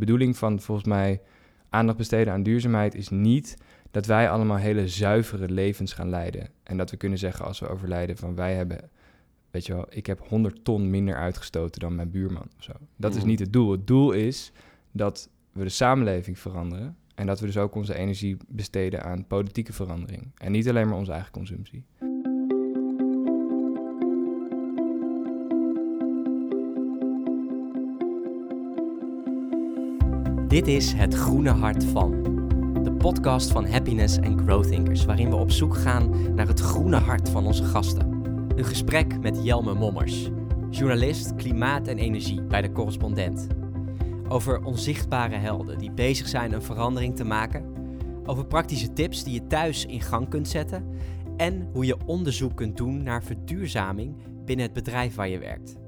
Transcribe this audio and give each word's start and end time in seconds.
bedoeling 0.00 0.36
van 0.36 0.60
volgens 0.60 0.86
mij 0.86 1.20
aandacht 1.68 1.98
besteden 1.98 2.32
aan 2.32 2.42
duurzaamheid 2.42 2.94
is 2.94 3.08
niet 3.08 3.56
dat 3.90 4.06
wij 4.06 4.30
allemaal 4.30 4.56
hele 4.56 4.88
zuivere 4.88 5.48
levens 5.48 5.92
gaan 5.92 6.08
leiden. 6.08 6.48
En 6.62 6.76
dat 6.76 6.90
we 6.90 6.96
kunnen 6.96 7.18
zeggen 7.18 7.44
als 7.44 7.60
we 7.60 7.68
overlijden 7.68 8.16
van 8.16 8.34
wij 8.34 8.54
hebben, 8.54 8.90
weet 9.50 9.66
je 9.66 9.72
wel, 9.74 9.86
ik 9.88 10.06
heb 10.06 10.20
100 10.28 10.64
ton 10.64 10.90
minder 10.90 11.14
uitgestoten 11.16 11.80
dan 11.80 11.94
mijn 11.94 12.10
buurman 12.10 12.48
of 12.56 12.62
zo. 12.64 12.72
Dat 12.96 13.12
is 13.14 13.18
Mhm. 13.18 13.28
niet 13.28 13.38
het 13.38 13.52
doel. 13.52 13.70
Het 13.70 13.86
doel 13.86 14.12
is 14.12 14.52
dat 14.92 15.28
we 15.52 15.62
de 15.62 15.68
samenleving 15.68 16.38
veranderen 16.38 16.96
en 17.14 17.26
dat 17.26 17.40
we 17.40 17.46
dus 17.46 17.56
ook 17.56 17.74
onze 17.74 17.94
energie 17.94 18.36
besteden 18.48 19.02
aan 19.04 19.26
politieke 19.26 19.72
verandering. 19.72 20.30
En 20.36 20.52
niet 20.52 20.68
alleen 20.68 20.88
maar 20.88 20.98
onze 20.98 21.12
eigen 21.12 21.32
consumptie. 21.32 21.84
Dit 30.50 30.66
is 30.66 30.92
Het 30.92 31.14
Groene 31.14 31.50
Hart 31.50 31.84
van. 31.84 32.22
De 32.82 32.92
podcast 32.92 33.50
van 33.50 33.66
Happiness 33.66 34.18
and 34.18 34.40
Growth 34.40 34.68
Thinkers, 34.68 35.04
waarin 35.04 35.30
we 35.30 35.36
op 35.36 35.50
zoek 35.50 35.76
gaan 35.76 36.34
naar 36.34 36.46
het 36.46 36.60
groene 36.60 36.96
hart 36.96 37.28
van 37.28 37.46
onze 37.46 37.64
gasten. 37.64 38.22
Een 38.56 38.64
gesprek 38.64 39.20
met 39.20 39.44
Jelme 39.44 39.74
Mommers, 39.74 40.30
journalist 40.70 41.34
klimaat 41.34 41.86
en 41.86 41.98
energie 41.98 42.42
bij 42.42 42.62
de 42.62 42.72
correspondent. 42.72 43.46
Over 44.28 44.64
onzichtbare 44.64 45.36
helden 45.36 45.78
die 45.78 45.92
bezig 45.92 46.28
zijn 46.28 46.52
een 46.52 46.62
verandering 46.62 47.16
te 47.16 47.24
maken. 47.24 47.64
Over 48.26 48.46
praktische 48.46 48.92
tips 48.92 49.24
die 49.24 49.34
je 49.34 49.46
thuis 49.46 49.86
in 49.86 50.00
gang 50.00 50.28
kunt 50.28 50.48
zetten. 50.48 50.84
En 51.36 51.68
hoe 51.72 51.86
je 51.86 51.96
onderzoek 52.06 52.56
kunt 52.56 52.76
doen 52.76 53.02
naar 53.02 53.22
verduurzaming 53.22 54.16
binnen 54.44 54.64
het 54.64 54.74
bedrijf 54.74 55.14
waar 55.14 55.28
je 55.28 55.38
werkt. 55.38 55.79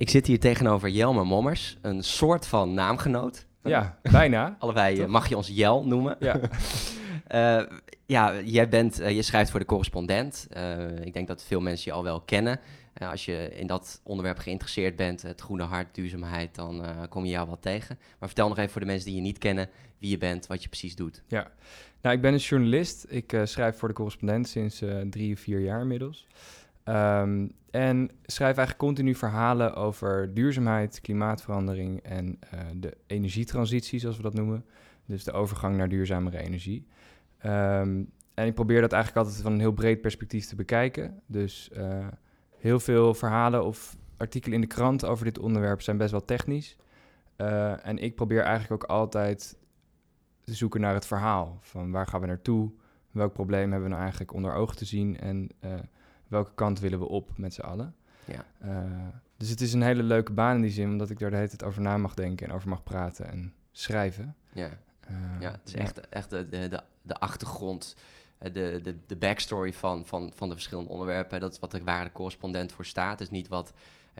Ik 0.00 0.10
zit 0.10 0.26
hier 0.26 0.40
tegenover 0.40 0.88
Jelme 0.88 1.24
Mommers, 1.24 1.78
een 1.80 2.02
soort 2.02 2.46
van 2.46 2.74
naamgenoot. 2.74 3.46
Ja, 3.62 3.98
bijna. 4.02 4.56
Allebei 4.58 5.00
eh, 5.00 5.06
mag 5.06 5.28
je 5.28 5.36
ons 5.36 5.48
Jel 5.48 5.86
noemen. 5.86 6.16
Ja. 6.20 6.40
Eh, 7.26 7.62
ja, 8.06 8.40
jij 8.40 8.68
bent, 8.68 9.00
eh, 9.00 9.14
je 9.14 9.22
schrijft 9.22 9.50
voor 9.50 9.60
de 9.60 9.66
correspondent. 9.66 10.48
Ik 11.02 11.12
denk 11.12 11.28
dat 11.28 11.44
veel 11.44 11.60
mensen 11.60 11.90
je 11.90 11.96
al 11.96 12.02
wel 12.02 12.20
kennen. 12.20 12.60
Als 12.98 13.24
je 13.24 13.50
in 13.54 13.66
dat 13.66 14.00
onderwerp 14.04 14.38
geïnteresseerd 14.38 14.96
bent, 14.96 15.22
het 15.22 15.40
groene 15.40 15.62
hart, 15.62 15.94
duurzaamheid, 15.94 16.54
dan 16.54 16.84
kom 17.08 17.24
je 17.24 17.30
jou 17.30 17.46
wel 17.46 17.58
tegen. 17.58 17.98
Maar 18.18 18.28
vertel 18.28 18.48
nog 18.48 18.58
even 18.58 18.70
voor 18.70 18.80
de 18.80 18.86
mensen 18.86 19.06
die 19.06 19.14
je 19.14 19.22
niet 19.22 19.38
kennen 19.38 19.68
wie 19.98 20.10
je 20.10 20.18
bent, 20.18 20.46
wat 20.46 20.62
je 20.62 20.68
precies 20.68 20.96
doet. 20.96 21.22
Ja, 21.26 21.50
nou, 22.02 22.16
ik 22.16 22.22
ben 22.22 22.32
een 22.32 22.38
journalist. 22.38 23.06
Ik 23.08 23.40
schrijf 23.44 23.76
voor 23.76 23.88
de 23.88 23.94
correspondent 23.94 24.48
sinds 24.48 24.82
drie, 25.10 25.38
vier 25.38 25.60
jaar 25.60 25.80
inmiddels. 25.80 26.26
Ehm, 26.90 27.48
en 27.70 28.10
schrijf 28.22 28.56
eigenlijk 28.56 28.78
continu 28.78 29.14
verhalen 29.14 29.74
over 29.74 30.34
duurzaamheid, 30.34 31.00
klimaatverandering 31.00 32.02
en 32.02 32.38
eh, 32.50 32.60
de 32.76 32.96
energietransitie, 33.06 33.98
zoals 33.98 34.16
we 34.16 34.22
dat 34.22 34.34
noemen. 34.34 34.64
Dus 35.06 35.24
de 35.24 35.32
overgang 35.32 35.76
naar 35.76 35.88
duurzamere 35.88 36.38
energie. 36.38 36.86
Ehm, 37.38 38.02
en 38.34 38.46
ik 38.46 38.54
probeer 38.54 38.80
dat 38.80 38.92
eigenlijk 38.92 39.26
altijd 39.26 39.42
van 39.42 39.52
een 39.52 39.60
heel 39.60 39.72
breed 39.72 40.00
perspectief 40.00 40.46
te 40.46 40.56
bekijken. 40.56 41.20
Dus 41.26 41.70
eh, 41.70 42.06
heel 42.56 42.80
veel 42.80 43.14
verhalen 43.14 43.64
of 43.64 43.96
artikelen 44.16 44.54
in 44.54 44.60
de 44.60 44.74
krant 44.74 45.04
over 45.04 45.24
dit 45.24 45.38
onderwerp 45.38 45.82
zijn 45.82 45.96
best 45.96 46.10
wel 46.10 46.24
technisch. 46.24 46.76
Eh, 47.36 47.86
en 47.86 47.98
ik 47.98 48.14
probeer 48.14 48.42
eigenlijk 48.42 48.82
ook 48.82 48.90
altijd 48.90 49.58
te 50.40 50.54
zoeken 50.54 50.80
naar 50.80 50.94
het 50.94 51.06
verhaal. 51.06 51.58
Van 51.60 51.90
waar 51.90 52.06
gaan 52.06 52.20
we 52.20 52.26
naartoe? 52.26 52.70
Welk 53.10 53.32
probleem 53.32 53.70
hebben 53.70 53.82
we 53.82 53.88
nou 53.88 54.00
eigenlijk 54.00 54.32
onder 54.32 54.54
ogen 54.54 54.76
te 54.76 54.84
zien? 54.84 55.20
En 55.20 55.48
welke 56.30 56.54
kant 56.54 56.80
willen 56.80 56.98
we 56.98 57.08
op 57.08 57.30
met 57.36 57.54
z'n 57.54 57.60
allen? 57.60 57.94
Ja. 58.24 58.44
Eh, 58.58 59.08
dus 59.36 59.48
het 59.48 59.60
is 59.60 59.72
een 59.72 59.82
hele 59.82 60.02
leuke 60.02 60.32
baan 60.32 60.54
in 60.54 60.62
die 60.62 60.70
zin, 60.70 60.88
omdat 60.88 61.10
ik 61.10 61.18
daar 61.18 61.30
de 61.30 61.36
hele 61.36 61.48
tijd 61.48 61.62
over 61.62 61.80
na 61.82 61.96
mag 61.96 62.14
denken 62.14 62.48
en 62.48 62.54
over 62.54 62.68
mag 62.68 62.82
praten 62.82 63.30
en 63.30 63.54
schrijven. 63.72 64.36
Ja, 64.52 64.70
Eh, 65.00 65.40
ja 65.40 65.50
het 65.50 65.60
is 65.64 65.74
echt, 65.74 66.08
echt 66.08 66.30
de, 66.30 66.48
de, 66.48 66.82
de, 67.02 67.18
achtergrond, 67.18 67.96
eh, 68.38 68.52
de, 68.52 68.80
de, 68.82 68.96
de 69.06 69.16
backstory 69.16 69.72
van, 69.72 70.06
van, 70.06 70.32
van 70.34 70.48
de 70.48 70.54
verschillende 70.54 70.90
onderwerpen. 70.90 71.40
Dat 71.40 71.52
is 71.52 71.58
wat 71.58 71.78
waar 71.84 72.04
de 72.04 72.12
correspondent 72.12 72.72
voor 72.72 72.84
staat. 72.84 73.20
Is 73.20 73.30
niet 73.30 73.48
wat 73.48 73.72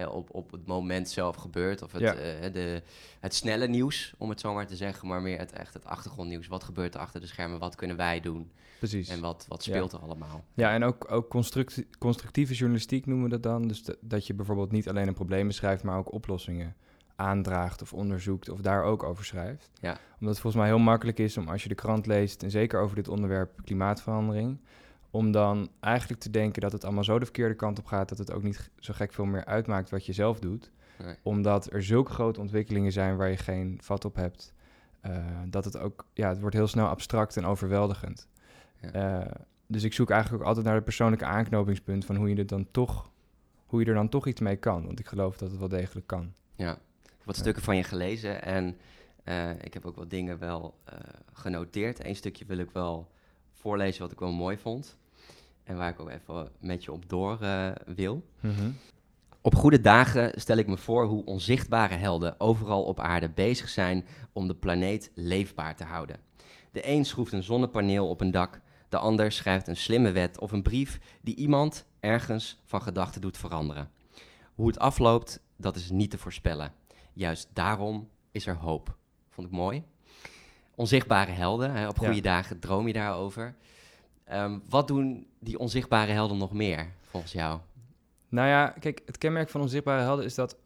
op, 0.08 0.34
op 0.34 0.50
het 0.52 0.66
moment 0.66 1.08
zelf 1.08 1.36
gebeurt. 1.36 1.82
Of 1.82 1.92
het, 1.92 2.00
Ja. 2.00 2.14
eh, 2.14 2.52
de, 2.52 2.82
het 3.20 3.34
snelle 3.34 3.66
nieuws, 3.68 4.14
om 4.18 4.28
het 4.28 4.40
zo 4.40 4.54
maar 4.54 4.66
te 4.66 4.76
zeggen. 4.76 5.08
Maar 5.08 5.22
meer 5.22 5.38
het, 5.38 5.52
echt 5.52 5.74
het 5.74 5.84
achtergrondnieuws. 5.84 6.46
Wat 6.46 6.64
gebeurt 6.64 6.94
er 6.94 7.00
achter 7.00 7.20
de 7.20 7.26
schermen? 7.26 7.58
Wat 7.58 7.74
kunnen 7.74 7.96
wij 7.96 8.20
doen? 8.20 8.50
Precies. 8.78 9.08
En 9.08 9.20
wat, 9.20 9.44
wat 9.48 9.64
Ja. 9.64 9.72
speelt 9.72 9.92
er 9.92 9.98
allemaal? 9.98 10.44
Ja, 10.54 10.72
en 10.72 10.84
ook, 10.84 11.10
ook 11.12 11.28
constructi- 11.28 11.86
constructieve 11.98 12.54
journalistiek 12.54 13.06
noemen 13.06 13.24
we 13.24 13.30
dat 13.30 13.42
dan. 13.42 13.68
Dus 13.68 13.84
dat- 13.84 13.96
dat 14.00 14.26
je 14.26 14.34
bijvoorbeeld 14.34 14.72
niet 14.72 14.88
alleen 14.88 15.08
een 15.08 15.14
probleem 15.14 15.46
beschrijft, 15.46 15.82
maar 15.82 15.98
ook 15.98 16.12
oplossingen 16.12 16.76
aandraagt 17.16 17.82
of 17.82 17.92
onderzoekt 17.92 18.48
of 18.48 18.60
daar 18.60 18.82
ook 18.84 19.02
over 19.02 19.24
schrijft. 19.24 19.70
Ja. 19.80 19.90
Omdat 19.90 20.28
het 20.34 20.38
volgens 20.40 20.54
mij 20.62 20.66
heel 20.66 20.78
makkelijk 20.78 21.18
is 21.18 21.36
om 21.36 21.48
als 21.48 21.62
je 21.62 21.68
de 21.68 21.74
krant 21.74 22.06
leest, 22.06 22.42
en 22.42 22.50
zeker 22.50 22.80
over 22.80 22.96
dit 22.96 23.08
onderwerp 23.08 23.60
klimaatverandering, 23.64 24.58
om 25.10 25.30
dan 25.32 25.68
eigenlijk 25.80 26.20
te 26.20 26.30
denken 26.30 26.60
dat 26.62 26.72
het 26.72 26.84
allemaal 26.84 27.04
zo 27.04 27.18
de 27.18 27.24
verkeerde 27.24 27.54
kant 27.54 27.78
op 27.78 27.86
gaat, 27.86 28.08
dat 28.08 28.18
het 28.18 28.32
ook 28.32 28.42
niet 28.42 28.70
zo 28.78 28.92
gek 28.96 29.12
veel 29.12 29.24
meer 29.24 29.44
uitmaakt 29.44 29.90
wat 29.90 30.06
je 30.06 30.12
zelf 30.12 30.38
doet. 30.38 30.70
Nee. 30.98 31.16
Omdat 31.22 31.72
er 31.72 31.82
zulke 31.82 32.12
grote 32.12 32.40
ontwikkelingen 32.40 32.92
zijn 32.92 33.16
waar 33.16 33.28
je 33.30 33.36
geen 33.36 33.78
vat 33.82 34.04
op 34.04 34.14
hebt, 34.14 34.52
eh, 35.00 35.26
dat 35.46 35.64
het 35.64 35.78
ook, 35.78 36.06
ja, 36.14 36.28
het 36.28 36.40
wordt 36.40 36.56
heel 36.56 36.66
snel 36.66 36.86
abstract 36.86 37.36
en 37.36 37.44
overweldigend. 37.44 38.28
Ja. 38.80 38.90
Eh, 38.92 39.32
dus 39.66 39.82
ik 39.82 39.92
zoek 39.92 40.10
eigenlijk 40.10 40.42
ook 40.42 40.48
altijd 40.48 40.66
naar 40.66 40.74
het 40.74 40.84
persoonlijke 40.84 41.24
aanknopingspunt 41.24 42.04
van 42.04 42.16
hoe 42.16 42.28
je, 42.28 42.34
het 42.34 42.48
dan 42.48 42.66
toch, 42.70 43.10
hoe 43.66 43.80
je 43.80 43.86
er 43.86 43.94
dan 43.94 44.08
toch 44.08 44.26
iets 44.26 44.40
mee 44.40 44.56
kan. 44.56 44.86
Want 44.86 44.98
ik 44.98 45.06
geloof 45.06 45.36
dat 45.36 45.50
het 45.50 45.58
wel 45.58 45.68
degelijk 45.68 46.06
kan. 46.06 46.32
Ja, 46.54 46.72
ik 46.72 46.78
heb 47.02 47.24
wat 47.24 47.34
Ja. 47.36 47.40
stukken 47.42 47.62
van 47.62 47.76
je 47.76 47.82
gelezen 47.82 48.42
en 48.42 48.76
eh, 49.24 49.50
ik 49.50 49.74
heb 49.74 49.86
ook 49.86 49.96
wat 49.96 50.10
dingen 50.10 50.38
wel 50.38 50.74
genoteerd. 51.32 52.04
Eén 52.04 52.16
stukje 52.16 52.44
wil 52.44 52.58
ik 52.58 52.70
wel 52.70 53.10
voorlezen 53.52 54.02
wat 54.02 54.12
ik 54.12 54.18
wel 54.18 54.32
mooi 54.32 54.56
vond. 54.58 54.96
En 55.70 55.76
waar 55.76 55.88
ik 55.90 56.00
ook 56.00 56.10
even 56.10 56.48
met 56.60 56.84
je 56.84 56.92
op 56.92 57.08
door 57.08 57.40
eh, 57.40 57.70
wil. 57.86 58.24
Op 59.40 59.54
goede 59.54 59.80
dagen 59.80 60.40
stel 60.40 60.56
ik 60.56 60.66
me 60.66 60.76
voor 60.76 61.04
hoe 61.04 61.24
onzichtbare 61.24 61.94
helden 61.94 62.40
overal 62.40 62.82
op 62.84 63.00
aarde 63.00 63.28
bezig 63.28 63.68
zijn 63.68 64.06
om 64.32 64.46
de 64.48 64.54
planeet 64.54 65.10
leefbaar 65.14 65.76
te 65.76 65.84
houden. 65.84 66.16
De 66.72 66.88
een 66.88 67.04
schroeft 67.04 67.32
een 67.32 67.42
zonnepaneel 67.42 68.08
op 68.08 68.20
een 68.20 68.30
dak, 68.30 68.60
de 68.88 68.98
ander 68.98 69.32
schrijft 69.32 69.68
een 69.68 69.76
slimme 69.76 70.10
wet 70.10 70.38
of 70.38 70.52
een 70.52 70.62
brief 70.62 71.00
die 71.22 71.36
iemand 71.36 71.86
ergens 72.00 72.60
van 72.64 72.82
gedachten 72.82 73.20
doet 73.20 73.36
veranderen. 73.38 73.90
Hoe 74.54 74.66
het 74.66 74.78
afloopt, 74.78 75.40
dat 75.56 75.76
is 75.76 75.90
niet 75.90 76.10
te 76.10 76.18
voorspellen. 76.18 76.72
Juist 77.12 77.48
daarom 77.52 78.08
is 78.30 78.46
er 78.46 78.56
hoop. 78.56 78.96
Vond 79.28 79.46
ik 79.46 79.52
mooi. 79.52 79.82
Onzichtbare 80.74 81.32
helden, 81.32 81.72
hè, 81.72 81.88
op 81.88 81.96
Ja. 81.98 82.06
goede 82.06 82.20
dagen 82.20 82.58
droom 82.60 82.86
je 82.86 82.92
daarover. 82.92 83.54
Ehm, 84.30 84.58
wat 84.68 84.88
doen 84.88 85.26
die 85.38 85.58
onzichtbare 85.58 86.12
helden 86.12 86.38
nog 86.38 86.52
meer, 86.52 86.90
volgens 87.02 87.32
jou? 87.32 87.58
Nou 88.28 88.48
ja, 88.48 88.74
kijk, 88.80 89.02
het 89.06 89.18
kenmerk 89.18 89.48
van 89.48 89.60
onzichtbare 89.60 90.02
helden 90.02 90.24
is 90.24 90.34
dat 90.34 90.56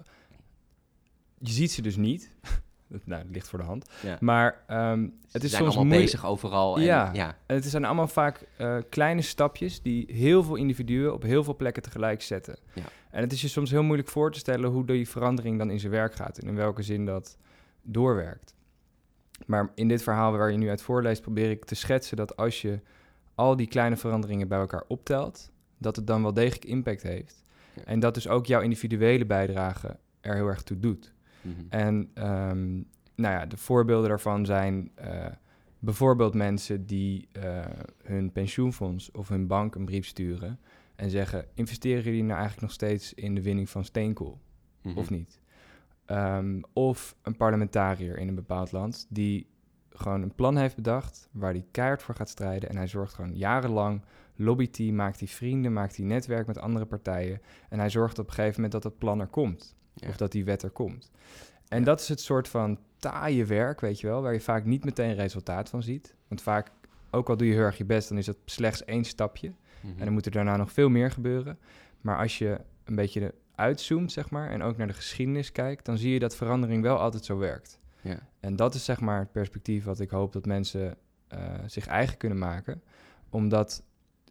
je 1.38 1.52
ziet 1.52 1.72
ze 1.72 1.82
dus 1.82 1.96
niet. 1.96 2.30
Nou, 3.04 3.22
dat 3.22 3.32
ligt 3.32 3.48
voor 3.48 3.58
de 3.58 3.64
hand. 3.64 3.90
Ja. 4.02 4.16
Maar 4.20 4.62
ehm, 4.66 5.02
het 5.02 5.10
Ze 5.30 5.38
is 5.38 5.50
zijn 5.50 5.62
soms 5.62 5.76
allemaal 5.76 5.98
bezig 5.98 6.26
overal. 6.26 6.76
En, 6.76 6.82
Ja. 6.82 7.10
ja. 7.12 7.36
Het 7.46 7.64
zijn 7.64 7.84
allemaal 7.84 8.08
vaak 8.08 8.46
eh, 8.56 8.76
kleine 8.88 9.22
stapjes 9.22 9.82
die 9.82 10.12
heel 10.12 10.42
veel 10.42 10.54
individuen 10.54 11.12
op 11.14 11.22
heel 11.22 11.44
veel 11.44 11.56
plekken 11.56 11.82
tegelijk 11.82 12.22
zetten. 12.22 12.58
Ja. 12.74 12.82
En 13.10 13.20
het 13.22 13.32
is 13.32 13.40
je 13.40 13.48
soms 13.48 13.70
heel 13.70 13.82
moeilijk 13.82 14.08
voor 14.08 14.32
te 14.32 14.38
stellen 14.38 14.70
hoe 14.70 14.86
die 14.86 15.08
verandering 15.08 15.58
dan 15.58 15.70
in 15.70 15.80
zijn 15.80 15.92
werk 15.92 16.14
gaat 16.14 16.38
en 16.38 16.48
in 16.48 16.54
welke 16.54 16.82
zin 16.82 17.04
dat 17.04 17.36
doorwerkt. 17.82 18.54
Maar 19.46 19.70
in 19.74 19.88
dit 19.88 20.02
verhaal 20.02 20.32
waar 20.32 20.50
je 20.50 20.58
nu 20.58 20.68
uit 20.68 20.82
voorleest, 20.82 21.22
probeer 21.22 21.50
ik 21.50 21.64
te 21.64 21.74
schetsen 21.74 22.16
dat 22.16 22.36
als 22.36 22.62
je 22.62 22.80
al 23.34 23.56
die 23.56 23.66
kleine 23.66 23.96
veranderingen 23.96 24.48
bij 24.48 24.58
elkaar 24.58 24.84
optelt, 24.88 25.52
dat 25.78 25.96
het 25.96 26.06
dan 26.06 26.22
wel 26.22 26.34
degelijk 26.34 26.64
impact 26.64 27.02
heeft. 27.02 27.44
Ja. 27.74 27.84
En 27.84 28.00
dat 28.00 28.14
dus 28.14 28.28
ook 28.28 28.46
jouw 28.46 28.60
individuele 28.60 29.26
bijdrage 29.26 29.96
er 30.20 30.34
heel 30.34 30.46
erg 30.46 30.62
toe 30.62 30.78
doet. 30.78 31.12
Mhm. 31.42 31.54
En 31.68 32.10
ehm, 32.14 32.72
nou 33.14 33.34
ja, 33.34 33.46
de 33.46 33.56
voorbeelden 33.56 34.08
daarvan 34.08 34.46
zijn 34.46 34.90
eh, 34.94 35.26
bijvoorbeeld 35.78 36.34
mensen 36.34 36.86
die 36.86 37.28
eh, 37.32 37.64
hun 38.02 38.32
pensioenfonds 38.32 39.10
of 39.10 39.28
hun 39.28 39.46
bank 39.46 39.74
een 39.74 39.84
brief 39.84 40.06
sturen 40.06 40.58
en 40.96 41.10
zeggen: 41.10 41.46
investeren 41.54 42.02
jullie 42.02 42.22
nou 42.22 42.32
eigenlijk 42.38 42.60
nog 42.62 42.72
steeds 42.72 43.14
in 43.14 43.34
de 43.34 43.42
winning 43.42 43.70
van 43.70 43.84
steenkool 43.84 44.40
Mhm. 44.82 44.98
of 44.98 45.10
niet? 45.10 45.40
Ehm, 46.04 46.60
of 46.72 47.16
een 47.22 47.36
parlementariër 47.36 48.18
in 48.18 48.28
een 48.28 48.34
bepaald 48.34 48.72
land 48.72 49.06
die 49.08 49.46
gewoon 49.94 50.22
een 50.22 50.34
plan 50.34 50.56
heeft 50.56 50.76
bedacht 50.76 51.28
waar 51.32 51.52
hij 51.52 51.64
keihard 51.70 52.02
voor 52.02 52.14
gaat 52.14 52.28
strijden 52.28 52.68
en 52.68 52.76
hij 52.76 52.86
zorgt 52.86 53.14
gewoon 53.14 53.36
jarenlang 53.36 54.02
lobbyt 54.36 54.76
hij, 54.76 54.86
maakt 54.90 55.18
hij 55.18 55.28
vrienden, 55.28 55.72
maakt 55.72 55.96
hij 55.96 56.04
netwerk 56.06 56.46
met 56.46 56.58
andere 56.58 56.84
partijen 56.84 57.40
en 57.68 57.78
hij 57.78 57.90
zorgt 57.90 58.18
op 58.18 58.26
een 58.26 58.32
gegeven 58.32 58.54
moment 58.54 58.72
dat 58.72 58.82
dat 58.82 58.98
plan 58.98 59.20
er 59.20 59.26
komt 59.26 59.76
Ja. 59.94 60.08
of 60.08 60.16
dat 60.16 60.32
die 60.32 60.44
wet 60.44 60.62
er 60.62 60.70
komt. 60.70 61.10
En 61.68 61.78
Ja. 61.78 61.84
dat 61.84 62.00
is 62.00 62.08
het 62.08 62.20
soort 62.20 62.48
van 62.48 62.78
taaie 62.98 63.44
werk, 63.44 63.80
weet 63.80 64.00
je 64.00 64.06
wel, 64.06 64.22
waar 64.22 64.32
je 64.32 64.40
vaak 64.40 64.64
niet 64.64 64.84
meteen 64.84 65.14
resultaat 65.14 65.68
van 65.68 65.82
ziet. 65.82 66.14
Want 66.28 66.42
vaak, 66.42 66.70
ook 67.10 67.28
al 67.28 67.36
doe 67.36 67.46
je 67.46 67.52
heel 67.52 67.62
erg 67.62 67.78
je 67.78 67.84
best, 67.84 68.08
dan 68.08 68.18
is 68.18 68.26
het 68.26 68.36
slechts 68.44 68.84
één 68.84 69.04
stapje. 69.04 69.52
Mhm. 69.80 69.98
En 69.98 70.04
dan 70.04 70.12
moet 70.12 70.26
er 70.26 70.32
daarna 70.32 70.56
nog 70.56 70.72
veel 70.72 70.88
meer 70.88 71.10
gebeuren. 71.10 71.58
Maar 72.00 72.18
als 72.18 72.38
je 72.38 72.60
een 72.84 72.94
beetje 72.94 73.34
uitzoomt, 73.54 74.12
zeg 74.12 74.30
maar, 74.30 74.50
en 74.50 74.62
ook 74.62 74.76
naar 74.76 74.86
de 74.86 74.92
geschiedenis 74.92 75.52
kijkt, 75.52 75.84
dan 75.84 75.98
zie 75.98 76.12
je 76.12 76.18
dat 76.18 76.36
verandering 76.36 76.82
wel 76.82 76.98
altijd 76.98 77.24
zo 77.24 77.36
werkt. 77.38 77.78
Ja. 78.04 78.18
En 78.40 78.56
dat 78.56 78.74
is 78.74 78.84
zeg 78.84 79.00
maar 79.00 79.18
het 79.18 79.32
perspectief 79.32 79.84
wat 79.84 80.00
ik 80.00 80.10
hoop 80.10 80.32
dat 80.32 80.46
mensen 80.46 80.96
eh, 81.28 81.54
zich 81.66 81.86
eigen 81.86 82.16
kunnen 82.16 82.38
maken. 82.38 82.82
Omdat 83.30 83.84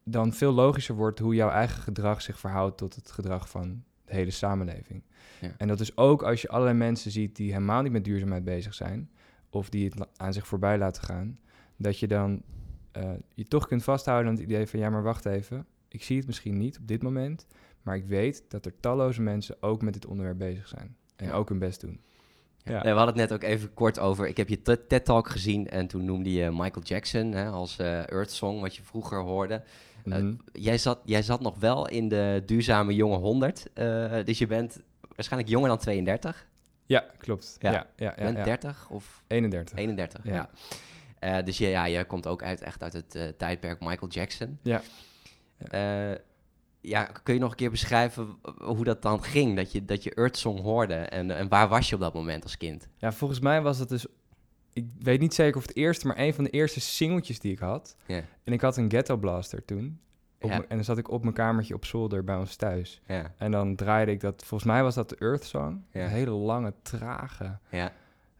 dan 0.03 0.33
veel 0.33 0.51
logischer 0.51 0.95
wordt 0.95 1.19
hoe 1.19 1.35
jouw 1.35 1.49
eigen 1.49 1.81
gedrag 1.81 2.21
zich 2.21 2.39
verhoudt 2.39 2.77
tot 2.77 2.95
het 2.95 3.11
gedrag 3.11 3.49
van 3.49 3.83
de 4.05 4.13
hele 4.13 4.31
samenleving. 4.31 5.03
Ja. 5.41 5.51
En 5.57 5.67
dat 5.67 5.79
is 5.79 5.97
ook 5.97 6.23
als 6.23 6.41
je 6.41 6.47
allerlei 6.47 6.77
mensen 6.77 7.11
ziet 7.11 7.35
die 7.35 7.51
helemaal 7.51 7.81
niet 7.81 7.91
met 7.91 8.03
duurzaamheid 8.03 8.43
bezig 8.43 8.73
zijn, 8.73 9.09
of 9.49 9.69
die 9.69 9.85
het 9.89 10.07
aan 10.17 10.33
zich 10.33 10.47
voorbij 10.47 10.77
laten 10.77 11.03
gaan, 11.03 11.39
dat 11.75 11.99
je 11.99 12.07
dan 12.07 12.41
eh, 12.91 13.11
je 13.33 13.43
toch 13.43 13.67
kunt 13.67 13.83
vasthouden 13.83 14.27
aan 14.31 14.35
het 14.37 14.43
idee 14.43 14.67
van 14.67 14.79
ja, 14.79 14.89
maar 14.89 15.03
wacht 15.03 15.25
even, 15.25 15.65
ik 15.87 16.03
zie 16.03 16.17
het 16.17 16.27
misschien 16.27 16.57
niet 16.57 16.79
op 16.79 16.87
dit 16.87 17.03
moment, 17.03 17.47
maar 17.81 17.95
ik 17.95 18.05
weet 18.05 18.43
dat 18.47 18.65
er 18.65 18.79
talloze 18.79 19.21
mensen 19.21 19.61
ook 19.61 19.81
met 19.81 19.93
dit 19.93 20.05
onderwerp 20.05 20.37
bezig 20.37 20.67
zijn 20.67 20.95
en 21.15 21.27
Ja. 21.27 21.33
ook 21.33 21.49
hun 21.49 21.59
best 21.59 21.81
doen. 21.81 21.99
Ja. 22.63 22.71
Nee, 22.83 22.92
we 22.94 22.98
hadden 23.00 23.19
het 23.19 23.30
net 23.30 23.33
ook 23.33 23.44
even 23.50 23.74
kort 23.74 24.00
over. 24.00 24.27
Ik 24.27 24.38
heb 24.38 24.50
je 24.50 24.62
TED- 24.62 24.89
TED-talk 24.89 25.30
gezien 25.30 25.69
en 25.69 25.88
toen 25.88 26.06
noemde 26.06 26.31
je 26.33 26.50
Michael 26.51 26.86
Jackson 26.86 27.31
hè, 27.31 27.48
als 27.50 27.77
eh 27.80 28.10
Earth 28.12 28.31
Song, 28.31 28.60
wat 28.62 28.75
je 28.75 28.83
vroeger 28.83 29.18
hoorde. 29.19 29.54
Eh, 30.06 30.18
Mhm. 30.18 30.33
jij, 30.54 30.77
zat, 30.77 31.00
jij 31.06 31.21
zat 31.21 31.42
nog 31.42 31.60
wel 31.60 31.88
in 31.88 32.07
de 32.10 32.44
duurzame 32.45 32.95
jonge 32.95 33.18
100, 33.18 33.68
eh, 33.74 34.13
dus 34.25 34.38
je 34.38 34.48
bent 34.48 34.80
waarschijnlijk 35.15 35.51
jonger 35.51 35.69
dan 35.69 35.77
32. 35.77 36.48
Ja, 36.86 37.06
klopt. 37.18 37.56
Ja. 37.60 37.71
Ja, 37.71 37.77
ja, 37.95 38.06
ja, 38.06 38.13
Je 38.18 38.24
bent 38.24 38.38
ja. 38.38 38.44
30 38.44 38.88
of 38.89 39.24
31. 39.27 39.77
31? 39.77 40.21
Ja. 40.24 41.42
Dus 41.42 41.57
je, 41.57 41.68
ja, 41.68 41.86
je 41.86 42.06
komt 42.06 42.27
ook 42.27 42.44
uit, 42.44 42.62
echt 42.62 42.83
uit 42.83 42.94
het 42.94 43.33
tijdperk 43.38 43.80
Michael 43.80 44.12
Jackson. 44.12 44.60
Ja. 44.62 44.81
Ja, 46.85 47.03
kun 47.24 47.33
je 47.33 47.39
nog 47.39 47.50
een 47.50 47.56
keer 47.56 47.69
beschrijven 47.69 48.27
hoe 48.57 48.83
dat 48.83 49.01
dan 49.01 49.24
ging? 49.24 49.56
Dat 49.56 49.71
je, 49.71 49.85
dat 49.85 50.03
je 50.03 50.13
Earth 50.13 50.38
Song 50.38 50.59
hoorde 50.59 50.94
en, 50.94 51.31
en 51.31 51.47
waar 51.47 51.68
was 51.68 51.89
je 51.89 51.95
op 51.95 52.01
dat 52.01 52.13
moment 52.13 52.44
als 52.44 52.57
kind? 52.57 52.88
Ja, 52.97 53.12
volgens 53.12 53.39
mij 53.39 53.62
was 53.62 53.77
dat 53.77 53.89
dus... 53.89 54.06
Ik 54.74 54.85
weet 55.00 55.19
niet 55.19 55.33
zeker 55.33 55.57
of 55.57 55.62
het 55.68 55.75
eerste, 55.75 56.07
maar 56.07 56.18
een 56.18 56.33
van 56.33 56.44
de 56.44 56.50
eerste 56.50 56.80
singeltjes 56.81 57.39
die 57.39 57.51
ik 57.51 57.59
had. 57.59 57.95
Ja. 58.06 58.21
En 58.44 58.53
ik 58.53 58.62
had 58.62 58.77
een 58.77 58.89
Ghetto 58.89 59.18
Blaster 59.18 59.65
toen. 59.65 60.00
Op 60.39 60.50
Ja. 60.50 60.56
mijn- 60.57 60.69
En 60.69 60.75
dan 60.75 60.85
zat 60.85 60.97
ik 60.97 61.09
op 61.12 61.21
mijn 61.21 61.33
kamertje 61.33 61.74
op 61.74 61.85
zolder 61.85 62.24
bij 62.24 62.35
ons 62.35 62.56
thuis. 62.56 63.01
Ja, 63.07 63.33
En 63.38 63.51
dan 63.51 63.75
draaide 63.75 64.12
ik 64.12 64.19
dat... 64.19 64.44
Volgens 64.45 64.69
mij 64.71 64.83
was 64.83 64.95
dat 64.95 65.09
de 65.09 65.15
Earth 65.19 65.44
Song. 65.44 65.83
Ja. 65.91 66.03
Een 66.03 66.09
hele 66.09 66.31
lange, 66.31 66.74
trage. 66.81 67.57
ja, 67.69 67.91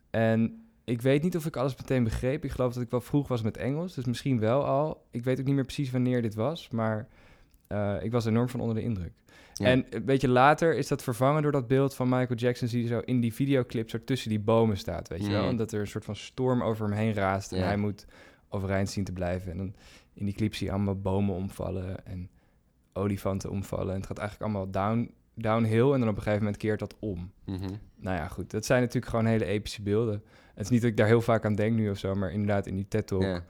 En 0.10 0.63
ik 0.84 1.01
weet 1.01 1.24
niet 1.24 1.36
of 1.36 1.46
ik 1.46 1.56
alles 1.56 1.75
meteen 1.78 2.04
begreep. 2.04 2.44
Ik 2.44 2.51
geloof 2.51 2.74
dat 2.74 2.84
ik 2.84 2.89
wel 2.92 3.01
vroeg 3.01 3.28
was 3.28 3.42
met 3.42 3.57
Engels. 3.57 3.94
Dus 3.94 4.06
misschien 4.06 4.39
wel 4.39 4.66
al. 4.66 5.06
Ik 5.12 5.24
weet 5.24 5.39
ook 5.39 5.46
niet 5.46 5.56
meer 5.56 5.63
precies 5.66 5.92
wanneer 5.92 6.22
dit 6.22 6.36
was. 6.36 6.69
Maar 6.69 7.07
eh, 7.74 8.04
ik 8.04 8.12
was 8.12 8.25
enorm 8.25 8.50
van 8.50 8.60
onder 8.60 8.75
de 8.75 8.81
indruk. 8.81 9.12
Ja. 9.54 9.66
En 9.66 9.86
een 9.90 10.06
beetje 10.06 10.28
later 10.28 10.75
is 10.75 10.88
dat 10.88 11.04
vervangen 11.04 11.42
door 11.42 11.52
dat 11.52 11.68
beeld 11.68 11.96
van 11.96 12.10
Michael 12.10 12.40
Jackson... 12.40 12.68
die 12.68 12.88
zo 12.88 13.00
in 13.00 13.20
die 13.20 13.34
videoclip 13.34 13.90
zo 13.90 14.04
tussen 14.06 14.30
die 14.30 14.40
bomen 14.40 14.78
staat, 14.78 15.08
weet 15.08 15.25
je 15.25 15.31
wel? 15.31 15.48
En 15.48 15.56
dat 15.56 15.72
er 15.72 15.80
een 15.80 15.88
soort 15.88 16.06
van 16.06 16.16
storm 16.16 16.64
over 16.64 16.86
hem 16.88 16.98
heen 16.98 17.14
raast... 17.14 17.52
en 17.52 17.64
hij 17.64 17.78
moet 17.78 18.06
overeind 18.50 18.90
zien 18.90 19.04
te 19.04 19.12
blijven. 19.12 19.52
En 19.52 19.58
dan 19.58 19.75
in 20.14 20.25
die 20.25 20.34
clip 20.34 20.56
zie 20.56 20.68
je 20.68 20.74
allemaal 20.74 21.00
bomen 21.00 21.36
omvallen 21.36 22.06
en 22.06 22.30
olifanten 22.94 23.50
omvallen. 23.50 23.90
En 23.94 23.98
het 23.98 24.08
gaat 24.08 24.18
eigenlijk 24.18 24.52
allemaal 24.52 24.72
down, 24.72 25.14
downhill 25.34 25.92
en 25.92 26.00
dan 26.00 26.10
op 26.10 26.16
een 26.16 26.22
gegeven 26.22 26.44
moment 26.44 26.58
keert 26.58 26.80
dat 26.80 26.96
om. 27.00 27.31
mhm. 27.46 27.70
Nou 27.96 28.18
ja, 28.18 28.28
goed. 28.28 28.52
Dat 28.52 28.66
zijn 28.66 28.81
natuurlijk 28.81 29.12
gewoon 29.12 29.25
hele 29.25 29.46
epische 29.46 29.81
beelden. 29.81 30.24
Het 30.54 30.64
is 30.64 30.70
niet 30.70 30.81
dat 30.81 30.90
ik 30.90 30.98
daar 30.98 31.08
heel 31.08 31.22
vaak 31.22 31.46
aan 31.46 31.56
denk 31.56 31.75
nu 31.75 31.90
of 31.90 31.98
zo... 31.98 32.16
maar 32.16 32.31
inderdaad 32.31 32.68
in 32.68 32.75
die 32.75 32.88
TED-talk. 32.88 33.44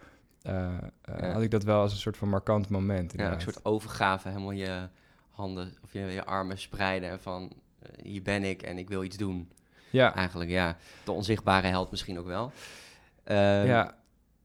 Eh, 0.44 0.68
eh, 1.02 1.20
Ja. 1.20 1.32
had 1.32 1.42
ik 1.42 1.52
dat 1.52 1.64
wel 1.64 1.82
als 1.82 1.92
een 1.92 1.98
soort 1.98 2.18
van 2.18 2.30
markant 2.30 2.70
moment. 2.70 3.12
ja, 3.12 3.18
een 3.18 3.24
inderdaad. 3.24 3.42
soort 3.54 3.66
overgave, 3.66 4.28
helemaal 4.28 4.52
je 4.52 4.88
handen 5.30 5.74
of 5.84 5.94
je, 5.94 6.00
je 6.00 6.26
armen 6.26 6.58
spreiden 6.58 7.10
en 7.10 7.20
van 7.20 7.52
eh, 7.80 7.90
hier 8.04 8.22
ben 8.22 8.44
ik 8.44 8.62
en 8.62 8.78
ik 8.78 8.88
wil 8.90 9.04
iets 9.04 9.18
doen. 9.18 9.52
Ja, 9.90 10.16
Eigenlijk, 10.16 10.50
ja. 10.50 10.78
De 11.06 11.12
onzichtbare 11.12 11.68
held 11.68 11.92
misschien 11.92 12.20
ook 12.20 12.26
wel. 12.26 12.52
Ehm, 13.24 13.66
ja, 13.68 13.96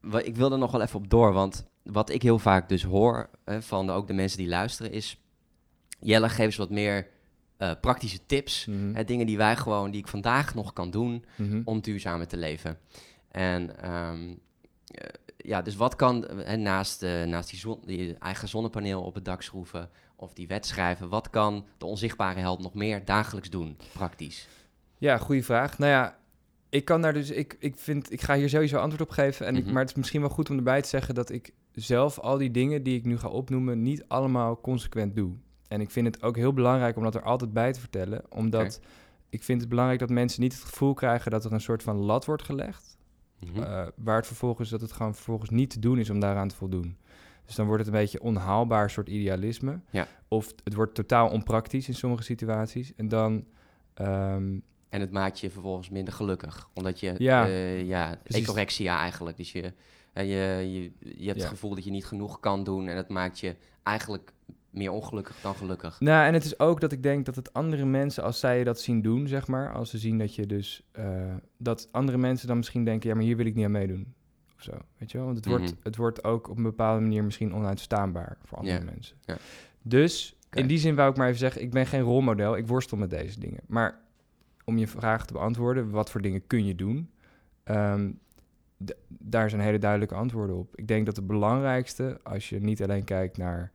wa- 0.01 0.21
ik 0.23 0.37
wil 0.37 0.53
er 0.53 0.59
nog 0.59 0.71
wel 0.73 0.81
even 0.83 0.99
op 0.99 1.11
door, 1.11 1.33
want 1.33 1.67
wat 1.83 2.11
ik 2.11 2.23
heel 2.23 2.39
vaak 2.39 2.69
dus 2.69 2.83
hoor 2.83 3.29
hè, 3.45 3.63
van 3.63 3.87
de, 3.87 3.93
ook 3.93 4.07
de 4.07 4.13
mensen 4.13 4.39
die 4.39 4.49
luisteren 4.49 4.93
is... 4.93 5.21
Jelle, 6.01 6.29
geef 6.29 6.47
eens 6.47 6.57
wat 6.57 6.71
meer 6.71 7.07
praktische 7.81 8.27
tips. 8.27 8.67
mhm, 8.67 8.95
Hè, 8.95 9.05
dingen 9.05 9.27
die 9.27 9.37
wij 9.37 9.57
gewoon, 9.57 9.91
die 9.91 10.01
ik 10.01 10.09
vandaag 10.09 10.55
nog 10.55 10.73
kan 10.73 10.91
doen 10.91 11.25
mhm. 11.37 11.61
om 11.65 11.81
duurzamer 11.81 12.27
te 12.27 12.37
leven. 12.37 12.79
En 13.31 13.81
eh, 13.83 14.13
ja, 15.37 15.63
dus 15.63 15.77
wat 15.77 15.97
kan 15.97 16.27
eh, 16.27 16.59
naast, 16.59 17.03
eh, 17.03 17.23
naast 17.23 17.51
die, 17.51 17.59
zon, 17.59 17.79
die 17.85 18.15
eigen 18.19 18.49
zonnepaneel 18.49 19.03
op 19.03 19.15
het 19.15 19.25
dak 19.25 19.43
schroeven 19.43 19.91
of 20.17 20.33
die 20.33 20.47
wet 20.49 20.67
schrijven, 20.67 21.09
wat 21.09 21.31
kan 21.31 21.67
de 21.79 21.87
onzichtbare 21.87 22.41
held 22.41 22.61
nog 22.63 22.75
meer 22.75 23.05
dagelijks 23.05 23.51
doen, 23.51 23.77
praktisch? 23.93 24.49
Ja, 24.99 25.19
goede 25.19 25.43
vraag. 25.43 25.79
Nou 25.79 25.91
ja, 25.93 26.19
ik 26.69 26.85
kan 26.85 27.03
daar 27.03 27.13
dus, 27.13 27.31
ik, 27.31 27.57
ik 27.59 27.77
vind, 27.77 28.13
ik 28.13 28.21
ga 28.21 28.35
hier 28.35 28.49
sowieso 28.49 28.79
antwoord 28.79 29.03
op 29.03 29.11
geven. 29.11 29.47
En 29.47 29.57
ik, 29.57 29.65
Mhm. 29.65 29.73
maar 29.73 29.83
het 29.83 29.91
is 29.91 29.97
misschien 29.97 30.21
wel 30.21 30.31
goed 30.31 30.51
om 30.51 30.57
erbij 30.57 30.83
te 30.83 30.89
zeggen 30.89 31.15
dat 31.15 31.31
ik 31.31 31.53
zelf 31.73 32.19
al 32.19 32.39
die 32.39 32.51
dingen 32.51 32.83
die 32.83 32.97
ik 32.99 33.05
nu 33.05 33.19
ga 33.19 33.29
opnoemen 33.29 33.83
niet 33.83 34.05
allemaal 34.09 34.61
consequent 34.61 35.17
doe. 35.17 35.33
En 35.69 35.81
ik 35.81 35.91
vind 35.91 36.07
het 36.07 36.23
ook 36.23 36.37
heel 36.37 36.53
belangrijk 36.53 36.97
om 36.97 37.03
dat 37.03 37.15
er 37.15 37.23
altijd 37.23 37.53
bij 37.53 37.73
te 37.73 37.81
vertellen, 37.81 38.23
omdat 38.29 38.81
ik 39.31 39.43
vind 39.43 39.61
het 39.61 39.69
belangrijk 39.69 40.01
dat 40.01 40.11
mensen 40.11 40.43
niet 40.43 40.53
het 40.53 40.63
gevoel 40.65 40.95
krijgen 40.95 41.31
dat 41.31 41.45
er 41.45 41.53
een 41.53 41.61
soort 41.61 41.83
van 41.83 41.97
lat 41.97 42.25
wordt 42.25 42.43
gelegd. 42.43 42.98
Mhm. 43.39 43.63
eh, 43.63 43.87
waar 43.97 44.17
het 44.17 44.27
vervolgens 44.27 44.71
dat 44.71 44.81
het 44.81 44.93
gewoon 44.93 45.15
vervolgens 45.15 45.51
niet 45.51 45.71
te 45.71 45.79
doen 45.79 45.99
is 45.99 46.11
om 46.11 46.21
daaraan 46.21 46.49
te 46.49 46.55
voldoen. 46.57 46.97
Dus 47.45 47.55
dan 47.55 47.67
wordt 47.67 47.85
het 47.85 47.95
een 47.95 48.01
beetje 48.01 48.21
onhaalbaar 48.23 48.91
soort 48.91 49.09
idealisme. 49.09 49.81
Ja. 49.91 50.07
Of 50.29 50.53
het 50.65 50.75
wordt 50.75 50.95
totaal 50.95 51.29
onpraktisch 51.31 51.89
in 51.89 51.95
sommige 51.95 52.23
situaties. 52.23 52.93
En 52.97 53.09
dan 53.09 53.45
ehm, 53.95 54.59
En 54.89 55.01
het 55.01 55.11
maakt 55.13 55.41
je 55.41 55.51
vervolgens 55.51 55.89
minder 55.91 56.15
gelukkig, 56.15 56.69
omdat 56.75 57.01
je, 57.01 57.15
Ja, 57.19 57.45
ja, 57.45 57.75
ja 57.75 58.19
ecorexia 58.25 58.99
eigenlijk, 58.99 59.37
dus 59.37 59.53
je, 59.53 59.73
hè, 60.13 60.23
je, 60.23 60.73
je, 60.73 60.93
je 61.01 61.27
hebt 61.27 61.37
Ja. 61.39 61.43
het 61.43 61.45
gevoel 61.45 61.75
dat 61.75 61.85
je 61.85 61.91
niet 61.91 62.07
genoeg 62.07 62.41
kan 62.41 62.65
doen 62.65 62.89
en 62.89 62.97
het 62.97 63.09
maakt 63.09 63.41
je 63.41 63.57
eigenlijk 63.83 64.33
meer 64.79 64.91
ongelukkig 64.91 65.41
dan 65.43 65.55
gelukkig. 65.55 66.01
Nou, 66.01 66.27
en 66.27 66.35
het 66.35 66.45
is 66.45 66.59
ook 66.59 66.81
dat 66.81 66.93
ik 66.93 67.03
denk 67.03 67.27
dat 67.27 67.37
het 67.37 67.53
andere 67.53 67.85
mensen, 67.85 68.23
als 68.23 68.41
zij 68.41 68.65
dat 68.65 68.81
zien 68.81 69.03
doen, 69.03 69.27
zeg 69.29 69.47
maar, 69.47 69.73
als 69.73 69.91
ze 69.91 69.99
zien 69.99 70.19
dat 70.19 70.35
je 70.35 70.47
dus, 70.47 70.83
eh, 70.93 71.35
dat 71.57 71.89
andere 71.93 72.19
mensen 72.19 72.49
dan 72.49 72.57
misschien 72.57 72.85
denken, 72.85 73.09
ja, 73.09 73.15
maar 73.15 73.25
hier 73.25 73.37
wil 73.37 73.47
ik 73.47 73.55
niet 73.55 73.65
aan 73.65 73.71
meedoen. 73.71 74.15
Of 74.57 74.63
zo, 74.63 74.73
weet 74.99 75.11
je 75.11 75.17
wel? 75.17 75.27
Want 75.27 75.39
het, 75.39 75.47
wordt, 75.47 75.65
Mhm. 75.65 75.75
het 75.83 75.97
wordt 75.97 76.25
ook 76.25 76.49
op 76.49 76.57
een 76.57 76.63
bepaalde 76.63 77.01
manier 77.01 77.25
misschien 77.25 77.55
onuitstaanbaar 77.55 78.39
voor 78.45 78.59
andere 78.59 78.85
mensen. 78.85 79.17
Dus 79.83 80.37
in 80.53 80.67
die 80.67 80.79
zin 80.79 80.95
wou 80.95 81.11
ik 81.11 81.17
maar 81.17 81.27
even 81.27 81.39
zeggen, 81.39 81.63
ik 81.63 81.71
ben 81.71 81.87
geen 81.87 82.01
rolmodel, 82.01 82.57
ik 82.57 82.67
worstel 82.67 82.97
met 82.99 83.11
deze 83.11 83.41
dingen. 83.41 83.61
Maar 83.67 84.01
om 84.65 84.79
je 84.79 84.87
vraag 84.87 85.27
te 85.27 85.33
beantwoorden, 85.33 85.91
wat 85.91 86.11
voor 86.11 86.21
dingen 86.21 86.47
kun 86.47 86.65
je 86.65 86.75
doen? 86.75 87.11
Ehm, 87.65 88.11
daar 89.09 89.51
zijn 89.51 89.63
hele 89.63 89.79
duidelijke 89.79 90.15
antwoorden 90.15 90.57
op. 90.57 90.77
Ik 90.77 90.89
denk 90.89 91.07
dat 91.07 91.17
het 91.17 91.27
belangrijkste, 91.27 92.21
als 92.23 92.49
je 92.49 92.61
niet 92.61 92.83
alleen 92.83 93.05
kijkt 93.05 93.37
naar 93.37 93.73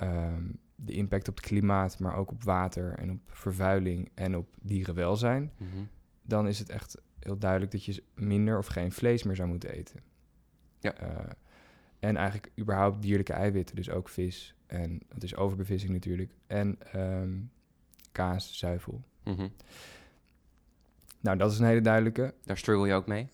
ehm, 0.00 0.42
de 0.74 0.92
impact 0.92 1.28
op 1.28 1.36
het 1.36 1.46
klimaat, 1.46 1.98
maar 1.98 2.16
ook 2.16 2.30
op 2.30 2.42
water 2.44 2.92
en 2.98 3.10
op 3.10 3.20
vervuiling 3.26 4.10
en 4.14 4.36
op 4.36 4.46
dierenwelzijn, 4.62 5.52
Mhm. 5.56 5.68
dan 6.22 6.48
is 6.48 6.58
het 6.58 6.68
echt 6.68 7.00
heel 7.18 7.38
duidelijk 7.38 7.70
dat 7.72 7.84
je 7.84 8.02
minder 8.14 8.58
of 8.58 8.66
geen 8.66 8.92
vlees 8.92 9.22
meer 9.22 9.36
zou 9.36 9.48
moeten 9.48 9.70
eten. 9.70 10.00
Ja. 10.80 10.94
Eh, 10.94 11.30
en 11.98 12.16
eigenlijk 12.16 12.50
überhaupt 12.58 13.02
dierlijke 13.02 13.32
eiwitten, 13.32 13.76
dus 13.76 13.90
ook 13.90 14.08
vis. 14.08 14.54
En 14.66 15.00
dat 15.08 15.22
is 15.22 15.36
overbevissing 15.36 15.92
natuurlijk. 15.92 16.32
En 16.46 16.76
ehm, 16.92 17.30
kaas, 18.12 18.58
zuivel. 18.58 19.02
Mhm. 19.24 19.48
Nou, 21.20 21.36
dat 21.38 21.52
is 21.52 21.58
een 21.58 21.66
hele 21.66 21.80
duidelijke. 21.80 22.34
Daar 22.44 22.56
struggle 22.58 22.86
je 22.86 22.94
ook 22.94 23.06
mee? 23.06 23.28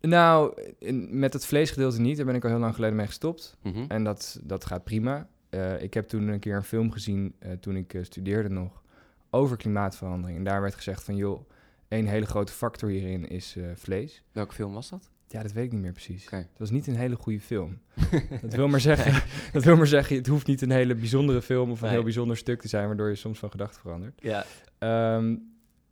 Nou, 0.00 0.62
in- 0.78 1.18
met 1.18 1.32
het 1.32 1.46
vleesgedeelte 1.46 2.00
niet. 2.00 2.16
Daar 2.16 2.26
ben 2.26 2.34
ik 2.34 2.44
al 2.44 2.50
heel 2.50 2.58
lang 2.58 2.74
geleden 2.74 2.96
mee 2.96 3.06
gestopt. 3.06 3.56
Mhm. 3.62 3.84
En 3.88 4.04
dat, 4.04 4.40
dat 4.42 4.64
gaat 4.64 4.84
prima. 4.84 5.28
Eh, 5.54 5.82
ik 5.82 5.94
heb 5.94 6.08
toen 6.08 6.28
een 6.28 6.38
keer 6.38 6.56
een 6.56 6.62
film 6.64 6.90
gezien, 6.90 7.34
eh, 7.38 7.52
toen 7.52 7.76
ik 7.76 7.94
eh, 7.94 8.02
studeerde 8.04 8.48
nog, 8.48 8.82
over 9.30 9.56
klimaatverandering. 9.56 10.38
En 10.38 10.44
daar 10.44 10.60
werd 10.60 10.74
gezegd 10.74 11.04
van, 11.04 11.16
joh, 11.16 11.48
één 11.88 12.06
hele 12.06 12.26
grote 12.26 12.52
factor 12.52 12.88
hierin 12.90 13.28
is 13.28 13.56
vlees. 13.74 14.22
Welke 14.32 14.54
film 14.54 14.72
was 14.72 14.90
dat? 14.90 15.10
Ja, 15.28 15.42
dat 15.42 15.52
weet 15.52 15.64
ik 15.64 15.72
niet 15.72 15.80
meer 15.80 15.92
precies. 15.92 16.30
Het 16.30 16.48
was 16.58 16.70
niet 16.70 16.86
een 16.86 16.96
hele 16.96 17.16
goede 17.16 17.40
film. 17.40 17.78
dat, 18.42 18.54
wil 18.54 18.68
maar 18.68 18.80
zeggen, 18.80 19.22
dat 19.52 19.64
wil 19.64 19.76
maar 19.76 19.86
zeggen, 19.86 20.16
het 20.16 20.26
hoeft 20.26 20.46
niet 20.46 20.62
een 20.62 20.70
hele 20.70 20.94
bijzondere 20.94 21.42
film 21.42 21.70
of 21.70 21.78
een 21.78 21.84
Nee. 21.84 21.94
heel 21.94 22.02
bijzonder 22.04 22.36
stuk 22.36 22.60
te 22.60 22.68
zijn, 22.68 22.86
waardoor 22.86 23.08
je 23.08 23.14
soms 23.14 23.38
van 23.38 23.50
gedachten 23.50 23.80
verandert. 23.80 24.20
Ja. 24.22 24.44
Ehm, 24.78 25.36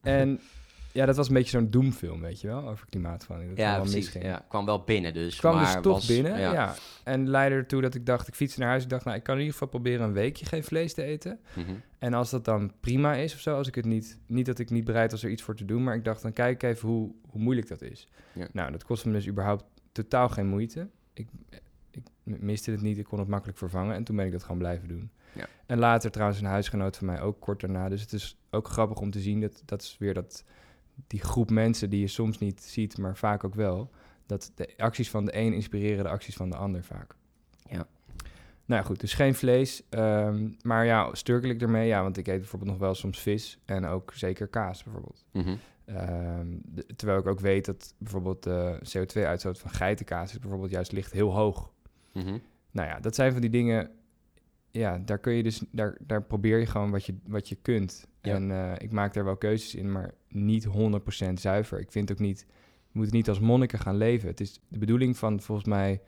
en 0.01 0.41
ja, 0.93 1.07
dat 1.07 1.17
was 1.17 1.29
een 1.29 1.35
beetje 1.35 1.51
zo'n 1.51 1.71
doemfilm, 1.71 2.21
weet 2.21 2.41
je 2.41 2.47
wel, 2.47 2.69
over 2.69 2.87
klimaatverandering. 2.89 3.57
Dat 3.57 3.67
Ja, 3.67 3.77
precies. 3.77 3.95
misging. 3.95 4.25
Ja, 4.25 4.45
kwam 4.49 4.65
wel 4.65 4.83
binnen 4.85 5.15
dus. 5.15 5.37
kwam 5.39 5.55
maar 5.55 5.73
dus 5.75 5.83
toch 5.83 5.93
was- 5.95 6.07
binnen, 6.07 6.39
ja. 6.41 6.53
Ja. 6.53 6.75
En 7.05 7.29
leidde 7.29 7.57
ertoe 7.57 7.81
dat 7.83 7.95
ik 7.95 8.07
dacht, 8.07 8.29
ik 8.29 8.35
fietste 8.35 8.61
naar 8.61 8.69
huis. 8.69 8.83
Ik 8.83 8.89
dacht, 8.89 9.05
nou, 9.05 9.17
ik 9.17 9.23
kan 9.23 9.35
in 9.35 9.41
ieder 9.41 9.53
geval 9.59 9.69
proberen 9.69 10.07
een 10.07 10.13
weekje 10.13 10.47
geen 10.47 10.65
vlees 10.65 10.95
te 10.95 11.03
eten. 11.03 11.41
Mhm. 11.55 11.73
En 11.99 12.15
als 12.15 12.31
dat 12.31 12.45
dan 12.45 12.73
prima 12.81 13.15
is 13.15 13.35
of 13.35 13.41
zo, 13.41 13.57
als 13.57 13.69
ik 13.69 13.75
het 13.75 13.85
niet... 13.85 14.19
Niet 14.27 14.47
dat 14.47 14.59
ik 14.59 14.71
niet 14.71 14.85
bereid 14.85 15.11
was 15.11 15.23
er 15.23 15.31
iets 15.31 15.43
voor 15.43 15.55
te 15.57 15.65
doen, 15.65 15.83
maar 15.85 15.95
ik 15.95 16.05
dacht, 16.05 16.23
dan 16.23 16.33
kijk 16.33 16.63
ik 16.63 16.71
even 16.71 16.89
hoe, 16.89 17.13
hoe 17.29 17.41
moeilijk 17.41 17.69
dat 17.69 17.83
is. 17.83 18.09
Ja. 18.33 18.47
Nou, 18.53 18.73
dat 18.73 18.85
kostte 18.85 19.09
me 19.09 19.15
dus 19.15 19.29
überhaupt 19.29 19.65
totaal 19.93 20.29
geen 20.29 20.47
moeite. 20.47 20.89
Ik, 21.13 21.29
ik 21.91 22.03
miste 22.25 22.71
het 22.71 22.81
niet, 22.83 22.99
ik 22.99 23.05
kon 23.05 23.19
het 23.19 23.29
makkelijk 23.29 23.59
vervangen. 23.59 23.95
En 23.95 24.05
toen 24.05 24.17
ben 24.17 24.27
ik 24.27 24.33
dat 24.33 24.43
gewoon 24.43 24.59
blijven 24.59 24.89
doen. 24.89 25.11
Ja. 25.35 25.47
En 25.67 25.79
later 25.79 26.11
trouwens 26.11 26.41
een 26.41 26.47
huisgenoot 26.47 26.97
van 26.97 27.07
mij 27.07 27.21
ook 27.21 27.41
kort 27.41 27.61
daarna. 27.61 27.89
Dus 27.89 28.01
het 28.01 28.13
is 28.13 28.37
ook 28.51 28.69
grappig 28.69 28.99
om 28.99 29.11
te 29.11 29.21
zien, 29.21 29.41
dat, 29.41 29.63
dat 29.65 29.83
is 29.83 29.97
weer 29.99 30.15
dat 30.15 30.45
die 31.07 31.21
groep 31.21 31.51
mensen 31.51 31.91
die 31.91 32.01
je 32.01 32.07
soms 32.07 32.39
niet 32.39 32.63
ziet, 32.63 32.99
maar 32.99 33.17
vaak 33.17 33.45
ook 33.45 33.55
wel. 33.55 33.91
Dat 34.27 34.53
de 34.55 34.69
acties 34.77 35.11
van 35.11 35.25
de 35.25 35.37
een 35.37 35.53
inspireren 35.53 36.05
de 36.05 36.11
acties 36.11 36.37
van 36.37 36.51
de 36.51 36.57
ander 36.57 36.85
vaak. 36.85 37.15
Ja. 37.71 37.87
Nou 38.65 38.81
ja, 38.81 38.83
goed, 38.83 39.01
dus 39.01 39.15
geen 39.15 39.35
vlees. 39.35 39.83
ehm, 39.89 40.51
maar 40.63 40.85
ja, 40.85 41.15
sturkel 41.15 41.51
ik 41.51 41.63
ermee? 41.63 41.87
Ja, 41.87 42.03
want 42.03 42.17
ik 42.17 42.27
eet 42.27 42.39
bijvoorbeeld 42.39 42.71
nog 42.71 42.81
wel 42.81 42.95
soms 42.95 43.21
vis 43.21 43.59
en 43.65 43.85
ook 43.87 44.13
zeker 44.15 44.47
kaas 44.49 44.83
bijvoorbeeld. 44.83 45.25
Mhm. 45.33 45.55
Ehm, 45.85 46.47
de- 46.65 46.87
terwijl 46.97 47.19
ik 47.19 47.27
ook 47.27 47.41
weet 47.41 47.65
dat 47.65 47.95
bijvoorbeeld 47.99 48.43
de 48.43 48.79
CO2-uitstoot 48.83 49.59
van 49.59 49.71
geitenkaas 49.71 50.33
is 50.33 50.39
bijvoorbeeld 50.39 50.71
juist 50.71 50.93
ligt 50.93 51.13
heel 51.13 51.33
hoog. 51.35 51.73
Mhm. 52.13 52.39
Nou 52.71 52.89
ja, 52.89 53.01
dat 53.01 53.15
zijn 53.15 53.33
van 53.33 53.41
die 53.41 53.51
dingen. 53.51 53.91
Ja, 54.71 54.99
daar 54.99 55.19
kun 55.19 55.33
je 55.33 55.43
dus, 55.43 55.63
daar, 55.71 55.97
daar 56.01 56.23
probeer 56.23 56.59
je 56.59 56.67
gewoon 56.67 56.91
wat 56.91 57.05
je, 57.07 57.15
wat 57.27 57.49
je 57.49 57.57
kunt. 57.63 58.07
Ja. 58.23 58.35
En 58.35 58.51
eh, 58.51 58.73
ik 58.79 58.93
maak 58.93 59.15
daar 59.15 59.25
wel 59.25 59.37
keuzes 59.37 59.75
in, 59.75 59.93
maar 59.93 60.15
niet 60.29 60.67
100% 60.67 61.33
zuiver. 61.35 61.81
Ik 61.81 61.93
vind 61.93 62.13
ook 62.13 62.19
niet, 62.19 62.47
je 62.89 62.99
moet 62.99 63.11
niet 63.13 63.29
als 63.29 63.41
monniken 63.41 63.79
gaan 63.79 63.97
leven. 63.97 64.29
Het 64.29 64.41
is 64.41 64.61
de 64.69 64.79
bedoeling 64.79 65.17
van 65.17 65.41
volgens 65.41 65.67
mij 65.67 66.01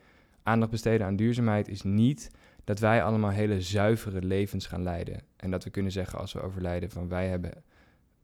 aandacht 0.43 0.71
besteden 0.71 1.07
aan 1.07 1.15
duurzaamheid 1.15 1.67
is 1.67 1.81
niet 1.81 2.31
dat 2.63 2.79
wij 2.79 3.03
allemaal 3.03 3.29
hele 3.29 3.61
zuivere 3.61 4.21
levens 4.21 4.67
gaan 4.67 4.83
leiden. 4.83 5.21
En 5.35 5.51
dat 5.51 5.63
we 5.63 5.69
kunnen 5.69 5.91
zeggen 5.91 6.19
als 6.19 6.33
we 6.33 6.41
overlijden 6.41 6.89
van 6.89 7.07
wij 7.07 7.27
hebben, 7.27 7.63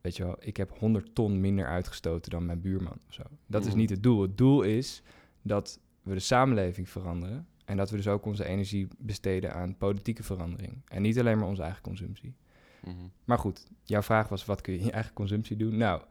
weet 0.00 0.16
je 0.16 0.24
wel, 0.24 0.36
ik 0.40 0.56
heb 0.56 0.78
100 0.78 1.14
ton 1.14 1.40
minder 1.40 1.66
uitgestoten 1.66 2.30
dan 2.30 2.46
mijn 2.46 2.60
buurman 2.60 2.98
of 3.08 3.14
zo. 3.14 3.22
Dat 3.46 3.62
is 3.62 3.68
Mhm. 3.68 3.78
niet 3.78 3.90
het 3.90 4.02
doel. 4.02 4.22
Het 4.22 4.38
doel 4.38 4.62
is 4.62 5.02
dat 5.42 5.80
we 6.02 6.12
de 6.14 6.20
samenleving 6.20 6.88
veranderen. 6.88 7.46
En 7.64 7.76
dat 7.76 7.90
we 7.90 7.96
dus 7.96 8.08
ook 8.08 8.26
onze 8.26 8.44
energie 8.44 8.88
besteden 8.98 9.54
aan 9.54 9.76
politieke 9.76 10.22
verandering. 10.22 10.82
En 10.88 11.02
niet 11.02 11.18
alleen 11.18 11.38
maar 11.38 11.48
onze 11.48 11.62
eigen 11.62 11.82
consumptie. 11.82 12.34
Mhm. 12.84 13.06
Maar 13.24 13.38
goed, 13.38 13.66
jouw 13.82 14.02
vraag 14.02 14.28
was: 14.28 14.44
wat 14.44 14.60
kun 14.60 14.72
je 14.72 14.78
in 14.78 14.84
je 14.84 14.92
eigen 14.92 15.12
consumptie 15.12 15.56
doen? 15.56 15.76
Nou, 15.76 16.02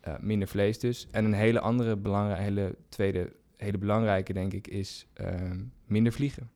eh, 0.00 0.18
minder 0.18 0.48
vlees 0.48 0.78
dus. 0.78 1.08
En 1.10 1.24
een 1.24 1.32
hele 1.32 1.60
andere 1.60 1.96
belangrijke, 1.96 2.42
hele 2.42 2.76
tweede, 2.88 3.32
hele 3.56 3.78
belangrijke, 3.78 4.32
denk 4.32 4.52
ik, 4.52 4.66
is 4.66 5.06
ehm, 5.12 5.64
minder 5.84 6.12
vliegen. 6.12 6.50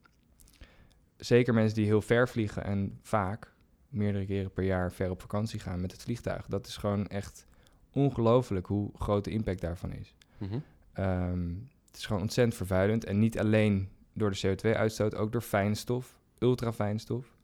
Zeker 1.17 1.53
mensen 1.53 1.75
die 1.75 1.85
heel 1.85 2.01
ver 2.01 2.29
vliegen 2.29 2.63
en 2.63 2.99
vaak 3.01 3.53
meerdere 3.89 4.25
keren 4.25 4.51
per 4.51 4.63
jaar 4.63 4.91
ver 4.91 5.09
op 5.09 5.21
vakantie 5.21 5.59
gaan 5.59 5.81
met 5.81 5.91
het 5.91 6.01
vliegtuig. 6.01 6.45
Dat 6.45 6.67
is 6.67 6.77
gewoon 6.77 7.07
echt 7.07 7.45
ongelooflijk 7.91 8.65
hoe 8.65 8.91
groot 8.95 9.23
de 9.23 9.31
impact 9.31 9.61
daarvan 9.61 9.91
is. 9.91 10.15
Mhm. 10.37 10.59
Ehm, 10.93 11.53
het 11.87 11.97
is 11.97 12.05
gewoon 12.05 12.21
ontzettend 12.21 12.57
vervuilend. 12.57 13.05
En 13.05 13.19
niet 13.19 13.39
alleen 13.39 13.89
door 14.13 14.31
de 14.31 14.39
CO2-uitstoot, 14.47 15.15
ook 15.15 15.31
door 15.31 15.41
fijnstof, 15.41 16.19
ultrafijnstof. 16.39 17.37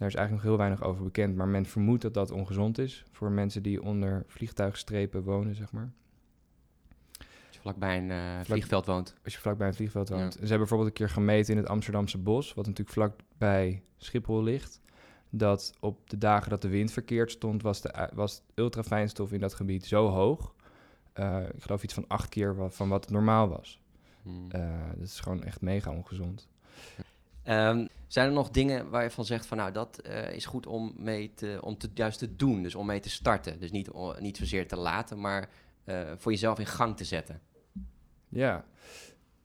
Daar 0.00 0.08
is 0.08 0.14
eigenlijk 0.14 0.30
nog 0.30 0.42
heel 0.42 0.56
weinig 0.56 0.82
over 0.82 1.04
bekend, 1.04 1.36
maar 1.36 1.48
men 1.48 1.66
vermoedt 1.66 2.02
dat 2.02 2.14
dat 2.14 2.30
ongezond 2.30 2.78
is 2.78 3.04
voor 3.10 3.30
mensen 3.30 3.62
die 3.62 3.82
onder 3.82 4.24
vliegtuigstrepen 4.26 5.22
wonen, 5.22 5.54
zeg 5.54 5.72
maar. 5.72 5.92
Als 7.18 7.56
je 7.56 7.60
vlakbij 7.60 7.96
een 7.96 8.10
eh, 8.10 8.40
vliegveld 8.44 8.86
woont. 8.86 9.14
Als 9.24 9.34
je 9.34 9.40
vlakbij 9.40 9.66
een 9.68 9.74
vliegveld 9.74 10.08
Ja. 10.08 10.14
woont. 10.16 10.32
Ze 10.32 10.38
hebben 10.38 10.58
bijvoorbeeld 10.58 10.88
een 10.88 10.94
keer 10.94 11.08
gemeten 11.08 11.52
in 11.54 11.60
het 11.60 11.68
Amsterdamse 11.68 12.18
bos, 12.18 12.54
wat 12.54 12.66
natuurlijk 12.66 12.96
vlakbij 12.96 13.82
Schiphol 13.96 14.42
ligt. 14.42 14.80
Dat 15.30 15.74
op 15.80 16.10
de 16.10 16.18
dagen 16.18 16.50
dat 16.50 16.62
de 16.62 16.68
wind 16.68 16.92
verkeerd 16.92 17.30
stond, 17.30 17.62
was 17.62 17.80
de 17.80 18.08
was 18.14 18.42
ultrafijnstof 18.54 19.32
in 19.32 19.40
dat 19.40 19.54
gebied 19.54 19.86
zo 19.86 20.08
hoog. 20.08 20.54
eh, 21.12 21.42
ik 21.54 21.62
geloof 21.62 21.82
iets 21.82 21.94
van 21.94 22.04
acht 22.08 22.28
keer 22.28 22.54
van 22.70 22.88
wat 22.88 23.04
het 23.04 23.12
normaal 23.12 23.48
was. 23.48 23.80
Mhm. 24.22 24.50
Eh, 24.50 24.70
dat 24.96 25.06
is 25.06 25.20
gewoon 25.20 25.42
echt 25.42 25.60
mega 25.60 25.90
ongezond. 25.90 26.48
Ehm, 27.42 27.86
zijn 28.06 28.26
er 28.26 28.32
nog 28.32 28.50
dingen 28.50 28.90
waar 28.90 29.02
je 29.02 29.10
van 29.10 29.24
zegt 29.24 29.46
van 29.46 29.56
nou 29.56 29.72
dat 29.72 29.98
eh, 29.98 30.32
is 30.32 30.46
goed 30.46 30.66
om 30.66 30.92
mee 30.96 31.34
te, 31.34 31.58
om 31.60 31.78
te, 31.78 31.90
juist 31.94 32.18
te 32.18 32.36
doen, 32.36 32.62
dus 32.62 32.74
om 32.74 32.86
mee 32.86 33.00
te 33.00 33.10
starten. 33.10 33.60
Dus 33.60 33.70
niet, 33.70 33.90
niet 34.18 34.36
zozeer 34.36 34.68
te 34.68 34.76
laten, 34.76 35.20
maar 35.20 35.48
eh, 35.84 36.12
voor 36.16 36.32
jezelf 36.32 36.58
in 36.58 36.66
gang 36.66 36.96
te 36.96 37.04
zetten. 37.04 37.40
Ja, 38.28 38.64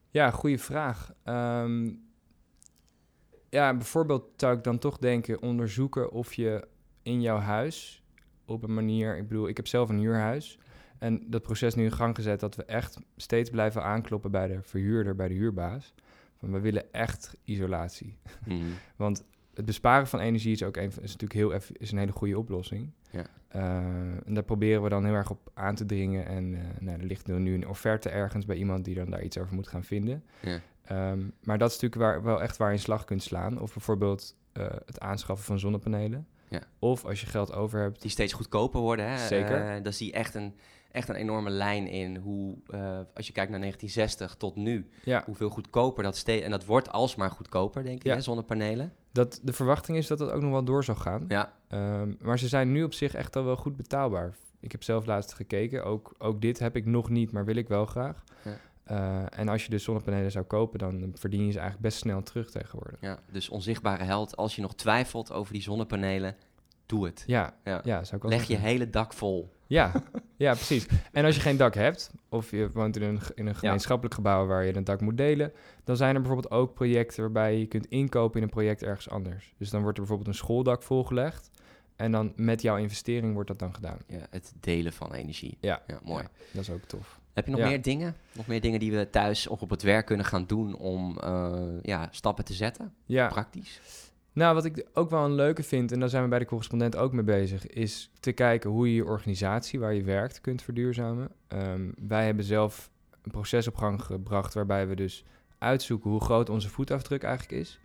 ja 0.09 0.31
goede 0.31 0.57
vraag. 0.57 1.13
Ehm, 1.23 1.93
ja, 3.49 3.73
bijvoorbeeld 3.73 4.23
zou 4.35 4.57
ik 4.57 4.63
dan 4.63 4.77
toch 4.77 4.97
denken 4.97 5.41
onderzoeken 5.41 6.11
of 6.11 6.33
je 6.33 6.67
in 7.01 7.21
jouw 7.21 7.39
huis 7.39 8.03
op 8.45 8.63
een 8.63 8.73
manier... 8.73 9.17
Ik 9.17 9.27
bedoel, 9.27 9.47
ik 9.47 9.57
heb 9.57 9.67
zelf 9.67 9.89
een 9.89 9.99
huurhuis. 9.99 10.59
En 10.97 11.29
dat 11.29 11.41
proces 11.41 11.75
nu 11.75 11.83
in 11.83 11.91
gang 11.91 12.15
gezet 12.15 12.39
dat 12.39 12.55
we 12.55 12.63
echt 12.63 12.97
steeds 13.17 13.49
blijven 13.49 13.83
aankloppen 13.83 14.31
bij 14.31 14.47
de 14.47 14.61
verhuurder, 14.61 15.15
bij 15.15 15.27
de 15.27 15.33
huurbaas. 15.33 15.93
We 16.51 16.59
willen 16.59 16.93
echt 16.93 17.35
isolatie. 17.43 18.17
Mhm. 18.45 18.63
Want 18.95 19.23
het 19.53 19.65
besparen 19.65 20.07
van 20.07 20.19
energie 20.19 20.51
is 20.51 20.63
ook 20.63 20.77
een, 20.77 20.87
is 20.87 20.95
natuurlijk 20.95 21.33
heel 21.33 21.53
eff- 21.53 21.71
is 21.73 21.91
een 21.91 21.97
hele 21.97 22.11
goede 22.11 22.37
oplossing. 22.39 22.91
Ja. 23.09 23.25
Eh, 23.47 23.77
en 24.25 24.33
daar 24.33 24.43
proberen 24.43 24.83
we 24.83 24.89
dan 24.89 25.05
heel 25.05 25.13
erg 25.13 25.29
op 25.29 25.51
aan 25.53 25.75
te 25.75 25.85
dringen. 25.85 26.25
En 26.25 26.53
eh, 26.55 26.61
nou, 26.79 26.99
er 26.99 27.05
ligt 27.05 27.27
nu 27.27 27.53
een 27.53 27.67
offerte 27.67 28.09
ergens 28.09 28.45
bij 28.45 28.55
iemand 28.55 28.85
die 28.85 28.95
dan 28.95 29.09
daar 29.09 29.23
iets 29.23 29.37
over 29.37 29.55
moet 29.55 29.67
gaan 29.67 29.83
vinden. 29.83 30.23
Ja. 30.41 30.59
Ehm, 30.85 31.19
maar 31.43 31.57
dat 31.57 31.69
is 31.71 31.79
natuurlijk 31.79 32.01
waar, 32.01 32.23
wel 32.23 32.41
echt 32.41 32.57
waar 32.57 32.67
je 32.69 32.75
in 32.75 32.81
slag 32.81 33.03
kunt 33.05 33.23
slaan. 33.23 33.61
Of 33.61 33.73
bijvoorbeeld 33.73 34.35
eh, 34.51 34.65
het 34.85 34.99
aanschaffen 34.99 35.45
van 35.45 35.59
zonnepanelen. 35.59 36.27
Ja. 36.47 36.61
Of 36.79 37.05
als 37.05 37.21
je 37.21 37.27
geld 37.27 37.53
over 37.53 37.79
hebt. 37.81 38.01
Die 38.01 38.11
steeds 38.11 38.33
goedkoper 38.33 38.79
worden. 38.79 39.09
Hè? 39.09 39.27
Zeker. 39.27 39.83
Daar 39.83 39.93
zie 39.93 40.07
je 40.07 40.13
echt 40.13 40.35
een, 40.35 40.53
echt 40.95 41.09
een 41.09 41.15
enorme 41.15 41.49
lijn 41.49 41.87
in 41.87 42.15
hoe, 42.15 42.57
eh, 42.67 42.99
als 43.13 43.27
je 43.27 43.33
kijkt 43.33 43.51
naar 43.51 43.59
1960 43.59 44.35
tot 44.35 44.55
nu, 44.55 44.89
Ja, 45.03 45.23
hoeveel 45.25 45.49
goedkoper 45.49 46.03
dat 46.03 46.17
steeds... 46.17 46.43
En 46.43 46.51
dat 46.51 46.65
wordt 46.65 46.91
alsmaar 46.91 47.31
goedkoper, 47.31 47.83
denk 47.83 47.97
ik, 47.97 48.03
Ja. 48.03 48.13
hè, 48.13 48.21
zonnepanelen. 48.21 48.93
dat, 49.11 49.39
de 49.43 49.53
verwachting 49.53 49.97
is 49.97 50.07
dat 50.07 50.19
het 50.19 50.31
ook 50.31 50.41
nog 50.41 50.51
wel 50.51 50.63
door 50.63 50.83
zal 50.83 50.95
gaan. 50.95 51.25
Ja, 51.27 51.53
Ehm, 51.67 52.13
maar 52.19 52.39
ze 52.39 52.47
zijn 52.47 52.71
nu 52.71 52.83
op 52.83 52.93
zich 52.93 53.13
echt 53.13 53.35
al 53.35 53.43
wel 53.43 53.55
goed 53.55 53.75
betaalbaar. 53.77 54.35
Ik 54.59 54.71
heb 54.71 54.83
zelf 54.83 55.05
laatst 55.05 55.33
gekeken. 55.33 55.83
Ook, 55.85 56.15
ook 56.17 56.41
dit 56.41 56.59
heb 56.59 56.75
ik 56.75 56.85
nog 56.85 57.09
niet, 57.09 57.31
maar 57.31 57.45
wil 57.45 57.55
ik 57.55 57.67
wel 57.67 57.85
graag. 57.85 58.23
Ja. 58.43 58.57
Eh, 58.83 59.39
en 59.39 59.47
als 59.49 59.63
je 59.63 59.69
dus 59.69 59.83
zonnepanelen 59.83 60.31
zou 60.31 60.45
kopen, 60.45 60.79
dan 60.79 61.11
verdien 61.13 61.45
je 61.45 61.51
ze 61.51 61.59
eigenlijk 61.59 61.87
best 61.87 61.97
snel 61.97 62.21
terug 62.23 62.51
tegenwoordig. 62.51 63.01
ja, 63.01 63.19
dus 63.31 63.49
onzichtbare 63.49 64.03
held. 64.03 64.37
Als 64.37 64.55
je 64.55 64.61
nog 64.61 64.75
twijfelt 64.75 65.31
over 65.31 65.53
die 65.53 65.61
zonnepanelen, 65.61 66.35
doe 66.85 67.05
het. 67.05 67.23
Ja, 67.27 67.53
Ja. 67.63 67.81
ja. 67.83 68.03
zou 68.03 68.17
ik 68.17 68.23
ook 68.25 68.31
Leg 68.31 68.43
je 68.47 68.57
hele 68.57 68.89
dak 68.89 69.13
vol. 69.13 69.53
Ja, 69.67 69.91
ja, 70.37 70.53
precies. 70.53 70.87
En 71.11 71.25
als 71.25 71.35
je 71.35 71.41
geen 71.41 71.57
dak 71.57 71.73
hebt, 71.73 72.11
of 72.29 72.51
je 72.51 72.69
woont 72.73 72.95
in 72.95 73.01
een, 73.01 73.19
in 73.35 73.47
een 73.47 73.55
gemeenschappelijk 73.55 74.15
gebouw 74.15 74.45
waar 74.45 74.65
je 74.65 74.75
een 74.75 74.83
dak 74.83 75.01
moet 75.01 75.17
delen, 75.17 75.51
dan 75.83 75.97
zijn 75.97 76.15
er 76.15 76.21
bijvoorbeeld 76.21 76.53
ook 76.53 76.73
projecten 76.73 77.21
waarbij 77.21 77.57
je 77.59 77.65
kunt 77.65 77.85
inkopen 77.85 78.37
in 78.37 78.43
een 78.43 78.49
project 78.53 78.83
ergens 78.83 79.09
anders. 79.09 79.53
Dus 79.57 79.69
dan 79.69 79.81
wordt 79.81 79.97
er 79.97 80.03
bijvoorbeeld 80.03 80.35
een 80.35 80.41
schooldak 80.43 80.83
volgelegd 80.83 81.49
en 81.95 82.11
dan 82.11 82.33
met 82.35 82.61
jouw 82.61 82.77
investering 82.77 83.33
wordt 83.33 83.47
dat 83.49 83.59
dan 83.59 83.73
gedaan. 83.73 83.97
Ja, 84.07 84.27
het 84.29 84.53
delen 84.59 84.93
van 84.93 85.13
energie. 85.13 85.57
Ja, 85.61 85.81
mooi. 86.03 86.23
Ja, 86.23 86.29
dat 86.51 86.61
is 86.61 86.69
ook 86.69 86.83
tof. 86.83 87.19
Heb 87.33 87.45
je 87.45 87.51
nog 87.51 87.59
Ja. 87.59 87.67
meer 87.67 87.81
dingen? 87.81 88.15
Nog 88.31 88.47
meer 88.47 88.61
dingen 88.61 88.79
die 88.79 88.91
we 88.91 89.09
thuis 89.09 89.47
of 89.47 89.61
op 89.61 89.69
het 89.69 89.81
werk 89.81 90.05
kunnen 90.05 90.25
gaan 90.25 90.45
doen 90.45 90.75
om 90.75 91.17
eh, 91.19 91.61
ja, 91.81 92.07
stappen 92.11 92.45
te 92.45 92.53
zetten? 92.53 92.93
Ja, 93.05 93.27
Praktisch. 93.27 93.79
Nou, 94.35 94.53
wat 94.55 94.65
ik 94.65 94.85
ook 94.93 95.09
wel 95.09 95.25
een 95.25 95.33
leuke 95.35 95.63
vind, 95.63 95.91
en 95.91 95.99
daar 95.99 96.09
zijn 96.09 96.23
we 96.23 96.29
bij 96.29 96.39
de 96.39 96.45
correspondent 96.45 96.95
ook 96.95 97.13
mee 97.13 97.23
bezig, 97.23 97.67
is 97.67 98.11
te 98.19 98.31
kijken 98.31 98.69
hoe 98.69 98.87
je 98.87 98.95
je 98.95 99.05
organisatie 99.05 99.79
waar 99.79 99.93
je 99.93 100.03
werkt 100.03 100.41
kunt 100.41 100.61
verduurzamen. 100.61 101.29
Ehm, 101.47 101.91
wij 102.07 102.25
hebben 102.25 102.45
zelf 102.45 102.89
een 103.21 103.31
proces 103.31 103.67
op 103.67 103.75
gang 103.75 104.03
gebracht 104.03 104.53
waarbij 104.53 104.87
we 104.87 104.95
dus 104.95 105.23
uitzoeken 105.57 106.09
hoe 106.09 106.21
groot 106.21 106.49
onze 106.49 106.69
voetafdruk 106.69 107.23
eigenlijk 107.23 107.61
is. 107.61 107.79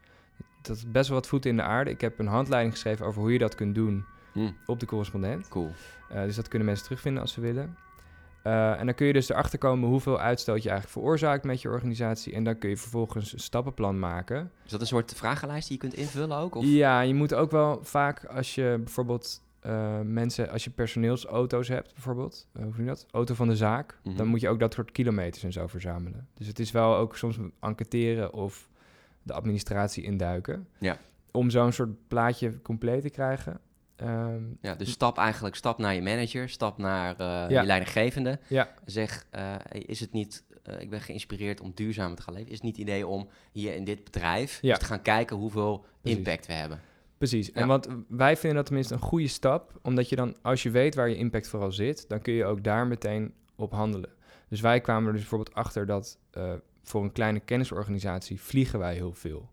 Dat 0.62 0.76
is 0.76 0.90
best 0.90 1.08
wel 1.08 1.18
wat 1.18 1.26
voeten 1.28 1.50
in 1.50 1.56
de 1.56 1.62
aarde. 1.62 1.90
Ik 1.90 2.00
heb 2.00 2.18
een 2.18 2.26
handleiding 2.26 2.72
geschreven 2.74 3.06
over 3.06 3.20
hoe 3.20 3.32
je 3.32 3.38
dat 3.38 3.54
kunt 3.54 3.74
doen 3.74 4.04
Hm, 4.32 4.50
op 4.66 4.80
de 4.80 4.86
correspondent. 4.86 5.48
cool. 5.48 5.70
Eh, 6.08 6.22
dus 6.22 6.36
dat 6.36 6.48
kunnen 6.48 6.66
mensen 6.66 6.84
terugvinden 6.84 7.22
als 7.22 7.32
ze 7.32 7.40
willen. 7.40 7.76
Eh, 8.42 8.78
en 8.80 8.86
dan 8.86 8.94
kun 8.94 9.06
je 9.06 9.12
dus 9.12 9.28
erachter 9.28 9.58
komen 9.58 9.88
hoeveel 9.88 10.20
uitstoot 10.20 10.62
je 10.62 10.68
eigenlijk 10.68 10.98
veroorzaakt 11.00 11.44
met 11.44 11.62
je 11.62 11.68
organisatie. 11.68 12.32
En 12.34 12.44
dan 12.44 12.58
kun 12.58 12.68
je 12.68 12.76
vervolgens 12.76 13.32
een 13.32 13.38
stappenplan 13.40 13.98
maken. 13.98 14.50
Is 14.64 14.70
dat 14.70 14.80
een 14.80 14.86
soort 14.86 15.12
vragenlijst 15.16 15.68
die 15.68 15.76
je 15.76 15.88
kunt 15.88 15.94
invullen 16.00 16.36
ook? 16.36 16.54
Of? 16.54 16.64
Ja, 16.64 17.00
je 17.00 17.14
moet 17.14 17.34
ook 17.34 17.50
wel 17.50 17.78
vaak 17.82 18.24
als 18.24 18.54
je 18.54 18.74
bijvoorbeeld 18.78 19.42
eh, 19.60 20.00
mensen, 20.00 20.50
als 20.50 20.64
je 20.64 20.70
personeelsauto's 20.70 21.68
hebt, 21.68 21.92
bijvoorbeeld, 21.94 22.46
eh, 22.52 22.62
hoe 22.62 22.70
noem 22.70 22.80
je 22.80 22.86
dat? 22.86 23.06
Auto 23.10 23.34
van 23.34 23.48
de 23.48 23.56
zaak, 23.56 23.98
Mhm. 24.02 24.16
dan 24.16 24.26
moet 24.26 24.40
je 24.40 24.48
ook 24.48 24.58
dat 24.60 24.74
soort 24.74 24.90
kilometers 24.92 25.44
en 25.44 25.52
zo 25.52 25.66
verzamelen. 25.66 26.28
Dus 26.34 26.46
het 26.46 26.58
is 26.58 26.70
wel 26.70 26.96
ook 26.96 27.16
soms 27.16 27.38
enquêteren 27.60 28.32
of 28.32 28.68
de 29.22 29.32
administratie 29.32 30.02
induiken. 30.04 30.68
Ja. 30.78 30.96
Om 31.30 31.50
zo'n 31.50 31.72
soort 31.72 32.08
plaatje 32.08 32.62
compleet 32.62 33.02
te 33.02 33.10
krijgen. 33.10 33.60
Ehm, 34.00 34.42
Ja, 34.60 34.74
dus 34.74 34.90
stap 34.90 35.18
eigenlijk 35.18 35.54
stap 35.56 35.78
naar 35.78 35.94
je 35.94 36.02
manager, 36.02 36.48
stap 36.48 36.78
naar 36.78 37.12
eh, 37.18 37.26
Ja. 37.26 37.60
je 37.60 37.66
leidinggevende. 37.66 38.38
Ja. 38.48 38.68
Zeg, 38.84 39.26
eh, 39.30 39.54
is 39.70 40.00
het 40.00 40.12
niet, 40.12 40.44
eh, 40.62 40.80
ik 40.80 40.90
ben 40.90 41.00
geïnspireerd 41.00 41.60
om 41.60 41.72
duurzamer 41.74 42.16
te 42.16 42.22
gaan 42.22 42.34
leven. 42.34 42.48
Is 42.48 42.54
het 42.54 42.62
niet 42.62 42.76
het 42.76 42.86
idee 42.86 43.06
om 43.06 43.28
hier 43.52 43.74
in 43.74 43.84
dit 43.84 44.04
bedrijf 44.04 44.58
Ja. 44.62 44.76
te 44.76 44.84
gaan 44.84 45.02
kijken 45.02 45.36
hoeveel 45.36 45.84
Precies. 46.00 46.18
impact 46.18 46.46
we 46.46 46.52
hebben? 46.52 46.80
Precies. 47.18 47.52
En 47.52 47.66
wat 47.66 47.88
wij 48.08 48.36
vinden 48.36 48.56
dat 48.56 48.66
tenminste 48.66 48.94
een 48.94 49.00
goede 49.00 49.28
stap, 49.28 49.78
omdat 49.82 50.08
je 50.08 50.16
dan, 50.16 50.36
als 50.42 50.62
je 50.62 50.70
weet 50.70 50.94
waar 50.94 51.08
je 51.08 51.16
impact 51.16 51.48
vooral 51.48 51.72
zit, 51.72 52.08
dan 52.08 52.20
kun 52.22 52.32
je 52.32 52.44
ook 52.44 52.64
daar 52.64 52.86
meteen 52.86 53.34
op 53.56 53.72
handelen. 53.72 54.10
Dus 54.48 54.60
wij 54.60 54.80
kwamen 54.80 55.06
er 55.06 55.12
dus 55.12 55.20
bijvoorbeeld 55.20 55.56
achter 55.56 55.86
dat 55.86 56.18
voor 56.82 57.02
een 57.02 57.12
kleine 57.12 57.40
kennisorganisatie 57.40 58.40
vliegen 58.40 58.78
wij 58.78 58.94
heel 58.94 59.12
veel. 59.12 59.50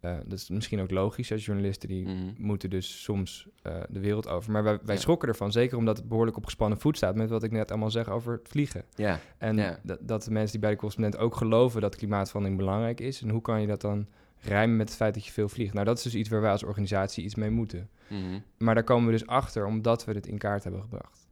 Eh, 0.00 0.16
dat 0.24 0.38
is 0.38 0.48
misschien 0.48 0.80
ook 0.80 0.90
logisch 0.90 1.32
als 1.32 1.44
journalisten 1.44 1.88
die 1.88 2.04
Mhm. 2.06 2.16
moeten 2.38 2.70
dus 2.70 3.02
soms 3.02 3.46
eh, 3.62 3.80
de 3.88 4.00
wereld 4.00 4.28
over. 4.28 4.52
Maar 4.52 4.62
wij, 4.62 4.78
wij 4.84 4.94
Ja. 4.94 5.00
schrokken 5.00 5.28
ervan, 5.28 5.52
zeker 5.52 5.76
omdat 5.78 5.96
het 5.96 6.08
behoorlijk 6.08 6.36
op 6.36 6.44
gespannen 6.44 6.78
voet 6.80 6.96
staat 6.96 7.14
met 7.14 7.30
wat 7.30 7.42
ik 7.42 7.50
net 7.50 7.70
allemaal 7.70 7.90
zeg 7.90 8.08
over 8.08 8.32
het 8.32 8.48
vliegen. 8.48 8.84
Ja, 8.94 9.20
En 9.38 9.56
Ja. 9.56 9.78
dat, 10.00 10.24
de 10.24 10.30
mensen 10.30 10.50
die 10.52 10.60
bij 10.60 10.70
de 10.70 10.76
correspondent 10.76 11.16
ook 11.22 11.34
geloven 11.36 11.80
dat 11.80 11.96
klimaatverandering 11.96 12.60
belangrijk 12.60 13.00
is. 13.00 13.22
En 13.22 13.28
hoe 13.30 13.42
kan 13.42 13.60
je 13.60 13.66
dat 13.66 13.80
dan 13.80 14.06
rijmen 14.38 14.76
met 14.76 14.88
het 14.88 14.96
feit 14.96 15.14
dat 15.14 15.24
je 15.26 15.32
veel 15.32 15.48
vliegt? 15.48 15.72
Nou, 15.74 15.86
dat 15.86 15.96
is 15.96 16.02
dus 16.02 16.14
iets 16.14 16.28
waar 16.28 16.40
wij 16.40 16.50
als 16.50 16.62
organisatie 16.64 17.24
iets 17.24 17.34
mee 17.34 17.50
moeten. 17.50 17.88
Mhm. 18.08 18.40
Maar 18.58 18.74
daar 18.74 18.84
komen 18.84 19.06
we 19.06 19.12
dus 19.12 19.26
achter 19.26 19.66
omdat 19.66 20.04
we 20.04 20.12
het 20.12 20.26
in 20.26 20.38
kaart 20.38 20.62
hebben 20.62 20.80
gebracht. 20.82 21.28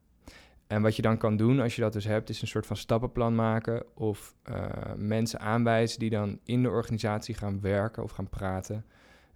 En 0.68 0.82
wat 0.82 0.96
je 0.96 1.02
dan 1.02 1.18
kan 1.18 1.37
doen 1.37 1.60
als 1.60 1.75
je 1.76 1.80
dat 1.82 1.92
dus 1.92 2.04
hebt, 2.04 2.28
is 2.28 2.42
een 2.42 2.48
soort 2.48 2.66
van 2.66 2.76
stappenplan 2.76 3.34
maken 3.34 3.82
of 3.94 4.34
eh, 4.42 4.64
mensen 4.96 5.40
aanwijzen 5.40 5.98
die 5.98 6.10
dan 6.10 6.38
in 6.44 6.62
de 6.62 6.68
organisatie 6.70 7.34
gaan 7.34 7.60
werken 7.60 8.02
of 8.02 8.10
gaan 8.10 8.28
praten 8.28 8.84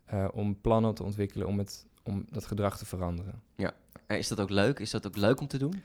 eh, 0.05 0.29
om 0.33 0.61
plannen 0.61 0.95
te 0.95 1.03
ontwikkelen 1.03 1.47
om, 1.47 1.59
het, 1.59 1.87
om 2.03 2.25
dat 2.31 2.47
gedrag 2.47 2.79
te 2.79 2.87
veranderen. 2.87 3.43
En 4.07 4.19
is 4.19 4.29
dat 4.29 4.41
ook 4.41 4.51
leuk? 4.51 4.79
Is 4.79 4.91
dat 4.91 5.07
ook 5.07 5.17
leuk 5.17 5.41
om 5.41 5.47
te 5.47 5.59
doen? 5.59 5.83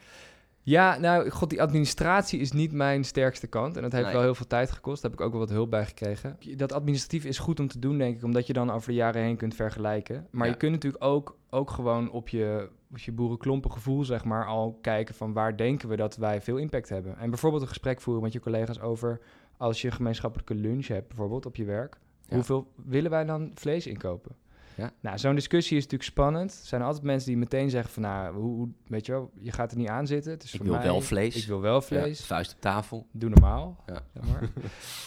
Ja, 0.61 0.97
nou, 0.97 1.29
god, 1.29 1.49
die 1.49 1.61
administratie 1.61 2.39
is 2.39 2.51
niet 2.51 2.71
mijn 2.71 3.03
sterkste 3.03 3.47
kant. 3.47 3.75
En 3.75 3.81
dat 3.81 3.91
heeft 3.91 4.03
Nee. 4.03 4.13
wel 4.13 4.21
heel 4.21 4.35
veel 4.35 4.47
tijd 4.47 4.71
gekost. 4.71 5.01
Daar 5.01 5.11
heb 5.11 5.19
ik 5.19 5.25
ook 5.25 5.31
wel 5.31 5.41
wat 5.41 5.49
hulp 5.49 5.69
bij 5.69 5.85
gekregen. 5.85 6.37
Dat 6.55 6.71
administratief 6.73 7.25
is 7.25 7.39
goed 7.39 7.59
om 7.59 7.67
te 7.67 7.79
doen, 7.79 7.97
denk 7.97 8.17
ik, 8.17 8.23
omdat 8.23 8.47
je 8.47 8.53
dan 8.53 8.71
over 8.71 8.87
de 8.89 8.95
jaren 8.95 9.21
heen 9.21 9.37
kunt 9.37 9.55
vergelijken. 9.55 10.27
Maar 10.31 10.45
Ja. 10.45 10.51
je 10.51 10.57
kunt 10.57 10.71
natuurlijk 10.71 11.03
ook, 11.03 11.37
ook 11.49 11.69
gewoon 11.71 12.11
op 12.11 12.29
je, 12.29 12.69
op 12.91 12.97
je 12.97 13.11
boerenklompen 13.11 13.71
gevoel, 13.71 14.03
zeg 14.05 14.23
maar, 14.23 14.45
al 14.45 14.77
kijken 14.81 15.15
van 15.15 15.33
waar 15.33 15.57
denken 15.57 15.89
we 15.89 15.95
dat 15.95 16.15
wij 16.17 16.41
veel 16.41 16.57
impact 16.57 16.89
hebben. 16.89 17.17
En 17.17 17.29
bijvoorbeeld 17.29 17.61
een 17.61 17.67
gesprek 17.67 18.01
voeren 18.01 18.23
met 18.23 18.33
je 18.33 18.39
collega's 18.39 18.79
over 18.79 19.19
als 19.57 19.81
je 19.81 19.87
een 19.87 19.93
gemeenschappelijke 19.93 20.55
lunch 20.55 20.87
hebt, 20.87 21.07
bijvoorbeeld 21.07 21.45
op 21.45 21.55
je 21.55 21.65
werk. 21.65 21.97
Ja. 22.27 22.35
Hoeveel 22.35 22.71
willen 22.85 23.11
wij 23.11 23.25
dan 23.25 23.51
vlees 23.53 23.87
inkopen? 23.87 24.35
Ja. 24.75 24.91
Nou, 24.99 25.17
zo'n 25.17 25.35
discussie 25.35 25.77
is 25.77 25.83
natuurlijk 25.83 26.09
spannend. 26.11 26.51
Er 26.61 26.67
zijn 26.67 26.81
altijd 26.81 27.03
mensen 27.03 27.27
die 27.29 27.37
meteen 27.37 27.69
zeggen 27.69 27.91
van, 27.93 28.03
nou, 28.03 28.35
hoe, 28.35 28.55
hoe- 28.55 28.69
weet 28.87 29.05
je 29.05 29.11
wel, 29.11 29.31
je 29.39 29.51
gaat 29.51 29.71
er 29.71 29.77
niet 29.77 29.87
aan 29.87 30.07
zitten. 30.07 30.31
Het 30.31 30.43
is 30.43 30.51
Ik 30.51 30.57
voor 30.57 30.65
wil 30.67 30.75
mij- 30.77 30.85
wel 30.85 31.01
vlees. 31.01 31.35
Ik 31.35 31.47
wil 31.47 31.61
wel 31.61 31.81
vlees. 31.81 32.19
Ja, 32.19 32.25
vuist 32.25 32.53
op 32.53 32.61
tafel. 32.61 33.07
Doe 33.11 33.29
normaal. 33.29 33.83
Ja. 33.85 34.01
zeg 34.13 34.23
maar 34.31 34.49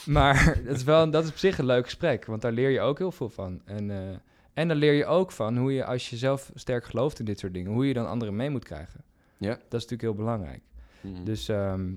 maar 0.45 0.61
dat, 0.65 0.75
is 0.75 0.83
wel, 0.83 1.09
dat 1.11 1.23
is 1.23 1.29
op 1.29 1.37
zich 1.37 1.57
een 1.57 1.65
leuk 1.65 1.83
gesprek, 1.83 2.25
want 2.25 2.41
daar 2.41 2.51
leer 2.51 2.69
je 2.69 2.81
ook 2.81 2.97
heel 2.97 3.11
veel 3.11 3.29
van. 3.29 3.61
En, 3.65 3.91
eh, 3.91 4.15
en 4.53 4.67
dan 4.67 4.77
leer 4.77 4.93
je 4.93 5.05
ook 5.05 5.31
van 5.31 5.57
hoe 5.57 5.73
je, 5.73 5.85
als 5.85 6.09
je 6.09 6.17
zelf 6.17 6.51
sterk 6.53 6.85
gelooft 6.85 7.19
in 7.19 7.25
dit 7.25 7.39
soort 7.39 7.53
dingen, 7.53 7.71
hoe 7.71 7.87
je 7.87 7.93
dan 7.93 8.07
anderen 8.07 8.35
mee 8.35 8.49
moet 8.49 8.63
krijgen. 8.63 9.03
Ja. 9.37 9.49
Dat 9.49 9.59
is 9.59 9.87
natuurlijk 9.87 10.01
heel 10.01 10.13
belangrijk. 10.13 10.61
Mhm. 11.01 11.23
Dus 11.23 11.49
ehm, 11.49 11.93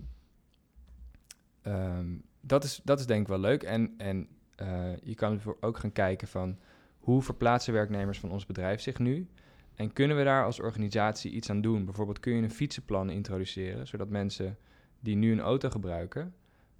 ehm, 1.62 2.06
dat, 2.40 2.64
is, 2.64 2.80
dat 2.84 3.00
is 3.00 3.06
denk 3.06 3.20
ik 3.20 3.28
wel 3.28 3.38
leuk. 3.38 3.62
En, 3.62 3.94
en 3.96 4.28
eh, 4.56 4.96
je 5.02 5.14
kan 5.14 5.40
ook 5.61 5.78
gaan 5.78 5.92
kijken 5.92 6.28
van 6.28 6.58
hoe 6.99 7.23
verplaatsen 7.23 7.73
werknemers 7.73 8.18
van 8.18 8.30
ons 8.30 8.46
bedrijf 8.46 8.80
zich 8.80 8.99
nu? 8.99 9.28
En 9.75 9.92
kunnen 9.92 10.16
we 10.16 10.25
daar 10.25 10.44
als 10.44 10.61
organisatie 10.61 11.32
iets 11.32 11.50
aan 11.50 11.61
doen? 11.61 11.84
Bijvoorbeeld 11.84 12.20
kun 12.20 12.34
je 12.34 12.42
een 12.42 12.50
fietsenplan 12.50 13.11
introduceren, 13.11 13.87
zodat 13.87 14.08
mensen 14.08 14.58
die 15.00 15.16
nu 15.16 15.32
een 15.32 15.40
auto 15.40 15.70
gebruiken, 15.70 16.34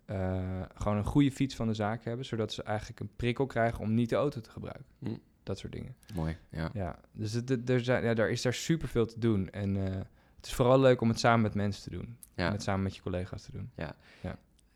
eh, 0.05 0.63
gewoon 0.75 0.97
een 0.97 1.05
goede 1.05 1.33
fiets 1.33 1.55
van 1.55 1.67
de 1.67 1.75
zaak 1.75 2.05
hebben, 2.05 2.25
zodat 2.25 2.53
ze 2.53 2.63
eigenlijk 2.63 3.01
een 3.01 3.11
prikkel 3.17 3.47
krijgen 3.47 3.81
om 3.81 3.95
niet 3.95 4.09
de 4.09 4.17
auto 4.17 4.41
te 4.41 4.51
gebruiken. 4.51 4.85
Hm. 4.99 5.17
Dat 5.45 5.59
soort 5.59 5.73
dingen. 5.73 5.95
Mooi, 6.15 6.37
ja. 6.51 6.71
Ja, 6.73 6.99
dus 7.13 7.33
het, 7.33 7.71
er, 7.71 7.85
zijn, 7.85 8.05
ja, 8.05 8.15
daar 8.15 8.31
is 8.31 8.43
daar 8.43 8.55
superveel 8.55 9.07
te 9.07 9.19
doen. 9.19 9.51
En 9.51 9.77
eh, 9.77 9.95
het 10.37 10.47
is 10.47 10.55
vooral 10.55 10.81
leuk 10.81 11.01
om 11.01 11.09
het 11.09 11.19
samen 11.19 11.43
met 11.43 11.55
mensen 11.55 11.83
te 11.83 11.91
doen. 11.91 12.17
ja. 12.35 12.53
Het 12.53 12.63
samen 12.63 12.83
met 12.83 12.97
je 12.97 13.03
collega's 13.03 13.43
te 13.43 13.53
doen. 13.53 13.71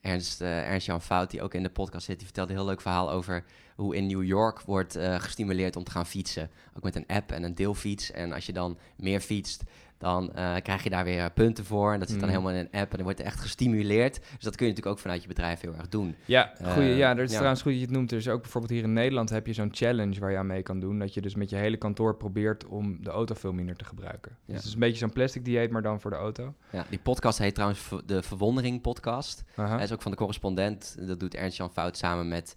Ernst, 0.01 0.41
eh, 0.41 0.71
Ernst-Jan 0.71 1.03
Fout, 1.03 1.31
die 1.31 1.43
ook 1.43 1.55
in 1.55 1.63
de 1.63 1.71
podcast 1.71 2.05
zit, 2.05 2.17
die 2.17 2.25
vertelde 2.25 2.53
een 2.53 2.59
heel 2.59 2.67
leuk 2.67 2.81
verhaal 2.81 3.11
over 3.11 3.45
hoe 3.77 3.97
in 3.97 4.07
New 4.07 4.25
York 4.25 4.61
wordt 4.61 4.97
eh, 4.97 5.21
gestimuleerd 5.21 5.77
om 5.77 5.85
te 5.85 5.91
gaan 5.91 6.07
fietsen. 6.07 6.51
Ook 6.75 6.83
met 6.83 6.97
een 6.97 7.07
app 7.07 7.33
en 7.33 7.43
een 7.43 7.55
deelfiets. 7.55 8.11
En 8.11 8.33
als 8.33 8.47
je 8.47 8.53
dan 8.53 8.79
meer 8.97 9.21
fietst, 9.21 9.63
dan 9.99 10.33
eh, 10.35 10.55
krijg 10.62 10.83
je 10.83 10.90
daar 10.90 11.05
weer 11.05 11.31
punten 11.33 11.64
voor. 11.64 11.93
En 11.93 11.99
dat 11.99 12.09
zit 12.09 12.21
dan 12.21 12.28
Mm. 12.28 12.35
helemaal 12.35 12.55
in 12.61 12.69
een 12.73 12.81
app 12.81 12.90
en 12.90 12.97
dan 12.97 13.02
wordt 13.05 13.21
er 13.21 13.26
echt 13.26 13.40
gestimuleerd. 13.40 14.14
Dus 14.14 14.45
dat 14.45 14.57
kun 14.57 14.67
je 14.67 14.73
natuurlijk 14.73 14.87
ook 14.87 14.99
vanuit 14.99 15.23
je 15.23 15.28
bedrijf 15.28 15.61
heel 15.61 15.75
erg 15.75 15.88
doen. 15.88 16.14
Ja, 16.25 16.55
Eh, 16.57 16.73
goeie, 16.73 16.95
ja, 16.97 17.14
dat 17.14 17.25
is 17.25 17.31
ja. 17.31 17.35
trouwens 17.37 17.62
goed 17.62 17.71
dat 17.73 17.81
je 17.81 17.87
het 17.87 17.95
noemt. 17.97 18.11
Er 18.11 18.17
is 18.19 18.28
ook 18.28 18.40
bijvoorbeeld 18.43 18.73
hier 18.73 18.82
in 18.82 18.93
Nederland 18.93 19.30
heb 19.30 19.47
je 19.47 19.52
zo'n 19.52 19.69
challenge 19.73 20.21
waar 20.21 20.30
je 20.30 20.37
aan 20.37 20.47
mee 20.47 20.63
kan 20.63 20.80
doen. 20.80 20.99
Dat 20.99 21.15
je 21.15 21.21
dus 21.21 21.34
met 21.34 21.50
je 21.50 21.56
hele 21.56 21.76
kantoor 21.76 22.17
probeert 22.17 22.67
om 22.67 22.99
de 23.02 23.11
auto 23.11 23.34
veel 23.34 23.52
minder 23.52 23.76
te 23.76 23.84
gebruiken. 23.84 24.37
Dus 24.47 24.56
het 24.56 24.65
is 24.65 24.73
een 24.73 24.78
beetje 24.78 24.99
zo'n 24.99 25.13
plastic 25.13 25.45
dieet, 25.45 25.71
maar 25.71 25.82
dan 25.82 26.00
voor 26.00 26.11
de 26.11 26.17
auto. 26.17 26.54
Ja, 26.71 26.84
die 26.89 26.99
podcast 26.99 27.39
heet 27.39 27.54
trouwens 27.54 27.89
de 28.06 28.23
Verwondering 28.23 28.80
Podcast. 28.80 29.45
Aha. 29.54 29.75
Hij 29.75 29.84
is 29.84 29.93
ook 29.93 30.02
van 30.02 30.11
de 30.11 30.17
correspondent. 30.17 30.97
Dat 31.00 31.21
doet 31.21 31.34
Ernst-Jan 31.34 31.71
Fout 31.73 31.97
samen 31.97 32.28
met 32.28 32.54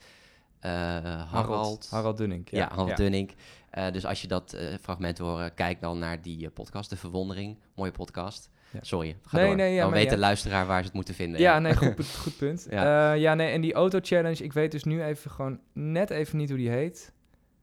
Harald. 0.69 1.87
Harald 1.89 2.17
Dunning. 2.17 2.47
Ja, 2.49 2.67
Harald 2.69 2.97
Dunning. 2.97 3.31
Eh, 3.69 3.91
dus 3.91 4.05
als 4.05 4.21
je 4.21 4.27
dat 4.27 4.53
eh, 4.53 4.67
fragment 4.81 5.17
horen, 5.17 5.53
kijk 5.53 5.81
dan 5.81 5.99
naar 5.99 6.21
die 6.21 6.45
eh, 6.45 6.51
podcast, 6.53 6.89
De 6.89 6.97
Verwondering. 6.97 7.57
Mooie 7.75 7.91
podcast. 7.91 8.49
Ja. 8.71 8.79
Sorry, 8.81 9.17
ga 9.23 9.37
Nee, 9.37 9.47
door. 9.47 9.55
nee, 9.55 9.73
ja, 9.73 9.81
dan 9.83 9.91
weet 9.91 10.03
ja. 10.03 10.09
de 10.09 10.17
luisteraar 10.17 10.65
waar 10.65 10.79
ze 10.79 10.85
het 10.85 10.93
moeten 10.93 11.13
vinden. 11.13 11.41
Ja, 11.41 11.59
nee, 11.59 11.75
goed, 11.75 11.95
pu- 11.95 12.03
goed 12.03 12.37
punt. 12.37 12.67
Ja. 12.69 12.83
ja. 12.83 13.11
ja, 13.13 13.33
nee, 13.33 13.51
en 13.51 13.61
die 13.61 13.73
auto-challenge, 13.73 14.43
ik 14.43 14.53
weet 14.53 14.71
dus 14.71 14.83
nu 14.83 15.03
even 15.03 15.31
gewoon 15.31 15.59
net 15.73 16.09
even 16.09 16.37
niet 16.37 16.49
hoe 16.49 16.57
die 16.57 16.69
heet. 16.69 17.11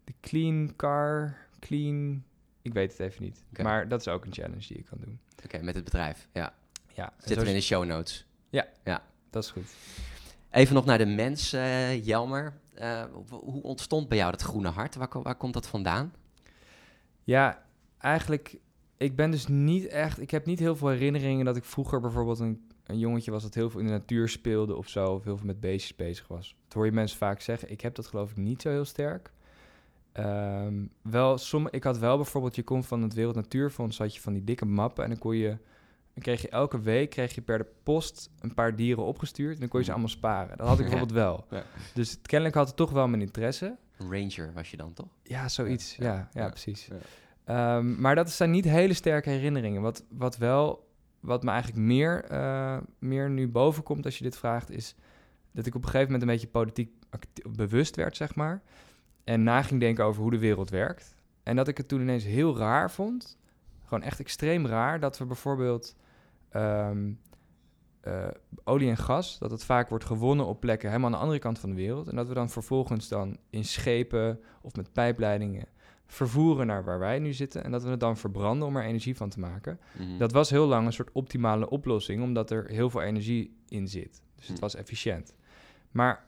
De 0.04 0.12
Clean 0.20 0.72
Car, 0.76 1.36
Clean... 1.60 2.24
Ik 2.62 2.72
weet 2.72 2.90
het 2.90 3.00
even 3.00 3.22
niet. 3.22 3.42
Maar 3.62 3.88
dat 3.88 4.00
is 4.00 4.08
ook 4.08 4.24
een 4.24 4.32
challenge 4.32 4.66
die 4.68 4.76
je 4.76 4.82
kan 4.82 4.98
doen. 5.04 5.18
Oké, 5.44 5.62
met 5.62 5.74
het 5.74 5.84
bedrijf. 5.84 6.28
Ja, 6.32 6.52
Ja, 6.94 7.12
zitten 7.18 7.34
zo 7.36 7.40
we 7.42 7.48
in 7.48 7.54
de 7.54 7.60
show 7.60 7.84
notes. 7.84 8.26
dat 9.30 9.42
is 9.44 9.50
goed. 9.50 9.66
Even 10.50 10.74
nog 10.74 10.84
naar 10.84 10.98
de 10.98 11.06
mens, 11.06 11.52
eh, 11.52 12.04
Jelmer. 12.04 12.52
Eh, 12.78 13.04
hoe 13.30 13.62
ontstond 13.62 14.08
bij 14.08 14.18
jou 14.18 14.30
dat 14.30 14.42
groene 14.42 14.68
hart? 14.68 14.94
Waar, 14.94 15.08
waar 15.22 15.36
komt 15.36 15.54
dat 15.54 15.66
vandaan? 15.66 16.12
Ja, 17.24 17.62
eigenlijk, 17.98 18.58
ik 18.96 19.16
ben 19.16 19.30
dus 19.30 19.46
niet 19.46 19.86
echt, 19.86 20.20
ik 20.20 20.30
heb 20.30 20.46
niet 20.46 20.58
heel 20.58 20.76
veel 20.76 20.88
herinneringen 20.88 21.44
dat 21.44 21.56
ik 21.56 21.64
vroeger 21.64 22.00
bijvoorbeeld 22.00 22.38
een, 22.38 22.68
een 22.86 22.98
jongetje 22.98 23.30
was 23.30 23.42
dat 23.42 23.54
heel 23.54 23.70
veel 23.70 23.80
in 23.80 23.86
de 23.86 23.92
natuur 23.92 24.28
speelde 24.28 24.76
of 24.76 24.88
zo, 24.88 25.12
of 25.12 25.24
heel 25.24 25.36
veel 25.36 25.46
met 25.46 25.60
beestjes 25.60 25.96
bezig 25.96 26.28
was. 26.28 26.56
Dat 26.64 26.72
hoor 26.72 26.84
je 26.84 26.92
mensen 26.92 27.18
vaak 27.18 27.40
zeggen. 27.40 27.70
Ik 27.70 27.80
heb 27.80 27.94
dat 27.94 28.06
geloof 28.06 28.30
ik 28.30 28.36
niet 28.36 28.62
zo 28.62 28.68
heel 28.68 28.84
sterk. 28.84 29.32
Ehm, 30.12 30.86
wel, 31.02 31.38
som, 31.38 31.68
ik 31.70 31.84
had 31.84 31.98
wel 31.98 32.16
bijvoorbeeld, 32.16 32.56
je 32.56 32.62
komt 32.62 32.86
van 32.86 33.02
het 33.02 33.14
Wereld 33.14 33.34
Natuurfonds, 33.34 33.98
had 33.98 34.14
je 34.14 34.20
van 34.20 34.32
die 34.32 34.44
dikke 34.44 34.66
mappen 34.66 35.04
en 35.04 35.10
dan 35.10 35.18
kon 35.18 35.36
je, 35.36 35.56
dan 36.18 36.34
kreeg 36.34 36.42
je 36.42 36.48
elke 36.48 36.80
week, 36.80 37.10
kreeg 37.10 37.34
je 37.34 37.40
per 37.40 37.58
de 37.58 37.66
post 37.82 38.30
een 38.40 38.54
paar 38.54 38.76
dieren 38.76 39.04
opgestuurd 39.04 39.54
en 39.54 39.60
dan 39.60 39.68
kon 39.68 39.78
je 39.78 39.84
ze 39.84 39.90
allemaal 39.90 40.10
sparen. 40.10 40.56
Dat 40.56 40.66
had 40.66 40.78
ik 40.78 40.82
bijvoorbeeld 40.88 41.12
wel. 41.12 41.44
Ja. 41.50 41.62
Dus 41.94 42.20
kennelijk 42.22 42.56
had 42.56 42.66
het 42.66 42.76
toch 42.76 42.90
wel 42.90 43.08
mijn 43.08 43.22
interesse. 43.22 43.76
Ranger 44.10 44.52
was 44.54 44.70
je 44.70 44.76
dan, 44.76 44.92
toch? 44.92 45.08
Ja, 45.22 45.48
zoiets. 45.48 45.96
Ja, 45.96 46.28
Ja, 46.32 46.48
precies. 46.48 46.88
Ehm, 47.44 48.00
maar 48.00 48.14
dat 48.14 48.30
zijn 48.30 48.50
niet 48.50 48.64
hele 48.64 48.92
sterke 48.92 49.30
herinneringen. 49.30 49.82
Wat, 49.82 50.04
wat 50.10 50.36
wel, 50.36 50.88
wat 51.20 51.42
me 51.42 51.50
eigenlijk 51.50 51.82
meer, 51.82 52.24
eh, 52.24 52.78
meer 52.98 53.30
nu 53.30 53.48
boven 53.48 53.82
komt 53.82 54.04
als 54.04 54.18
je 54.18 54.24
dit 54.24 54.38
vraagt, 54.38 54.70
is 54.70 54.94
dat 55.52 55.66
ik 55.66 55.74
op 55.74 55.82
een 55.82 55.88
gegeven 55.88 56.12
moment 56.12 56.22
een 56.22 56.34
beetje 56.34 56.52
politiek 56.52 56.92
bewust 57.56 57.96
werd, 57.96 58.16
zeg 58.16 58.34
maar. 58.34 58.62
En 59.24 59.42
na 59.42 59.62
ging 59.62 59.80
denken 59.80 60.04
over 60.04 60.22
hoe 60.22 60.30
de 60.30 60.38
wereld 60.38 60.70
werkt. 60.70 61.14
En 61.42 61.56
dat 61.56 61.68
ik 61.68 61.76
het 61.76 61.88
toen 61.88 62.00
ineens 62.00 62.24
heel 62.24 62.56
raar 62.56 62.90
vond. 62.90 63.38
Gewoon 63.84 64.02
echt 64.02 64.20
extreem 64.20 64.66
raar 64.66 65.00
dat 65.00 65.18
we 65.18 65.24
bijvoorbeeld 65.24 65.94
ehm, 66.50 67.12
eh, 68.00 68.28
olie 68.64 68.88
en 68.88 68.96
gas, 68.96 69.38
dat 69.38 69.50
het 69.50 69.64
vaak 69.64 69.88
wordt 69.88 70.04
gewonnen 70.04 70.46
op 70.46 70.60
plekken 70.60 70.88
helemaal 70.88 71.10
aan 71.10 71.16
de 71.16 71.22
andere 71.22 71.38
kant 71.38 71.58
van 71.58 71.68
de 71.70 71.76
wereld. 71.76 72.08
En 72.08 72.16
dat 72.16 72.28
we 72.28 72.34
dan 72.34 72.50
vervolgens 72.50 73.08
dan 73.08 73.36
in 73.50 73.64
schepen 73.64 74.40
of 74.62 74.74
met 74.76 74.92
pijpleidingen 74.92 75.66
vervoeren 76.06 76.66
naar 76.66 76.84
waar 76.84 76.98
wij 76.98 77.18
nu 77.18 77.32
zitten. 77.32 77.64
En 77.64 77.70
dat 77.70 77.82
we 77.82 77.90
het 77.90 78.00
dan 78.00 78.16
verbranden 78.16 78.68
om 78.68 78.76
er 78.76 78.84
energie 78.84 79.16
van 79.16 79.28
te 79.28 79.40
maken. 79.40 79.80
Mhm. 79.98 80.18
Dat 80.18 80.32
was 80.32 80.50
heel 80.50 80.66
lang 80.66 80.86
een 80.86 80.92
soort 80.92 81.12
optimale 81.12 81.70
oplossing, 81.70 82.22
omdat 82.22 82.50
er 82.50 82.66
heel 82.68 82.90
veel 82.90 83.02
energie 83.02 83.56
in 83.68 83.88
zit. 83.88 84.22
Dus 84.36 84.46
het 84.46 84.56
Hm. 84.56 84.62
was 84.62 84.74
efficiënt. 84.74 85.34
Maar 85.90 86.24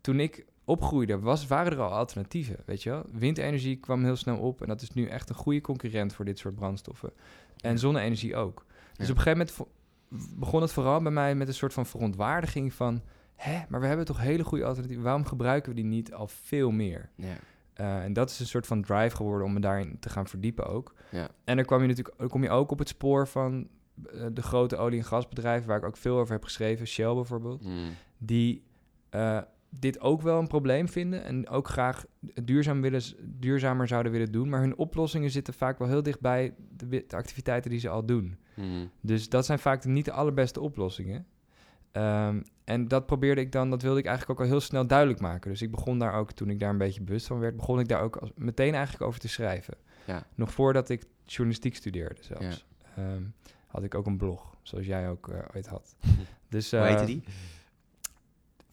toen 0.00 0.20
ik 0.20 0.44
opgroeide, 0.64 1.18
was, 1.18 1.46
waren 1.46 1.72
er 1.72 1.80
al 1.80 1.90
alternatieven, 1.92 2.56
weet 2.66 2.82
je 2.82 2.90
wel. 2.90 3.04
Windenergie 3.12 3.76
kwam 3.76 4.04
heel 4.04 4.16
snel 4.16 4.38
op 4.38 4.60
en 4.62 4.68
dat 4.68 4.82
is 4.82 4.90
nu 4.92 5.06
echt 5.06 5.28
een 5.28 5.34
goede 5.34 5.60
concurrent 5.60 6.14
voor 6.14 6.24
dit 6.24 6.38
soort 6.38 6.54
brandstoffen. 6.54 7.12
En 7.60 7.78
zonne-energie 7.78 8.36
ook. 8.36 8.64
Dus 9.00 9.10
op 9.10 9.16
een 9.16 9.22
gegeven 9.22 9.46
moment 9.58 9.74
begon 10.38 10.62
het 10.62 10.72
vooral 10.72 11.02
bij 11.02 11.12
mij 11.12 11.34
met 11.34 11.48
een 11.48 11.54
soort 11.54 11.72
van 11.72 11.86
verontwaardiging 11.86 12.72
van... 12.74 13.02
hè, 13.36 13.60
maar 13.68 13.80
we 13.80 13.86
hebben 13.86 14.06
toch 14.06 14.20
hele 14.20 14.44
goede 14.44 14.64
alternatieven, 14.64 15.04
waarom 15.04 15.24
gebruiken 15.26 15.70
we 15.70 15.76
die 15.76 15.84
niet 15.84 16.12
al 16.14 16.26
veel 16.28 16.70
meer? 16.70 17.10
Ja. 17.14 17.34
Uh, 17.80 18.04
en 18.04 18.12
dat 18.12 18.30
is 18.30 18.40
een 18.40 18.46
soort 18.46 18.66
van 18.66 18.82
drive 18.82 19.16
geworden 19.16 19.46
om 19.46 19.52
me 19.52 19.60
daarin 19.60 19.96
te 20.00 20.08
gaan 20.08 20.26
verdiepen 20.26 20.66
ook. 20.66 20.94
Ja. 21.10 21.28
En 21.44 21.56
dan 21.56 21.64
kwam 21.64 21.80
je 21.80 21.86
natuurlijk 21.86 22.18
dan 22.18 22.28
kom 22.28 22.42
je 22.42 22.50
ook 22.50 22.70
op 22.70 22.78
het 22.78 22.88
spoor 22.88 23.28
van 23.28 23.68
uh, 24.14 24.26
de 24.32 24.42
grote 24.42 24.76
olie- 24.76 24.98
en 24.98 25.04
gasbedrijven, 25.04 25.68
waar 25.68 25.78
ik 25.78 25.84
ook 25.84 25.96
veel 25.96 26.18
over 26.18 26.32
heb 26.32 26.44
geschreven, 26.44 26.86
Shell 26.86 27.14
bijvoorbeeld, 27.14 27.64
Mhm. 27.64 27.74
die 28.18 28.64
uh, 29.14 29.40
dit 29.70 30.00
ook 30.00 30.22
wel 30.22 30.38
een 30.38 30.46
probleem 30.46 30.88
vinden 30.88 31.24
en 31.24 31.48
ook 31.48 31.68
graag 31.68 32.04
duurzaam 32.42 32.80
willen, 32.80 33.02
duurzamer 33.22 33.88
zouden 33.88 34.12
willen 34.12 34.32
doen. 34.32 34.48
Maar 34.48 34.60
hun 34.60 34.76
oplossingen 34.76 35.30
zitten 35.30 35.54
vaak 35.54 35.78
wel 35.78 35.88
heel 35.88 36.02
dicht 36.02 36.20
bij 36.20 36.54
de, 36.76 36.88
de 36.88 37.16
activiteiten 37.16 37.70
die 37.70 37.80
ze 37.80 37.88
al 37.88 38.04
doen. 38.04 38.36
Mhm. 38.54 38.86
Dus 39.00 39.28
dat 39.28 39.46
zijn 39.46 39.58
vaak 39.58 39.84
niet 39.84 40.04
de 40.04 40.12
allerbeste 40.12 40.60
oplossingen. 40.60 41.26
Ehm, 41.92 42.42
en 42.64 42.88
dat 42.88 43.06
probeerde 43.06 43.40
ik 43.40 43.52
dan, 43.52 43.70
dat 43.70 43.82
wilde 43.82 43.98
ik 43.98 44.06
eigenlijk 44.06 44.40
ook 44.40 44.46
al 44.46 44.52
heel 44.52 44.60
snel 44.60 44.86
duidelijk 44.86 45.20
maken. 45.20 45.50
Dus 45.50 45.62
ik 45.62 45.70
begon 45.70 45.98
daar 45.98 46.14
ook, 46.14 46.32
toen 46.32 46.50
ik 46.50 46.60
daar 46.60 46.70
een 46.70 46.78
beetje 46.78 47.02
bewust 47.02 47.26
van 47.26 47.38
werd, 47.38 47.56
begon 47.56 47.80
ik 47.80 47.88
daar 47.88 48.02
ook 48.02 48.16
als, 48.16 48.30
meteen 48.34 48.74
eigenlijk 48.74 49.04
over 49.04 49.20
te 49.20 49.28
schrijven. 49.28 49.74
Ja. 50.06 50.26
Nog 50.34 50.52
voordat 50.52 50.88
ik 50.88 51.04
journalistiek 51.24 51.76
studeerde 51.76 52.20
zelfs. 52.20 52.66
Ehm, 52.96 53.22
had 53.66 53.82
ik 53.82 53.94
ook 53.94 54.06
een 54.06 54.16
blog, 54.16 54.56
zoals 54.62 54.86
jij 54.86 55.08
ook 55.08 55.28
eh, 55.28 55.38
ooit 55.54 55.66
had. 55.66 55.94
Dus, 56.48 56.70
Hoe 56.70 56.80
heette 56.80 57.00
eh, 57.00 57.06
die? 57.06 57.22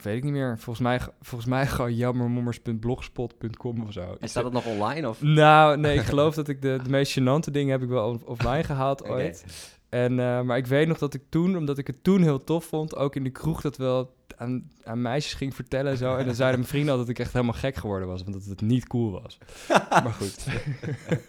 Weet 0.01 0.17
ik 0.17 0.23
niet 0.23 0.33
meer. 0.33 0.57
Volgens 0.60 0.86
mij, 0.86 0.99
volgens 1.21 1.49
mij 1.49 1.67
gewoon 1.67 1.95
jammermommers.blogspot.com 1.95 3.81
of 3.81 3.93
zo. 3.93 4.17
En 4.19 4.29
staat 4.29 4.43
dat 4.43 4.51
nog 4.51 4.65
online? 4.65 5.10
Of? 5.10 5.21
Nou, 5.21 5.77
nee, 5.77 5.97
ik 5.97 6.05
geloof 6.13 6.36
dat 6.36 6.47
ik 6.47 6.62
de, 6.62 6.79
de 6.83 6.89
meest 6.89 7.19
gênante 7.19 7.51
dingen 7.51 7.71
heb 7.71 7.81
ik 7.81 7.89
wel 7.89 8.21
offline 8.25 8.63
gehaald 8.73 9.07
ooit. 9.07 9.45
En, 9.89 10.19
eh, 10.19 10.41
maar 10.41 10.58
ik 10.58 10.67
weet 10.67 10.88
nog 10.88 10.97
dat 10.97 11.13
ik 11.13 11.21
toen, 11.30 11.58
omdat 11.58 11.78
ik 11.78 11.88
het 11.88 12.04
toen 12.04 12.21
heel 12.21 12.43
tof 12.43 12.65
vond, 12.65 12.95
ook 12.95 13.15
in 13.15 13.23
de 13.23 13.30
kroeg 13.30 13.62
dat 13.62 13.78
wel 13.78 14.15
aan, 14.38 14.71
aan 14.84 15.02
meisjes 15.02 15.34
ging 15.34 15.56
vertellen 15.56 15.91
en 15.91 15.97
zo. 15.97 16.15
En 16.15 16.26
dan 16.26 16.36
zeiden 16.36 16.60
mijn 16.60 16.71
vrienden 16.71 16.91
altijd 16.91 17.08
dat 17.08 17.17
ik 17.17 17.23
echt 17.23 17.34
helemaal 17.34 17.60
gek 17.60 17.76
geworden 17.76 18.08
was, 18.08 18.23
want 18.23 18.34
dat 18.34 18.45
het 18.45 18.62
niet 18.62 18.88
cool 18.88 19.21
was. 19.21 19.38
maar 20.04 20.13
goed. 20.13 20.45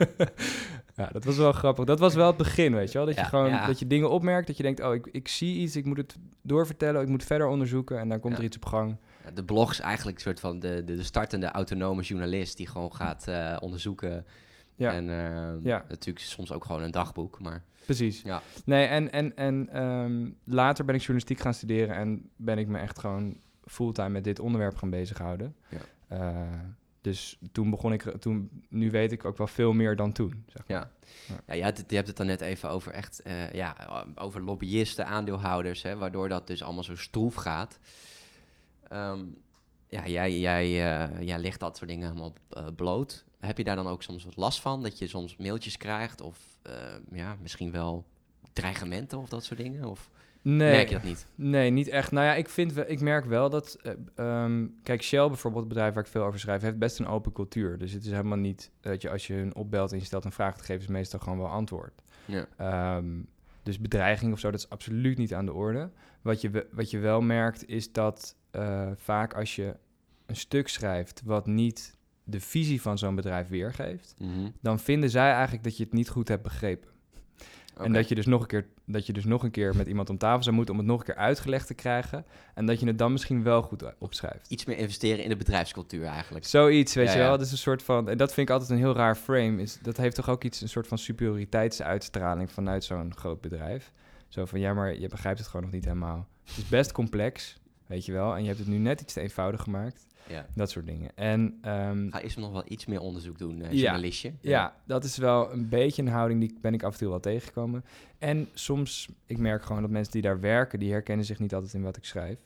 ja, 0.97 1.09
dat 1.12 1.25
was 1.25 1.37
wel 1.37 1.53
grappig. 1.53 1.85
Dat 1.85 1.99
was 1.99 2.14
wel 2.14 2.27
het 2.27 2.37
begin, 2.37 2.75
weet 2.75 2.92
je 2.92 2.99
wel. 2.99 3.07
Dat 3.07 3.16
je 3.16 3.25
gewoon 3.25 3.49
ja. 3.49 3.66
dat 3.66 3.79
je 3.79 3.87
dingen 3.87 4.11
opmerkt, 4.11 4.47
dat 4.47 4.57
je 4.57 4.62
denkt, 4.62 4.83
oh, 4.83 4.94
ik, 4.94 5.09
ik 5.12 5.29
zie 5.29 5.57
iets, 5.57 5.77
ik 5.77 5.85
moet 5.85 5.97
het 5.97 6.16
doorvertellen, 6.42 7.03
ik 7.03 7.09
moet 7.09 7.25
verder 7.25 7.47
onderzoeken 7.47 7.99
en 7.99 8.09
dan 8.09 8.21
komt 8.21 8.33
Ja. 8.33 8.38
er 8.38 8.44
iets 8.44 8.57
op 8.57 8.64
gang. 8.64 8.97
De 9.35 9.44
blog 9.44 9.71
is 9.71 9.81
eigenlijk 9.81 10.16
een 10.16 10.23
soort 10.23 10.40
van 10.40 10.59
de, 10.59 10.83
de, 10.85 10.97
de 10.97 11.03
startende 11.03 11.47
autonome 11.47 12.03
journalist 12.03 12.57
die 12.57 12.66
gewoon 12.66 12.94
gaat 12.94 13.29
eh, 13.29 13.57
onderzoeken. 13.61 14.27
Ja. 14.79 14.93
En 14.93 15.09
eh, 15.11 15.64
Ja. 15.64 15.85
natuurlijk 15.88 16.25
soms 16.25 16.53
ook 16.53 16.64
gewoon 16.64 16.83
een 16.83 16.91
dagboek, 16.91 17.41
maar 17.41 17.64
Precies. 17.85 18.23
Ja. 18.23 18.43
Nee, 18.64 18.87
en, 18.87 19.12
en, 19.12 19.37
en 19.37 19.69
ehm, 19.73 20.31
later 20.45 20.85
ben 20.85 20.95
ik 20.95 21.01
journalistiek 21.01 21.41
gaan 21.41 21.55
studeren 21.55 21.97
en 21.97 22.31
ben 22.37 22.59
ik 22.59 22.67
me 22.69 22.79
echt 22.79 22.99
gewoon 22.99 23.37
fulltime 23.64 24.09
met 24.09 24.25
dit 24.25 24.38
onderwerp 24.41 24.77
gaan 24.77 24.91
bezighouden. 24.91 25.57
Ja. 25.69 25.79
Eh, 26.09 26.61
dus 27.01 27.38
toen 27.53 27.71
begon 27.71 27.93
ik, 27.93 28.03
toen, 28.03 28.51
nu 28.69 28.91
weet 28.91 29.12
ik 29.12 29.25
ook 29.25 29.37
wel 29.37 29.47
veel 29.47 29.73
meer 29.73 29.97
dan 29.97 30.12
toen. 30.12 30.45
Zeg 30.47 30.69
maar. 30.69 30.77
Ja. 30.79 30.91
Ja. 31.29 31.35
Ja, 31.47 31.55
je, 31.55 31.62
hebt 31.62 31.79
het, 31.79 31.91
je 31.91 31.97
hebt 31.97 32.09
het 32.09 32.17
dan 32.17 32.27
net 32.27 32.41
even 32.41 32.71
over 32.71 32.93
echt, 32.93 33.23
eh, 33.23 33.53
ja, 33.53 33.77
over 34.14 34.43
lobbyisten, 34.43 35.07
aandeelhouders, 35.07 35.83
hè, 35.83 35.97
waardoor 35.97 36.29
dat 36.29 36.47
dus 36.47 36.62
allemaal 36.62 36.85
zo 36.85 36.97
stroef 36.97 37.35
gaat. 37.35 37.79
Ehm, 38.88 39.25
ja, 39.88 40.07
jij, 40.07 40.38
jij, 40.38 40.64
eh, 40.64 41.21
jij 41.27 41.38
legt 41.38 41.61
dat 41.61 41.77
soort 41.77 41.91
dingen 41.91 42.09
helemaal 42.09 42.33
bloot. 42.77 43.25
Heb 43.38 43.59
je 43.59 43.64
daar 43.64 43.77
dan 43.77 43.87
ook 43.88 44.03
soms 44.03 44.24
wat 44.24 44.37
last 44.37 44.61
van? 44.61 44.83
Dat 44.83 44.98
je 44.98 45.07
soms 45.07 45.37
mailtjes 45.37 45.77
krijgt 45.77 46.20
of 46.20 46.38
eh, 46.62 46.72
ja, 47.12 47.37
misschien 47.40 47.70
wel 47.72 48.05
dreigementen 48.53 49.18
of 49.18 49.29
dat 49.29 49.44
soort 49.44 49.61
dingen? 49.61 49.85
Of 49.85 50.11
Nee, 50.42 50.70
merk 50.72 50.88
je 50.88 50.94
dat 50.94 51.03
niet? 51.03 51.27
nee, 51.35 51.70
niet 51.70 51.88
echt. 51.88 52.11
Nou 52.11 52.27
ja, 52.27 52.35
ik, 52.35 52.48
vind, 52.48 52.77
ik 52.90 53.01
merk 53.01 53.24
wel 53.24 53.51
dat... 53.51 53.79
eh, 53.83 53.92
ehm, 54.14 54.66
kijk, 54.83 55.03
Shell 55.03 55.27
bijvoorbeeld, 55.27 55.64
het 55.64 55.72
bedrijf 55.72 55.94
waar 55.94 56.05
ik 56.05 56.11
veel 56.11 56.24
over 56.24 56.40
schrijf... 56.40 56.62
heeft 56.62 56.79
best 56.79 56.98
een 56.98 57.07
open 57.07 57.33
cultuur. 57.33 57.79
Dus 57.79 57.92
het 57.92 58.05
is 58.05 58.11
helemaal 58.11 58.38
niet... 58.38 58.70
dat 58.81 59.03
je 59.03 59.11
als 59.11 59.27
je 59.27 59.35
hun 59.35 59.55
opbelt 59.55 59.92
en 59.92 59.98
je 59.98 60.05
stelt 60.05 60.24
een 60.24 60.33
vraag... 60.33 60.57
te 60.57 60.64
geven 60.64 60.85
ze 60.85 60.92
meestal 60.92 61.18
gewoon 61.18 61.38
wel 61.38 61.48
antwoord. 61.48 62.03
Ja. 62.24 62.46
Ehm, 62.57 63.07
dus 63.62 63.81
bedreiging 63.81 64.33
of 64.33 64.38
zo, 64.38 64.51
dat 64.51 64.61
is 64.61 64.70
absoluut 64.70 65.18
niet 65.18 65.35
aan 65.35 65.46
de 65.46 65.53
orde. 65.53 65.90
Wat 66.22 66.40
je, 66.40 66.66
wat 66.72 66.90
je 66.90 66.98
wel 66.98 67.20
merkt, 67.20 67.68
is 67.68 67.92
dat 67.92 68.37
eh, 68.51 68.90
vaak 68.96 69.35
als 69.35 69.57
je 69.57 69.77
een 70.27 70.37
stuk 70.37 70.68
schrijft 70.68 71.22
wat 71.24 71.46
niet 71.46 71.96
de 72.31 72.41
visie 72.41 72.83
van 72.83 72.99
zo'n 72.99 73.14
bedrijf 73.14 73.49
weergeeft, 73.49 74.14
Mhm. 74.19 74.49
dan 74.61 74.79
vinden 74.79 75.11
zij 75.11 75.33
eigenlijk 75.33 75.64
dat 75.64 75.77
je 75.77 75.83
het 75.85 75.93
niet 75.93 76.09
goed 76.09 76.29
hebt 76.29 76.43
begrepen. 76.43 76.88
En 77.79 77.93
dat 77.93 78.09
je, 78.09 78.14
dus 78.14 78.27
nog 78.27 78.41
een 78.41 78.47
keer, 78.47 78.67
dat 78.87 79.07
je 79.07 79.12
dus 79.12 79.25
nog 79.25 79.43
een 79.43 79.51
keer 79.51 79.77
met 79.77 79.87
iemand 79.87 80.11
om 80.11 80.19
tafel 80.19 80.43
zou 80.43 80.55
moeten 80.57 80.75
om 80.75 80.81
het 80.81 80.88
nog 80.88 80.99
een 80.99 81.05
keer 81.07 81.14
uitgelegd 81.17 81.67
te 81.67 81.75
krijgen. 81.75 82.25
En 82.55 82.67
dat 82.67 82.81
je 82.81 82.87
het 82.87 82.99
dan 82.99 83.12
misschien 83.12 83.43
wel 83.43 83.62
goed 83.62 83.83
opschrijft. 83.99 84.49
Iets 84.49 84.64
meer 84.64 84.79
investeren 84.79 85.23
in 85.23 85.29
de 85.29 85.37
bedrijfscultuur 85.37 86.05
eigenlijk. 86.05 86.45
Zoiets, 86.47 86.95
weet 86.95 87.07
Ja, 87.07 87.12
je 87.12 87.19
ja. 87.19 87.25
wel. 87.29 87.37
Dat 87.37 87.47
is 87.47 87.53
een 87.53 87.59
soort 87.59 87.83
van. 87.83 88.09
En 88.09 88.17
dat 88.19 88.33
vind 88.35 88.49
ik 88.49 88.53
altijd 88.55 88.71
een 88.73 88.85
heel 88.85 88.95
raar 88.95 89.14
frame. 89.17 89.62
Is, 89.62 89.79
dat 89.83 89.97
heeft 89.97 90.14
toch 90.14 90.29
ook 90.29 90.45
iets, 90.45 90.61
een 90.61 90.69
soort 90.69 90.87
van 90.88 90.99
superioriteitsuitstraling 90.99 92.51
vanuit 92.53 92.85
zo'n 92.85 93.12
groot 93.17 93.41
bedrijf. 93.41 93.93
Zo 94.29 94.45
van 94.45 94.61
ja, 94.61 94.75
maar 94.75 94.99
je 94.99 95.09
begrijpt 95.09 95.38
het 95.38 95.49
gewoon 95.49 95.64
nog 95.64 95.75
niet 95.75 95.85
helemaal. 95.85 96.27
Het 96.45 96.57
is 96.57 96.69
best 96.69 96.93
complex, 96.93 97.57
weet 97.88 98.05
je 98.07 98.12
wel. 98.12 98.35
En 98.35 98.40
je 98.40 98.46
hebt 98.46 98.59
het 98.59 98.68
nu 98.68 98.79
net 98.79 99.01
iets 99.01 99.12
te 99.12 99.20
eenvoudig 99.20 99.61
gemaakt. 99.62 100.07
Ja. 100.29 100.46
Dat 100.55 100.70
soort 100.70 100.87
dingen. 100.87 101.11
En 101.14 101.59
ehm, 101.62 102.11
Ga 102.11 102.20
eerst 102.20 102.37
nog 102.37 102.53
wel 102.53 102.62
iets 102.68 102.87
meer 102.87 103.01
onderzoek 103.01 103.38
doen, 103.38 103.57
Ja. 103.59 103.70
journalistje. 103.72 104.33
ja, 104.40 104.77
dat 104.87 105.05
is 105.05 105.16
wel 105.16 105.53
een 105.53 105.68
beetje 105.68 106.03
een 106.03 106.09
houding 106.09 106.40
die 106.40 106.59
ben 106.61 106.74
ik 106.74 106.83
af 106.83 106.92
en 106.92 106.98
toe 106.98 107.09
wel 107.09 107.20
tegengekomen. 107.20 107.85
En 108.18 108.48
soms, 108.55 109.09
ik 109.27 109.38
merk 109.38 109.62
gewoon 109.62 109.83
dat 109.83 109.90
mensen 109.90 110.12
die 110.12 110.22
daar 110.22 110.40
werken, 110.40 110.79
die 110.79 110.90
herkennen 110.92 111.24
zich 111.27 111.38
niet 111.38 111.55
altijd 111.55 111.74
in 111.74 111.83
wat 111.83 111.96
ik 111.96 112.05
schrijf. 112.05 112.38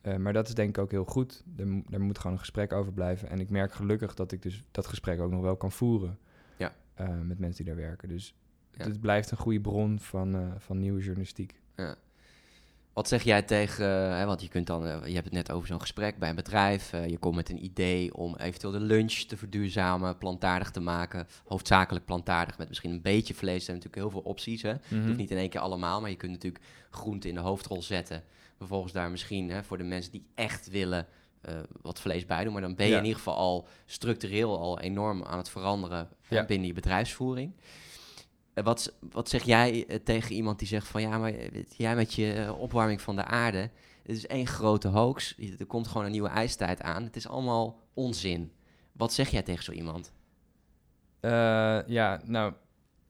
Eh, 0.00 0.16
maar 0.16 0.32
dat 0.32 0.48
is 0.48 0.54
denk 0.54 0.68
ik 0.68 0.78
ook 0.82 0.90
heel 0.90 1.04
goed. 1.04 1.44
Er, 1.56 1.82
er 1.90 2.00
moet 2.00 2.18
gewoon 2.18 2.32
een 2.32 2.38
gesprek 2.38 2.72
over 2.72 2.92
blijven. 2.92 3.28
En 3.28 3.40
ik 3.40 3.50
merk 3.50 3.72
gelukkig 3.72 4.14
dat 4.14 4.32
ik 4.32 4.42
dus 4.42 4.64
dat 4.70 4.86
gesprek 4.86 5.20
ook 5.20 5.30
nog 5.30 5.40
wel 5.42 5.56
kan 5.56 5.72
voeren. 5.72 6.18
Ja. 6.56 6.74
eh, 6.94 7.08
met 7.22 7.38
mensen 7.38 7.64
die 7.64 7.74
daar 7.74 7.82
werken. 7.82 8.08
Dus 8.08 8.34
Ja. 8.76 8.84
het 8.84 9.00
blijft 9.00 9.30
een 9.30 9.36
goede 9.36 9.60
bron 9.60 10.00
van, 10.00 10.54
van 10.58 10.78
nieuwe 10.78 11.00
journalistiek. 11.00 11.54
Ja. 11.76 11.96
Wat 12.98 13.08
zeg 13.08 13.22
jij 13.22 13.42
tegen, 13.42 13.84
eh, 14.10 14.18
hè, 14.18 14.24
want 14.24 14.40
je, 14.40 14.48
kunt 14.48 14.66
dan, 14.66 14.86
eh, 14.86 15.06
je 15.06 15.12
hebt 15.12 15.24
het 15.24 15.32
net 15.34 15.50
over 15.50 15.68
zo'n 15.68 15.80
gesprek 15.80 16.18
bij 16.18 16.28
een 16.28 16.34
bedrijf. 16.34 16.92
eh, 16.92 17.08
je 17.08 17.18
komt 17.18 17.34
met 17.34 17.48
een 17.50 17.64
idee 17.64 18.14
om 18.14 18.36
eventueel 18.36 18.72
de 18.72 18.80
lunch 18.80 19.12
te 19.12 19.36
verduurzamen, 19.36 20.18
plantaardig 20.18 20.70
te 20.70 20.80
maken. 20.80 21.26
Hoofdzakelijk 21.44 22.04
plantaardig 22.04 22.58
met 22.58 22.68
misschien 22.68 22.90
een 22.90 23.02
beetje 23.02 23.34
vlees. 23.34 23.54
Er 23.56 23.62
zijn 23.62 23.76
natuurlijk 23.76 24.02
heel 24.02 24.10
veel 24.20 24.30
opties. 24.30 24.62
Hè? 24.62 24.74
Mhm. 24.88 25.06
hoeft 25.06 25.18
niet 25.18 25.30
in 25.30 25.36
één 25.36 25.48
keer 25.48 25.60
allemaal, 25.60 26.00
maar 26.00 26.10
je 26.10 26.16
kunt 26.16 26.32
natuurlijk 26.32 26.64
groenten 26.90 27.28
in 27.28 27.34
de 27.34 27.40
hoofdrol 27.40 27.82
zetten. 27.82 28.22
Vervolgens 28.56 28.92
daar 28.92 29.10
misschien 29.10 29.50
hè, 29.50 29.62
voor 29.64 29.78
de 29.78 29.84
mensen 29.84 30.12
die 30.12 30.26
echt 30.34 30.70
willen 30.70 31.06
wat 31.82 32.00
vlees 32.00 32.26
bij 32.26 32.44
doen. 32.44 32.52
Maar 32.52 32.62
dan 32.62 32.74
ben 32.74 32.86
je 32.86 32.92
Ja. 32.92 32.98
in 32.98 33.04
ieder 33.04 33.18
geval 33.18 33.36
al 33.36 33.68
structureel 33.86 34.58
al 34.58 34.80
enorm 34.80 35.24
aan 35.24 35.38
het 35.38 35.48
veranderen 35.48 36.08
Ja. 36.28 36.44
binnen 36.44 36.66
je 36.66 36.72
bedrijfsvoering. 36.72 37.52
Eh, 38.58 38.64
Wat, 38.64 38.94
wat 39.10 39.28
zeg 39.28 39.42
jij 39.42 39.86
eh, 39.86 39.96
tegen 39.96 40.34
iemand 40.34 40.58
die 40.58 40.68
zegt 40.68 40.86
van 40.86 41.02
ja, 41.02 41.18
maar 41.18 41.32
eh, 41.32 41.62
jij 41.76 41.96
met 41.96 42.14
je 42.14 42.54
opwarming 42.58 43.00
van 43.00 43.16
de 43.16 43.24
aarde, 43.24 43.58
het 44.02 44.16
is 44.16 44.26
één 44.26 44.46
grote 44.46 44.88
hoax, 44.88 45.36
er 45.58 45.66
komt 45.66 45.88
gewoon 45.88 46.04
een 46.04 46.12
nieuwe 46.12 46.28
ijstijd 46.28 46.82
aan, 46.82 47.04
het 47.04 47.16
is 47.16 47.28
allemaal 47.28 47.80
onzin. 47.94 48.52
Wat 48.92 49.12
zeg 49.12 49.28
jij 49.28 49.42
tegen 49.42 49.64
zo 49.64 49.72
iemand? 49.72 50.12
Ja, 51.86 52.20
nou, 52.24 52.52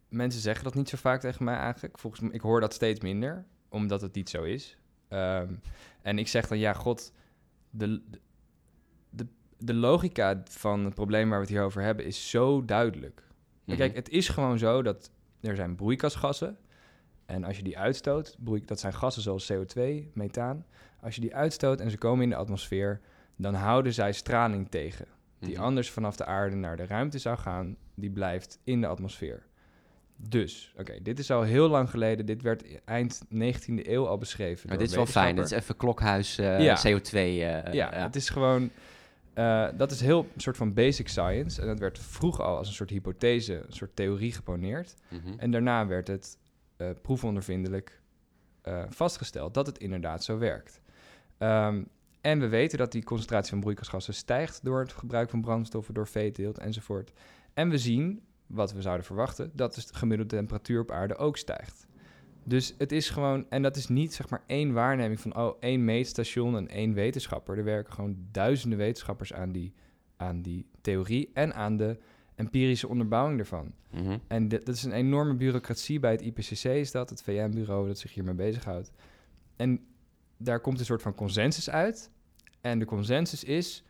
mensen 0.08 0.40
zeggen 0.40 0.64
dat 0.64 0.74
niet 0.74 0.88
zo 0.88 0.96
vaak 0.96 1.20
tegen 1.20 1.44
mij 1.44 1.56
eigenlijk. 1.56 1.98
Volgens 1.98 2.22
mij, 2.22 2.30
ik 2.32 2.40
hoor 2.40 2.60
dat 2.60 2.74
steeds 2.74 3.00
minder, 3.00 3.46
omdat 3.68 4.00
het 4.00 4.14
niet 4.14 4.30
zo 4.30 4.42
is. 4.42 4.78
Ehm, 5.08 5.54
en 6.02 6.18
ik 6.18 6.28
zeg 6.28 6.48
dan, 6.48 6.58
ja, 6.58 6.72
god, 6.72 7.12
de, 7.70 8.02
de, 9.10 9.26
de 9.58 9.74
logica 9.74 10.42
van 10.44 10.84
het 10.84 10.94
probleem 10.94 11.28
waar 11.28 11.38
we 11.38 11.44
het 11.44 11.54
hier 11.54 11.64
over 11.64 11.82
hebben 11.82 12.04
is 12.04 12.30
zo 12.30 12.64
duidelijk. 12.64 13.22
Mhm. 13.64 13.76
Kijk, 13.76 13.94
het 13.94 14.08
is 14.08 14.28
gewoon 14.28 14.58
zo 14.58 14.82
dat 14.82 15.10
er 15.40 15.56
zijn 15.56 15.74
broeikasgassen. 15.74 16.56
En 17.26 17.44
als 17.44 17.56
je 17.56 17.62
die 17.62 17.78
uitstoot, 17.78 18.36
broei, 18.38 18.62
dat 18.64 18.80
zijn 18.80 18.92
gassen 18.94 19.22
zoals 19.22 19.52
CO2, 19.52 19.80
methaan. 20.12 20.64
Als 21.02 21.14
je 21.14 21.20
die 21.20 21.34
uitstoot 21.34 21.80
en 21.80 21.90
ze 21.90 21.98
komen 21.98 22.22
in 22.24 22.30
de 22.30 22.36
atmosfeer, 22.36 23.00
dan 23.36 23.54
houden 23.54 23.92
zij 23.92 24.12
straling 24.12 24.70
tegen 24.70 25.06
die 25.40 25.54
Mhm. 25.54 25.62
anders 25.62 25.90
vanaf 25.90 26.16
de 26.16 26.24
aarde 26.24 26.56
naar 26.56 26.76
de 26.76 26.86
ruimte 26.86 27.18
zou 27.18 27.36
gaan, 27.38 27.76
die 27.94 28.10
blijft 28.10 28.58
in 28.64 28.80
de 28.80 28.86
atmosfeer. 28.86 29.42
Dus, 30.16 30.72
oké, 30.78 31.02
dit 31.02 31.18
is 31.18 31.30
al 31.30 31.42
heel 31.42 31.68
lang 31.68 31.90
geleden. 31.90 32.26
Dit 32.26 32.42
werd 32.42 32.64
eind 32.84 33.22
19e 33.28 33.90
eeuw 33.92 34.06
al 34.06 34.18
beschreven. 34.18 34.68
Maar 34.68 34.78
dit 34.78 34.88
is 34.88 34.94
wel 34.94 35.06
fijn, 35.06 35.36
dit 35.36 35.44
is 35.44 35.50
even 35.50 35.76
klokhuis 35.76 36.38
eh, 36.38 36.60
Ja. 36.60 36.76
CO2. 36.86 37.14
eh, 37.14 37.72
ja, 37.72 37.90
het 37.92 38.16
is 38.16 38.28
gewoon... 38.28 38.70
eh, 39.38 39.68
dat 39.76 39.90
is 39.90 40.00
heel 40.00 40.26
een 40.34 40.40
soort 40.40 40.56
van 40.56 40.74
basic 40.74 41.08
science. 41.08 41.60
En 41.60 41.66
dat 41.66 41.78
werd 41.78 41.98
vroeg 41.98 42.40
al 42.40 42.56
als 42.56 42.68
een 42.68 42.74
soort 42.74 42.90
hypothese, 42.90 43.54
een 43.54 43.72
soort 43.72 43.96
theorie 43.96 44.32
geponeerd. 44.32 44.94
Mhm. 45.08 45.38
En 45.38 45.50
daarna 45.50 45.86
werd 45.86 46.08
het 46.08 46.38
eh, 46.76 46.90
proefondervindelijk 47.02 48.00
eh, 48.62 48.82
vastgesteld 48.88 49.54
dat 49.54 49.66
het 49.66 49.78
inderdaad 49.78 50.24
zo 50.24 50.38
werkt. 50.38 50.80
Ehm, 51.38 51.82
en 52.20 52.40
we 52.40 52.48
weten 52.48 52.78
dat 52.78 52.92
die 52.92 53.04
concentratie 53.04 53.50
van 53.50 53.60
broeikasgassen 53.60 54.14
stijgt 54.14 54.64
door 54.64 54.80
het 54.80 54.92
gebruik 54.92 55.30
van 55.30 55.40
brandstoffen, 55.40 55.94
door 55.94 56.06
veeteelt 56.06 56.58
enzovoort. 56.58 57.12
En 57.54 57.68
we 57.68 57.78
zien, 57.78 58.22
wat 58.46 58.72
we 58.72 58.82
zouden 58.82 59.06
verwachten, 59.06 59.50
dat 59.54 59.74
de 59.74 59.82
gemiddelde 59.92 60.36
temperatuur 60.36 60.80
op 60.80 60.90
aarde 60.90 61.16
ook 61.16 61.36
stijgt. 61.36 61.86
Dus 62.48 62.74
het 62.78 62.92
is 62.92 63.10
gewoon, 63.10 63.46
en 63.48 63.62
dat 63.62 63.76
is 63.76 63.88
niet 63.88 64.14
zeg 64.14 64.30
maar 64.30 64.42
één 64.46 64.72
waarneming 64.72 65.20
van 65.20 65.36
oh, 65.36 65.56
één 65.60 65.84
meetstation 65.84 66.56
en 66.56 66.68
één 66.68 66.94
wetenschapper. 66.94 67.58
Er 67.58 67.64
werken 67.64 67.92
gewoon 67.92 68.16
duizenden 68.30 68.78
wetenschappers 68.78 69.32
aan 69.32 69.52
die, 69.52 69.72
aan 70.16 70.42
die 70.42 70.66
theorie 70.80 71.30
en 71.32 71.54
aan 71.54 71.76
de 71.76 71.98
empirische 72.34 72.88
onderbouwing 72.88 73.38
ervan. 73.38 73.72
Mhm. 73.90 74.18
En 74.26 74.48
dat 74.48 74.68
is 74.68 74.84
een 74.84 74.92
enorme 74.92 75.34
bureaucratie 75.34 76.00
bij 76.00 76.10
het 76.10 76.20
IPCC, 76.20 76.64
is 76.64 76.90
dat, 76.90 77.10
het 77.10 77.22
VN-bureau 77.22 77.86
dat 77.86 77.98
zich 77.98 78.14
hiermee 78.14 78.34
bezighoudt. 78.34 78.92
En 79.56 79.80
daar 80.36 80.60
komt 80.60 80.78
een 80.78 80.84
soort 80.84 81.02
van 81.02 81.14
consensus 81.14 81.70
uit. 81.70 82.10
En 82.60 82.78
de 82.78 82.84
consensus 82.84 83.44
is: 83.44 83.84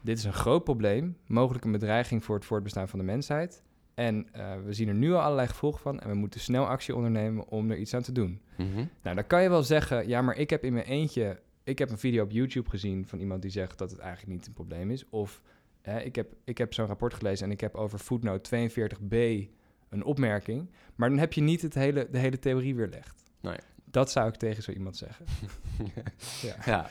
dit 0.00 0.18
is 0.18 0.24
een 0.24 0.32
groot 0.32 0.64
probleem, 0.64 1.16
mogelijk 1.26 1.64
een 1.64 1.72
bedreiging 1.72 2.24
voor 2.24 2.34
het 2.34 2.44
voortbestaan 2.44 2.88
van 2.88 2.98
de 2.98 3.04
mensheid. 3.04 3.62
En 3.98 4.28
eh, 4.32 4.52
we 4.64 4.72
zien 4.72 4.88
er 4.88 4.94
nu 4.94 5.12
al 5.12 5.20
allerlei 5.20 5.48
gevolgen 5.48 5.80
van 5.80 6.00
en 6.00 6.08
we 6.08 6.14
moeten 6.14 6.40
snel 6.40 6.66
actie 6.66 6.94
ondernemen 6.94 7.48
om 7.48 7.70
er 7.70 7.76
iets 7.76 7.94
aan 7.94 8.02
te 8.02 8.12
doen. 8.12 8.40
Mhm. 8.56 8.84
Nou, 9.02 9.16
dan 9.16 9.26
kan 9.26 9.42
je 9.42 9.48
wel 9.48 9.62
zeggen, 9.62 10.08
ja, 10.08 10.22
maar 10.22 10.36
ik 10.36 10.50
heb 10.50 10.64
in 10.64 10.72
mijn 10.72 10.84
eentje, 10.84 11.40
ik 11.64 11.78
heb 11.78 11.90
een 11.90 11.98
video 11.98 12.24
op 12.24 12.30
YouTube 12.30 12.70
gezien 12.70 13.06
van 13.06 13.18
iemand 13.18 13.42
die 13.42 13.50
zegt 13.50 13.78
dat 13.78 13.90
het 13.90 13.98
eigenlijk 13.98 14.32
niet 14.32 14.46
een 14.46 14.52
probleem 14.52 14.90
is. 14.90 15.08
Of 15.08 15.42
hè, 15.82 16.00
ik 16.00 16.14
heb, 16.14 16.34
ik 16.44 16.58
heb 16.58 16.74
zo'n 16.74 16.86
rapport 16.86 17.14
gelezen 17.14 17.46
en 17.46 17.52
ik 17.52 17.60
heb 17.60 17.74
over 17.74 17.98
footnote 17.98 18.70
42b 18.70 19.16
een 19.88 20.04
opmerking. 20.04 20.70
Maar 20.94 21.08
dan 21.08 21.18
heb 21.18 21.32
je 21.32 21.40
niet 21.40 21.62
het 21.62 21.74
hele, 21.74 22.08
de 22.10 22.18
hele 22.18 22.38
theorie 22.38 22.74
weerlegd. 22.74 23.22
Nee. 23.40 23.58
Dat 23.84 24.10
zou 24.10 24.28
ik 24.28 24.34
tegen 24.34 24.62
zo 24.62 24.70
iemand 24.70 24.96
zeggen. 24.96 25.26
Ja. 26.42 26.56
ja. 26.64 26.90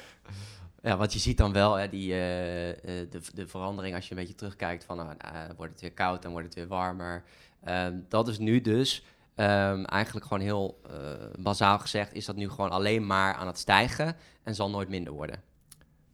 Ja, 0.82 0.98
want 0.98 1.14
je 1.14 1.20
ziet 1.20 1.38
dan 1.38 1.54
wel 1.54 1.76
hè, 1.76 1.90
die, 1.90 2.12
eh, 2.12 2.70
eh, 2.70 2.78
de, 3.10 3.20
de 3.34 3.48
verandering 3.48 3.96
als 3.96 4.08
je 4.08 4.12
een 4.12 4.20
beetje 4.20 4.36
terugkijkt 4.36 4.84
van 4.84 5.00
eh, 5.00 5.42
wordt 5.58 5.72
het 5.72 5.82
weer 5.82 5.94
koud, 5.94 6.22
dan 6.22 6.32
wordt 6.32 6.46
het 6.46 6.56
weer 6.56 6.68
warmer. 6.68 7.24
Ehm, 7.64 8.00
dat 8.08 8.28
is 8.28 8.38
nu 8.38 8.62
dus 8.62 9.06
ehm, 9.36 9.84
eigenlijk 9.84 10.26
gewoon 10.26 10.44
heel 10.44 10.80
eh 10.90 10.94
bazaal 11.40 11.80
gezegd, 11.80 12.14
is 12.14 12.26
dat 12.26 12.36
nu 12.36 12.50
gewoon 12.50 12.70
alleen 12.70 13.06
maar 13.06 13.34
aan 13.34 13.48
het 13.48 13.58
stijgen 13.58 14.16
en 14.44 14.56
zal 14.56 14.70
nooit 14.70 14.90
minder 14.90 15.14
worden. 15.14 15.42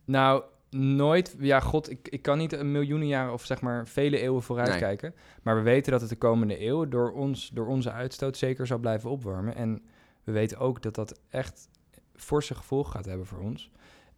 Nou, 0.06 0.44
nooit. 0.70 1.36
Ja, 1.40 1.60
god, 1.60 1.90
ik, 1.90 2.08
ik 2.10 2.22
kan 2.22 2.38
niet 2.38 2.54
een 2.54 2.72
miljoenen 2.72 3.08
jaren 3.08 3.34
of 3.34 3.46
zeg 3.46 3.62
maar 3.62 3.88
vele 3.88 4.20
eeuwen 4.20 4.44
vooruit 4.44 4.70
Nee. 4.70 4.80
kijken. 4.80 5.16
Maar 5.42 5.56
we 5.56 5.62
weten 5.62 5.92
dat 5.92 6.02
het 6.02 6.10
de 6.10 6.16
komende 6.16 6.66
eeuw 6.66 6.88
door, 6.88 7.12
ons, 7.12 7.50
door 7.50 7.68
onze 7.68 7.92
uitstoot 7.92 8.38
zeker 8.38 8.68
zal 8.68 8.78
blijven 8.78 9.10
opwarmen. 9.10 9.56
En 9.56 9.82
we 10.24 10.32
weten 10.32 10.58
ook 10.58 10.82
dat 10.82 10.96
dat 10.96 11.20
echt 11.30 11.70
forse 12.16 12.56
gevolgen 12.56 12.92
gaat 12.92 13.06
hebben 13.06 13.26
voor 13.26 13.40
ons. 13.40 13.72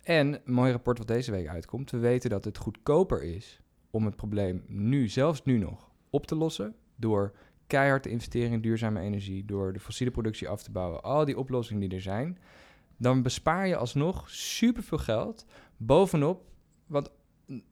En 0.06 0.34
een 0.34 0.54
mooi 0.54 0.72
rapport 0.72 0.98
wat 0.98 1.08
deze 1.08 1.32
week 1.32 1.48
uitkomt. 1.48 1.92
We 1.92 1.98
weten 1.98 2.30
dat 2.30 2.46
het 2.46 2.58
goedkoper 2.58 3.24
is 3.24 3.62
om 3.90 4.06
het 4.06 4.16
probleem 4.16 4.64
nu, 4.68 5.08
zelfs 5.08 5.44
nu 5.44 5.58
nog, 5.58 5.92
op 6.10 6.28
te 6.28 6.36
lossen. 6.36 6.76
Door 6.96 7.36
keihard 7.68 8.04
te 8.04 8.10
investeren 8.10 8.52
in 8.52 8.62
duurzame 8.62 9.00
energie, 9.00 9.46
door 9.46 9.74
de 9.74 9.80
fossiele 9.80 10.12
productie 10.12 10.50
af 10.50 10.64
te 10.64 10.72
bouwen. 10.72 11.04
Al 11.04 11.26
die 11.26 11.38
oplossingen 11.38 11.82
die 11.82 11.98
er 11.98 12.02
zijn. 12.02 12.38
Dan 12.98 13.22
bespaar 13.22 13.68
je 13.68 13.76
alsnog 13.76 14.30
superveel 14.30 14.98
geld 14.98 15.46
bovenop 15.78 16.46
mm, 16.88 17.64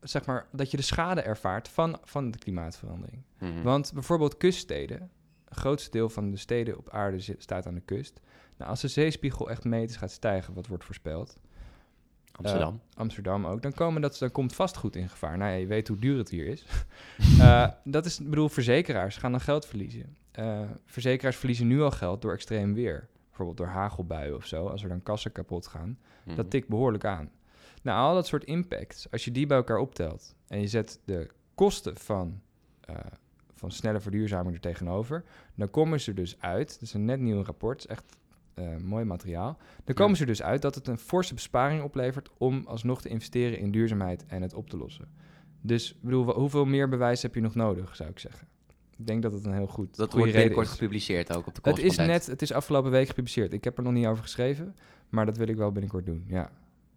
zeg 0.00 0.26
maar 0.26 0.48
dat 0.52 0.70
je 0.70 0.76
de 0.76 0.82
schade 0.82 1.20
ervaart 1.20 1.68
van, 1.68 1.98
van 2.02 2.30
de 2.30 2.38
klimaatverandering. 2.38 3.22
Mhm. 3.38 3.62
Want 3.62 3.92
bijvoorbeeld 3.92 4.36
kuststeden, 4.36 5.10
het 5.44 5.58
grootste 5.58 5.90
deel 5.90 6.08
van 6.08 6.30
de 6.30 6.36
steden 6.36 6.78
op 6.78 6.90
aarde 6.90 7.20
zit, 7.20 7.42
staat 7.42 7.66
aan 7.66 7.74
de 7.74 7.80
kust. 7.80 8.20
Nou, 8.56 8.70
als 8.70 8.80
de 8.80 8.88
zeespiegel 8.88 9.50
echt 9.50 9.64
meters 9.64 9.96
gaat 9.96 10.10
stijgen, 10.10 10.54
wat 10.54 10.66
wordt 10.66 10.84
voorspeld, 10.84 11.38
Amsterdam. 12.32 12.80
Amsterdam 12.94 13.46
ook, 13.46 13.62
dan, 13.62 13.72
komen 13.72 14.02
dat, 14.02 14.18
dan 14.18 14.30
komt 14.30 14.54
vastgoed 14.54 14.96
in 14.96 15.08
gevaar. 15.08 15.38
Nou 15.38 15.50
ja, 15.50 15.56
je 15.56 15.66
weet 15.66 15.88
hoe 15.88 15.98
duur 15.98 16.18
het 16.18 16.28
hier 16.28 16.46
is. 16.46 16.64
Eh, 17.38 17.68
dat 17.84 18.06
is, 18.06 18.20
ik 18.20 18.30
bedoel, 18.30 18.48
verzekeraars 18.48 19.16
gaan 19.16 19.30
dan 19.30 19.40
geld 19.40 19.66
verliezen. 19.66 20.16
Eh, 20.30 20.60
verzekeraars 20.84 21.36
verliezen 21.36 21.66
nu 21.66 21.82
al 21.82 21.90
geld 21.90 22.22
door 22.22 22.32
extreem 22.32 22.74
weer. 22.74 23.08
Bijvoorbeeld 23.26 23.56
door 23.56 23.66
hagelbuien 23.66 24.36
of 24.36 24.46
zo, 24.46 24.66
als 24.66 24.82
er 24.82 24.88
dan 24.88 25.02
kassen 25.02 25.32
kapot 25.32 25.66
gaan. 25.66 25.98
Mhm. 26.24 26.36
Dat 26.36 26.50
tikt 26.50 26.68
behoorlijk 26.68 27.04
aan. 27.04 27.30
Nou, 27.82 27.98
al 27.98 28.14
dat 28.14 28.26
soort 28.26 28.44
impacts, 28.44 29.10
als 29.10 29.24
je 29.24 29.30
die 29.30 29.46
bij 29.46 29.56
elkaar 29.56 29.78
optelt 29.78 30.34
en 30.46 30.60
je 30.60 30.68
zet 30.68 31.00
de 31.04 31.28
kosten 31.54 31.96
van, 31.96 32.40
eh, 32.80 32.96
van 33.54 33.70
snelle 33.70 34.00
verduurzaming 34.00 34.54
er 34.54 34.60
tegenover, 34.60 35.24
dan 35.54 35.70
komen 35.70 36.00
ze 36.00 36.14
dus 36.14 36.40
uit, 36.40 36.72
dat 36.72 36.82
is 36.82 36.94
een 36.94 37.04
net 37.04 37.20
nieuw 37.20 37.42
rapport, 37.42 37.84
echt 37.84 38.16
eh, 38.54 38.76
mooi 38.76 39.04
materiaal, 39.04 39.58
dan 39.84 39.94
komen 39.94 40.10
Ja. 40.10 40.16
ze 40.16 40.22
er 40.22 40.28
dus 40.28 40.42
uit 40.42 40.62
dat 40.62 40.74
het 40.74 40.88
een 40.88 40.98
forse 40.98 41.34
besparing 41.34 41.82
oplevert 41.82 42.30
om 42.38 42.62
alsnog 42.66 43.00
te 43.00 43.08
investeren 43.08 43.58
in 43.58 43.70
duurzaamheid 43.70 44.24
en 44.26 44.42
het 44.42 44.54
op 44.54 44.70
te 44.70 44.76
lossen. 44.76 45.08
Dus 45.60 45.90
ik 45.90 46.02
bedoel, 46.02 46.32
hoeveel 46.34 46.64
meer 46.64 46.88
bewijs 46.88 47.22
heb 47.22 47.34
je 47.34 47.40
nog 47.40 47.54
nodig, 47.54 47.96
zou 47.96 48.10
ik 48.10 48.18
zeggen. 48.18 48.46
Ik 48.98 49.06
denk 49.06 49.22
dat 49.22 49.32
het 49.32 49.44
een 49.44 49.52
heel 49.54 49.66
goed 49.66 49.96
Dat 49.96 50.12
wordt 50.12 50.32
binnenkort 50.32 50.66
is. 50.66 50.72
gepubliceerd 50.72 51.36
ook 51.36 51.46
op 51.46 51.54
de 51.54 51.60
Het 51.70 51.78
is 51.78 51.96
net, 51.96 52.26
het 52.26 52.42
is 52.42 52.52
afgelopen 52.52 52.90
week 52.90 53.06
gepubliceerd. 53.08 53.52
Ik 53.52 53.64
heb 53.64 53.76
er 53.76 53.82
nog 53.82 53.92
niet 53.92 54.06
over 54.06 54.22
geschreven, 54.22 54.76
maar 55.08 55.26
dat 55.26 55.36
wil 55.36 55.48
ik 55.48 55.56
wel 55.56 55.72
binnenkort 55.72 56.06
doen. 56.06 56.24
Ja. 56.26 56.50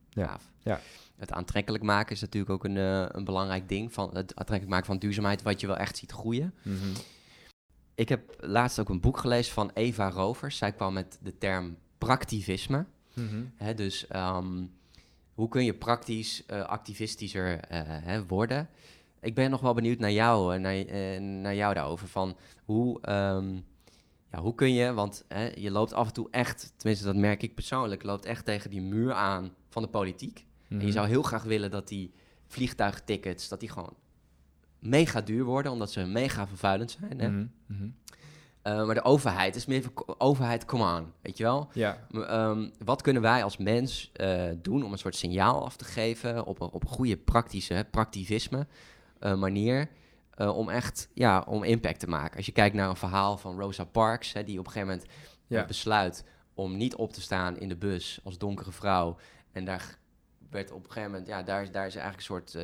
ja. 0.10 0.28
Gaaf. 0.28 0.52
Ja. 0.64 0.80
Het 1.16 1.32
aantrekkelijk 1.32 1.84
maken 1.84 2.16
is 2.16 2.22
natuurlijk 2.22 2.52
ook 2.52 2.64
een, 2.64 2.78
eh, 2.78 3.06
een 3.08 3.24
belangrijk 3.24 3.70
ding. 3.70 3.94
Van 3.94 4.06
het 4.08 4.36
aantrekkelijk 4.36 4.70
maken 4.70 4.86
van 4.86 4.98
duurzaamheid, 4.98 5.42
wat 5.42 5.62
je 5.62 5.68
wel 5.68 5.78
echt 5.78 5.98
ziet 5.98 6.12
groeien. 6.12 6.54
Mhm. 6.62 6.76
Ik 7.96 8.10
heb 8.10 8.36
laatst 8.40 8.80
ook 8.80 8.90
een 8.90 9.00
boek 9.00 9.18
gelezen 9.18 9.54
van 9.54 9.72
Eva 9.74 10.10
Rovers. 10.10 10.58
Zij 10.58 10.72
kwam 10.72 10.94
met 10.94 11.20
de 11.22 11.38
term 11.38 11.78
praktivisme. 11.98 12.86
Mhm. 13.14 13.44
Hè, 13.56 13.74
dus 13.74 14.08
ehm, 14.08 14.64
hoe 15.34 15.48
kun 15.50 15.66
je 15.66 15.74
praktisch 15.74 16.46
eh, 16.46 16.62
activistischer 16.62 17.60
eh, 17.60 17.82
hè, 17.86 18.26
worden? 18.26 18.70
Ik 19.22 19.36
ben 19.36 19.50
nog 19.50 19.62
wel 19.62 19.74
benieuwd 19.74 20.00
naar 20.00 20.12
jou, 20.12 20.56
eh, 20.56 20.60
naar, 20.62 21.22
naar 21.22 21.56
jou 21.56 21.74
daarover. 21.74 22.08
Van 22.08 22.36
hoe, 22.66 23.02
ehm, 23.02 23.54
ja, 24.32 24.40
hoe 24.42 24.56
kun 24.56 24.74
je, 24.74 24.94
want 24.94 25.26
hè, 25.28 25.52
je 25.56 25.72
loopt 25.72 25.94
af 25.94 26.08
en 26.08 26.14
toe 26.14 26.28
echt, 26.32 26.74
tenminste 26.78 27.06
dat 27.06 27.16
merk 27.16 27.44
ik 27.44 27.54
persoonlijk, 27.56 28.04
loopt 28.04 28.26
echt 28.26 28.46
tegen 28.46 28.70
die 28.70 28.82
muur 28.82 29.14
aan 29.14 29.54
van 29.70 29.82
de 29.82 29.90
politiek. 29.90 30.46
En 30.70 30.76
Mhm. 30.78 30.86
je 30.86 30.92
zou 30.92 31.08
heel 31.08 31.24
graag 31.24 31.44
willen 31.44 31.72
dat 31.72 31.88
die 31.88 32.14
vliegtuigtickets, 32.48 33.48
dat 33.48 33.60
die 33.60 33.70
gewoon 33.70 33.94
mega 34.86 35.22
duur 35.22 35.44
worden, 35.44 35.72
omdat 35.72 35.92
ze 35.92 36.06
mega 36.06 36.48
vervuilend 36.48 36.98
zijn. 37.00 37.20
Hè? 37.20 37.30
Mhm. 37.30 37.46
Mhm. 37.66 37.90
Eh, 38.62 38.86
maar 38.86 38.96
de 38.96 39.04
overheid 39.04 39.56
is 39.56 39.66
meer 39.66 39.82
van, 39.82 40.16
overheid, 40.18 40.66
come 40.66 40.98
on, 41.00 41.12
weet 41.22 41.38
je 41.38 41.44
wel? 41.44 41.70
Ja. 41.74 42.08
Ehm, 42.12 42.70
wat 42.86 43.02
kunnen 43.02 43.22
wij 43.22 43.44
als 43.44 43.58
mens 43.58 44.10
eh, 44.14 44.44
doen 44.62 44.84
om 44.84 44.92
een 44.92 44.98
soort 44.98 45.16
signaal 45.16 45.66
af 45.66 45.76
te 45.78 45.86
geven 45.86 46.46
op 46.46 46.62
een, 46.62 46.70
op 46.70 46.84
een 46.84 46.90
goede 46.90 47.18
praktische, 47.18 47.74
hè, 47.74 47.84
praktivisme 47.86 48.68
eh, 49.20 49.36
manier, 49.36 49.90
om 50.38 50.70
echt 50.70 51.10
ja, 51.14 51.44
om 51.48 51.64
impact 51.64 52.00
te 52.00 52.08
maken? 52.08 52.38
Als 52.38 52.46
je 52.46 52.52
kijkt 52.52 52.76
naar 52.76 52.90
een 52.90 52.96
verhaal 52.96 53.38
van 53.38 53.60
Rosa 53.60 53.84
Parks, 53.84 54.34
hè, 54.34 54.44
die 54.44 54.60
op 54.60 54.66
een 54.66 54.72
gegeven 54.72 54.94
moment 54.94 55.12
Ja. 55.48 55.66
besluit 55.66 56.24
om 56.54 56.78
niet 56.78 56.96
op 56.96 57.14
te 57.14 57.22
staan 57.22 57.58
in 57.60 57.70
de 57.70 57.76
bus 57.76 58.20
als 58.24 58.38
donkere 58.38 58.72
vrouw. 58.72 59.18
En 59.52 59.66
daar 59.66 59.98
werd 60.50 60.72
op 60.72 60.84
een 60.84 60.92
gegeven 60.92 61.10
moment, 61.12 61.28
ja, 61.28 61.44
daar, 61.44 61.62
is- 61.62 61.72
daar 61.72 61.86
is 61.88 61.96
eigenlijk 61.96 62.18
een 62.30 62.36
soort 62.52 62.64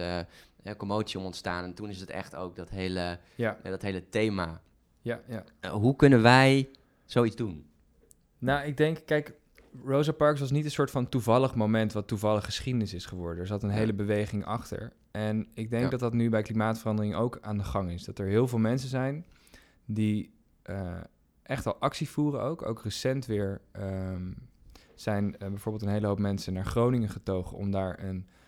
ja, 0.62 0.76
commotie 0.76 1.20
om 1.20 1.26
ontstaan. 1.26 1.64
En 1.64 1.74
toen 1.74 1.90
is 1.90 2.00
het 2.00 2.10
echt 2.10 2.36
ook 2.36 2.56
dat 2.56 2.70
hele, 2.70 3.20
Ja. 3.36 3.58
ja, 3.64 3.70
dat 3.70 3.82
hele 3.82 4.10
thema. 4.10 4.62
Ja. 5.02 5.22
Ja. 5.28 5.44
Eh, 5.60 5.72
hoe 5.72 5.96
kunnen 5.96 6.22
wij 6.22 6.70
zoiets 7.06 7.36
doen? 7.36 7.66
Nou, 8.38 8.66
ik 8.68 8.78
denk, 8.78 9.00
kijk, 9.06 9.34
Rosa 9.86 10.12
Parks 10.12 10.40
was 10.40 10.52
niet 10.52 10.66
een 10.66 10.72
soort 10.72 10.92
van 10.92 11.10
toevallig 11.10 11.56
moment 11.56 11.94
wat 11.94 12.08
toevallig 12.08 12.46
geschiedenis 12.46 12.94
is 12.94 13.06
geworden. 13.06 13.40
Er 13.42 13.48
zat 13.48 13.64
een 13.64 13.70
Ja. 13.70 13.76
hele 13.76 13.94
beweging 13.94 14.46
achter. 14.46 14.94
En 15.12 15.48
ik 15.54 15.70
denk 15.70 15.84
Ja. 15.84 15.90
dat 15.90 16.00
dat 16.00 16.14
nu 16.14 16.30
bij 16.30 16.42
klimaatverandering 16.42 17.16
ook 17.16 17.38
aan 17.42 17.58
de 17.58 17.64
gang 17.64 17.92
is. 17.92 18.04
Dat 18.04 18.20
er 18.20 18.28
heel 18.28 18.48
veel 18.48 18.60
mensen 18.60 18.90
zijn 18.90 19.26
die 19.86 20.34
eh, 20.62 20.98
echt 21.44 21.66
al 21.66 21.76
actie 21.80 22.10
voeren 22.10 22.42
ook. 22.42 22.62
Ook 22.62 22.84
recent 22.84 23.26
weer 23.26 23.62
ehm, 23.72 24.32
zijn 24.96 25.38
eh, 25.38 25.48
bijvoorbeeld 25.50 25.84
een 25.84 25.90
hele 25.92 26.08
hoop 26.08 26.20
mensen 26.20 26.54
naar 26.54 26.66
Groningen 26.66 27.10
getogen 27.10 27.58
om 27.58 27.72
daar 27.72 28.04
een 28.04 28.28
eh, 28.28 28.40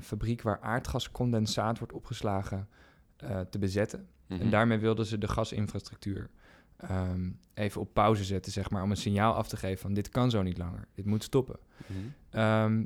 fabriek 0.00 0.42
waar 0.42 0.60
aardgascondensaat 0.60 1.78
wordt 1.78 1.92
opgeslagen 1.92 2.68
eh, 3.16 3.40
te 3.40 3.58
bezetten. 3.58 4.08
Mhm. 4.26 4.40
En 4.40 4.50
daarmee 4.50 4.78
wilden 4.78 5.06
ze 5.06 5.18
de 5.18 5.28
gasinfrastructuur 5.28 6.30
ehm, 6.76 7.30
even 7.54 7.80
op 7.80 7.94
pauze 7.94 8.24
zetten, 8.24 8.52
zeg 8.52 8.70
maar, 8.70 8.82
om 8.82 8.90
een 8.90 8.96
signaal 8.96 9.34
af 9.34 9.48
te 9.48 9.56
geven 9.56 9.78
van 9.78 9.94
dit 9.94 10.08
kan 10.08 10.30
zo 10.30 10.42
niet 10.42 10.58
langer, 10.58 10.88
dit 10.94 11.04
moet 11.04 11.24
stoppen. 11.24 11.58
Mhm. 11.86 11.98
Ehm, 12.30 12.84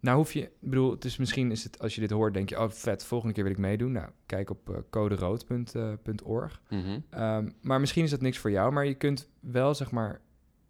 nou 0.00 0.16
hoef 0.16 0.32
je, 0.32 0.42
ik 0.42 0.50
bedoel, 0.60 0.90
het 0.90 1.04
is 1.04 1.16
misschien 1.16 1.50
is 1.50 1.64
het, 1.64 1.78
als 1.78 1.94
je 1.94 2.00
dit 2.00 2.10
hoort, 2.10 2.34
denk 2.34 2.48
je, 2.48 2.60
oh 2.60 2.70
vet, 2.70 3.04
volgende 3.04 3.34
keer 3.34 3.44
wil 3.44 3.52
ik 3.52 3.58
meedoen. 3.58 3.92
Nou, 3.92 4.10
kijk 4.26 4.50
op 4.50 4.70
uh, 4.70 4.76
coderood.org. 4.90 6.62
Mhm. 6.68 7.00
Ehm, 7.10 7.50
maar 7.60 7.80
misschien 7.80 8.04
is 8.04 8.10
dat 8.10 8.20
niks 8.20 8.38
voor 8.38 8.50
jou, 8.50 8.72
maar 8.72 8.86
je 8.86 8.94
kunt 8.94 9.28
wel, 9.40 9.74
zeg 9.74 9.90
maar, 9.90 10.20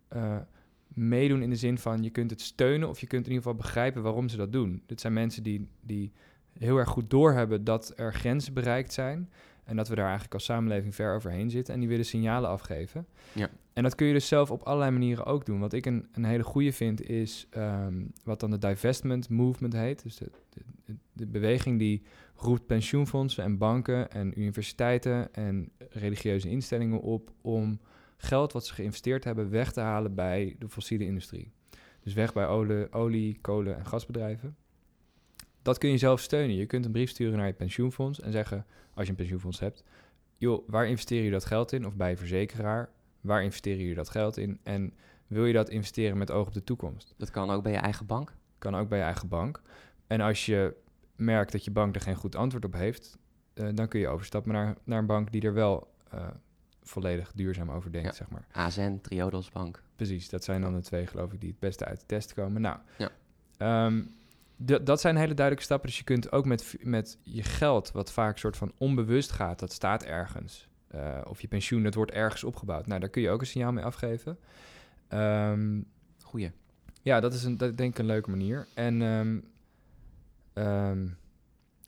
eh, 0.09 0.37
meedoen 0.95 1.43
in 1.43 1.51
de 1.51 1.57
zin 1.57 1.79
van 1.79 2.03
je 2.03 2.11
kunt 2.11 2.31
het 2.31 2.41
steunen 2.41 2.89
of 2.89 3.01
je 3.01 3.07
kunt 3.07 3.27
in 3.27 3.33
ieder 3.33 3.49
geval 3.49 3.63
begrijpen 3.65 4.03
waarom 4.03 4.29
ze 4.29 4.37
dat 4.37 4.53
doen. 4.53 4.83
Dit 4.87 5.01
zijn 5.01 5.13
mensen 5.13 5.43
die, 5.43 5.69
die 5.81 6.13
heel 6.59 6.79
erg 6.79 6.89
goed 6.89 7.11
doorhebben 7.11 7.65
dat 7.65 7.93
er 7.97 8.15
grenzen 8.15 8.55
bereikt 8.55 8.93
zijn 8.93 9.31
en 9.65 9.77
dat 9.77 9.89
we 9.89 9.95
daar 9.95 10.05
eigenlijk 10.05 10.35
als 10.35 10.45
samenleving 10.45 10.95
ver 10.95 11.15
overheen 11.15 11.51
zitten 11.51 11.75
en 11.75 11.81
die 11.81 11.89
willen 11.89 12.05
signalen 12.05 12.51
afgeven. 12.51 13.07
Ja. 13.33 13.51
En 13.73 13.83
dat 13.83 13.95
kun 13.95 14.07
je 14.07 14.13
dus 14.13 14.29
zelf 14.29 14.51
op 14.51 14.63
allerlei 14.63 14.91
manieren 14.91 15.27
ook 15.27 15.47
doen. 15.47 15.61
Wat 15.61 15.73
ik 15.73 15.87
een, 15.87 16.09
een 16.13 16.25
hele 16.25 16.43
goede 16.43 16.73
vind 16.73 17.09
is 17.09 17.47
ehm, 17.51 17.95
wat 18.25 18.41
dan 18.41 18.51
de 18.51 18.59
divestment 18.59 19.29
movement 19.29 19.73
heet. 19.73 20.03
Dus 20.03 20.17
de, 20.17 20.31
de, 20.85 20.95
de 21.13 21.27
beweging 21.27 21.79
die 21.79 22.03
roept 22.37 22.67
pensioenfondsen 22.67 23.45
en 23.45 23.59
banken 23.59 24.11
en 24.11 24.41
universiteiten 24.41 25.35
en 25.35 25.71
religieuze 25.91 26.49
instellingen 26.49 27.01
op 27.01 27.33
om 27.41 27.81
geld 28.23 28.53
wat 28.53 28.67
ze 28.67 28.75
geïnvesteerd 28.75 29.25
hebben 29.25 29.51
weg 29.51 29.73
te 29.73 29.81
halen 29.81 30.15
bij 30.15 30.57
de 30.59 30.69
fossiele 30.69 31.05
industrie. 31.05 31.53
Dus 32.01 32.15
weg 32.15 32.33
bij 32.33 32.47
olie, 32.47 32.93
olie 32.93 33.39
kolen 33.41 33.77
en 33.77 33.87
gasbedrijven. 33.87 34.57
Dat 35.63 35.79
kun 35.79 35.91
je 35.91 35.99
zelf 35.99 36.21
steunen. 36.21 36.57
Je 36.57 36.67
kunt 36.67 36.85
een 36.85 36.93
brief 36.93 37.11
sturen 37.11 37.39
naar 37.39 37.47
je 37.47 37.53
pensioenfonds 37.53 38.21
en 38.21 38.33
zeggen, 38.33 38.67
als 38.95 39.05
je 39.05 39.11
een 39.11 39.17
pensioenfonds 39.17 39.61
hebt, 39.61 39.85
joh, 40.37 40.69
waar 40.69 40.89
investeer 40.89 41.23
je 41.23 41.31
dat 41.31 41.45
geld 41.45 41.73
in? 41.73 41.87
Of 41.87 41.97
bij 41.97 42.11
je 42.11 42.17
verzekeraar, 42.17 42.91
waar 43.21 43.43
investeer 43.43 43.77
je 43.77 43.95
dat 43.95 44.11
geld 44.11 44.37
in? 44.37 44.61
En 44.63 44.95
wil 45.27 45.47
je 45.47 45.53
dat 45.53 45.69
investeren 45.69 46.19
met 46.19 46.31
oog 46.31 46.47
op 46.47 46.53
de 46.53 46.65
toekomst? 46.65 47.15
Dat 47.17 47.31
kan 47.31 47.51
ook 47.51 47.63
bij 47.63 47.73
je 47.73 47.79
eigen 47.79 48.07
bank. 48.07 48.35
Kan 48.59 48.77
ook 48.77 48.89
bij 48.89 48.99
je 48.99 49.05
eigen 49.05 49.29
bank. 49.29 49.63
En 50.07 50.21
als 50.21 50.47
je 50.47 50.75
merkt 51.17 51.53
dat 51.53 51.65
je 51.65 51.71
bank 51.71 51.95
er 51.95 52.01
geen 52.01 52.17
goed 52.17 52.37
antwoord 52.37 52.65
op 52.65 52.73
heeft, 52.73 53.19
eh, 53.55 53.69
dan 53.75 53.89
kun 53.89 54.01
je 54.01 54.09
overstappen 54.09 54.53
naar, 54.53 54.77
naar 54.85 54.99
een 54.99 55.07
bank 55.07 55.33
die 55.33 55.43
er 55.43 55.55
wel 55.55 55.91
eh, 56.11 56.29
volledig 56.83 57.33
duurzaam 57.35 57.71
over 57.71 57.93
denkt, 57.93 58.09
Ja. 58.09 58.15
zeg 58.15 58.29
maar. 58.29 58.45
ASN, 58.53 58.99
Triodos 59.03 59.51
Bank. 59.51 59.83
Precies, 59.97 60.29
dat 60.29 60.45
zijn 60.45 60.61
dan 60.61 60.75
de 60.75 60.81
twee, 60.83 61.07
geloof 61.07 61.33
ik, 61.33 61.41
die 61.41 61.51
het 61.51 61.59
beste 61.59 61.85
uit 61.85 62.01
de 62.01 62.07
test 62.07 62.35
komen. 62.35 62.61
Nou, 62.63 62.79
Ja. 62.99 63.11
d- 64.65 64.87
dat 64.87 65.01
zijn 65.01 65.17
hele 65.17 65.35
duidelijke 65.35 65.65
stappen. 65.65 65.89
Dus 65.89 65.99
je 65.99 66.05
kunt 66.05 66.33
ook 66.33 66.45
met, 66.47 66.77
met 66.81 67.19
je 67.23 67.43
geld, 67.43 67.93
wat 67.93 68.13
vaak 68.13 68.39
soort 68.39 68.57
van 68.57 68.73
onbewust 68.79 69.31
gaat, 69.33 69.59
dat 69.59 69.73
staat 69.73 70.05
ergens. 70.05 70.69
Eh, 70.89 71.19
of 71.25 71.41
je 71.41 71.49
pensioen, 71.49 71.83
dat 71.83 71.95
wordt 71.95 72.11
ergens 72.13 72.45
opgebouwd. 72.45 72.87
Nou, 72.87 73.01
daar 73.01 73.09
kun 73.09 73.23
je 73.23 73.31
ook 73.31 73.41
een 73.41 73.47
signaal 73.47 73.73
mee 73.73 73.85
afgeven. 73.85 74.39
Ehm, 75.09 75.81
Goeie. 76.23 76.51
ja, 77.03 77.21
dat 77.21 77.35
is 77.35 77.45
een, 77.45 77.57
dat 77.57 77.77
denk 77.77 77.91
ik 77.93 77.99
een 77.99 78.07
leuke 78.07 78.31
manier. 78.31 78.67
En 78.75 79.03
ehm, 80.53 81.07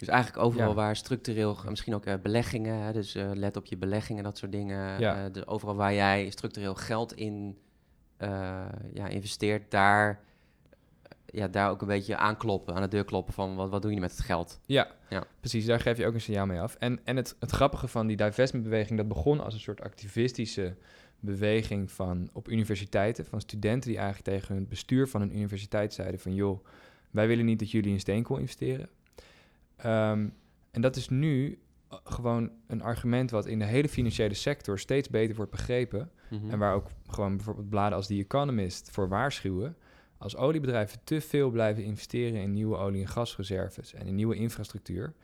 Dus 0.05 0.15
eigenlijk 0.15 0.45
overal 0.45 0.69
Ja. 0.69 0.75
waar 0.75 0.97
structureel, 0.97 1.59
misschien 1.69 1.95
ook 1.95 2.05
eh, 2.07 2.15
beleggingen, 2.23 2.79
hè, 2.79 2.93
dus 2.93 3.15
eh, 3.15 3.31
let 3.35 3.57
op 3.57 3.67
je 3.67 3.77
beleggingen, 3.77 4.25
dat 4.25 4.39
soort 4.39 4.53
dingen. 4.53 5.01
Ja. 5.01 5.25
Eh, 5.25 5.33
de, 5.33 5.47
overal 5.47 5.75
waar 5.75 5.95
jij 5.95 6.31
structureel 6.31 6.75
geld 6.75 7.13
in 7.15 7.59
eh, 8.17 8.67
ja, 8.93 9.07
investeert, 9.09 9.71
daar, 9.71 10.21
ja, 11.27 11.49
daar 11.49 11.71
ook 11.71 11.81
een 11.81 11.87
beetje 11.89 12.17
aankloppen, 12.17 12.75
aan 12.75 12.83
de 12.83 12.89
deur 12.89 13.05
kloppen 13.05 13.35
van 13.35 13.55
wat, 13.57 13.71
wat 13.71 13.83
doe 13.83 13.93
je 13.95 14.01
met 14.01 14.11
het 14.11 14.21
geld? 14.21 14.61
Ja, 14.67 14.89
Ja. 15.09 15.25
precies. 15.41 15.67
Daar 15.67 15.81
geef 15.81 15.97
je 15.99 16.07
ook 16.07 16.15
een 16.15 16.21
signaal 16.21 16.47
mee 16.47 16.61
af. 16.61 16.75
En, 16.79 17.01
en 17.05 17.17
het, 17.17 17.37
het 17.39 17.51
grappige 17.51 17.89
van 17.89 18.07
die 18.07 18.17
divestmentbeweging, 18.17 18.99
dat 18.99 19.09
begon 19.09 19.41
als 19.41 19.55
een 19.55 19.61
soort 19.61 19.81
activistische 19.81 20.75
beweging 21.21 21.91
van, 21.93 22.29
op 22.33 22.49
universiteiten, 22.49 23.25
van 23.25 23.41
studenten 23.41 23.91
die 23.91 23.99
eigenlijk 23.99 24.29
tegen 24.39 24.55
het 24.55 24.69
bestuur 24.69 25.09
van 25.09 25.21
een 25.23 25.37
universiteit 25.37 25.95
zeiden 25.95 26.21
van, 26.21 26.35
joh, 26.35 26.65
wij 27.11 27.27
willen 27.27 27.45
niet 27.45 27.59
dat 27.59 27.71
jullie 27.71 27.93
in 27.93 28.01
steenkool 28.01 28.37
investeren. 28.37 28.89
Ehm, 29.77 30.29
en 30.71 30.81
dat 30.81 30.97
is 30.97 31.09
nu 31.09 31.59
eh, 31.89 31.99
gewoon 32.05 32.51
een 32.67 32.83
argument 32.83 33.31
wat 33.31 33.47
in 33.47 33.59
de 33.59 33.65
hele 33.65 33.89
financiële 33.89 34.35
sector 34.35 34.79
steeds 34.79 35.09
beter 35.09 35.37
wordt 35.37 35.51
begrepen. 35.51 36.11
Mhm. 36.31 36.51
En 36.51 36.59
waar 36.59 36.75
ook 36.75 36.91
gewoon 37.07 37.37
bijvoorbeeld 37.37 37.69
bladen 37.69 37.97
als 37.97 38.07
The 38.07 38.15
Economist 38.15 38.91
voor 38.91 39.09
waarschuwen. 39.09 39.77
Als 40.19 40.37
oliebedrijven 40.37 40.99
te 41.05 41.21
veel 41.21 41.51
blijven 41.51 41.85
investeren 41.85 42.41
in 42.41 42.53
nieuwe 42.53 42.77
olie- 42.77 43.01
en 43.01 43.09
gasreserves 43.09 43.95
en 43.95 44.07
in 44.07 44.15
nieuwe 44.15 44.35
infrastructuur, 44.35 45.15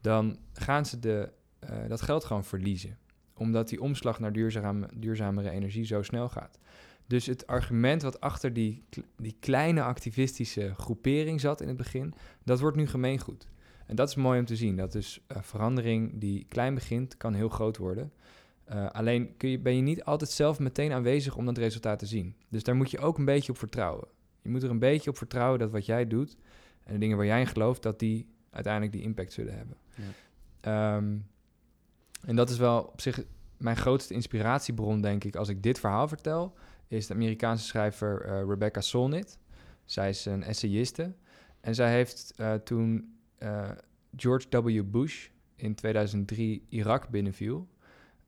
dan 0.00 0.38
gaan 0.52 0.86
ze 0.86 0.98
de, 0.98 1.32
eh, 1.58 1.70
dat 1.88 2.00
geld 2.00 2.24
gewoon 2.24 2.44
verliezen. 2.44 2.98
Omdat 3.34 3.68
die 3.68 3.80
omslag 3.80 4.20
naar 4.20 4.32
duurzame, 4.32 4.88
duurzamere 4.94 5.50
energie 5.50 5.84
zo 5.84 6.02
snel 6.02 6.28
gaat. 6.28 6.58
Dus 7.06 7.26
het 7.26 7.46
argument 7.46 8.02
wat 8.02 8.20
achter 8.20 8.52
die, 8.52 8.84
die 9.16 9.36
kleine 9.40 9.82
activistische 9.82 10.74
groepering 10.76 11.40
zat 11.40 11.60
in 11.60 11.68
het 11.68 11.76
begin, 11.76 12.14
dat 12.44 12.60
wordt 12.60 12.76
nu 12.76 12.86
gemeengoed. 12.86 13.46
En 13.86 13.96
dat 13.96 14.08
is 14.08 14.14
mooi 14.14 14.38
om 14.38 14.44
te 14.44 14.56
zien. 14.56 14.76
Dat 14.76 14.92
dus 14.92 15.20
eh, 15.26 15.42
verandering 15.42 16.20
die 16.20 16.46
klein 16.48 16.74
begint, 16.74 17.16
kan 17.16 17.34
heel 17.34 17.48
groot 17.48 17.76
worden. 17.76 18.12
Eh, 18.64 18.90
alleen 18.90 19.36
kun 19.36 19.48
je, 19.48 19.58
ben 19.58 19.76
je 19.76 19.82
niet 19.82 20.04
altijd 20.04 20.30
zelf 20.30 20.58
meteen 20.58 20.92
aanwezig 20.92 21.36
om 21.36 21.44
dat 21.44 21.58
resultaat 21.58 21.98
te 21.98 22.06
zien. 22.06 22.36
Dus 22.48 22.62
daar 22.62 22.76
moet 22.76 22.90
je 22.90 22.98
ook 22.98 23.18
een 23.18 23.24
beetje 23.24 23.52
op 23.52 23.58
vertrouwen. 23.58 24.08
Je 24.42 24.48
moet 24.48 24.62
er 24.62 24.70
een 24.70 24.78
beetje 24.78 25.10
op 25.10 25.16
vertrouwen 25.16 25.58
dat 25.58 25.70
wat 25.70 25.86
jij 25.86 26.06
doet 26.06 26.36
en 26.84 26.92
de 26.92 26.98
dingen 26.98 27.16
waar 27.16 27.26
jij 27.26 27.40
in 27.40 27.46
gelooft, 27.46 27.82
dat 27.82 27.98
die 27.98 28.28
uiteindelijk 28.50 28.92
die 28.92 29.02
impact 29.02 29.32
zullen 29.32 29.56
hebben. 29.56 29.76
Ehm, 30.60 31.16
en 32.26 32.36
dat 32.36 32.50
is 32.50 32.58
wel 32.58 32.82
op 32.82 33.00
zich 33.00 33.24
mijn 33.56 33.76
grootste 33.76 34.14
inspiratiebron, 34.14 35.00
denk 35.00 35.24
ik, 35.24 35.36
als 35.36 35.48
ik 35.48 35.62
dit 35.62 35.78
verhaal 35.78 36.08
vertel, 36.08 36.54
is 36.88 37.06
de 37.06 37.14
Amerikaanse 37.14 37.64
schrijver 37.64 38.24
eh, 38.24 38.44
Rebecca 38.48 38.80
Solnit. 38.80 39.38
Zij 39.84 40.08
is 40.08 40.24
een 40.24 40.42
essayiste 40.42 41.14
en 41.60 41.74
zij 41.74 41.92
heeft 41.92 42.34
toen 42.64 43.13
eh, 43.38 43.70
George 44.16 44.62
W. 44.62 44.82
Bush 44.84 45.28
in 45.56 45.74
2003 45.74 46.66
Irak 46.68 47.08
binnenviel, 47.08 47.68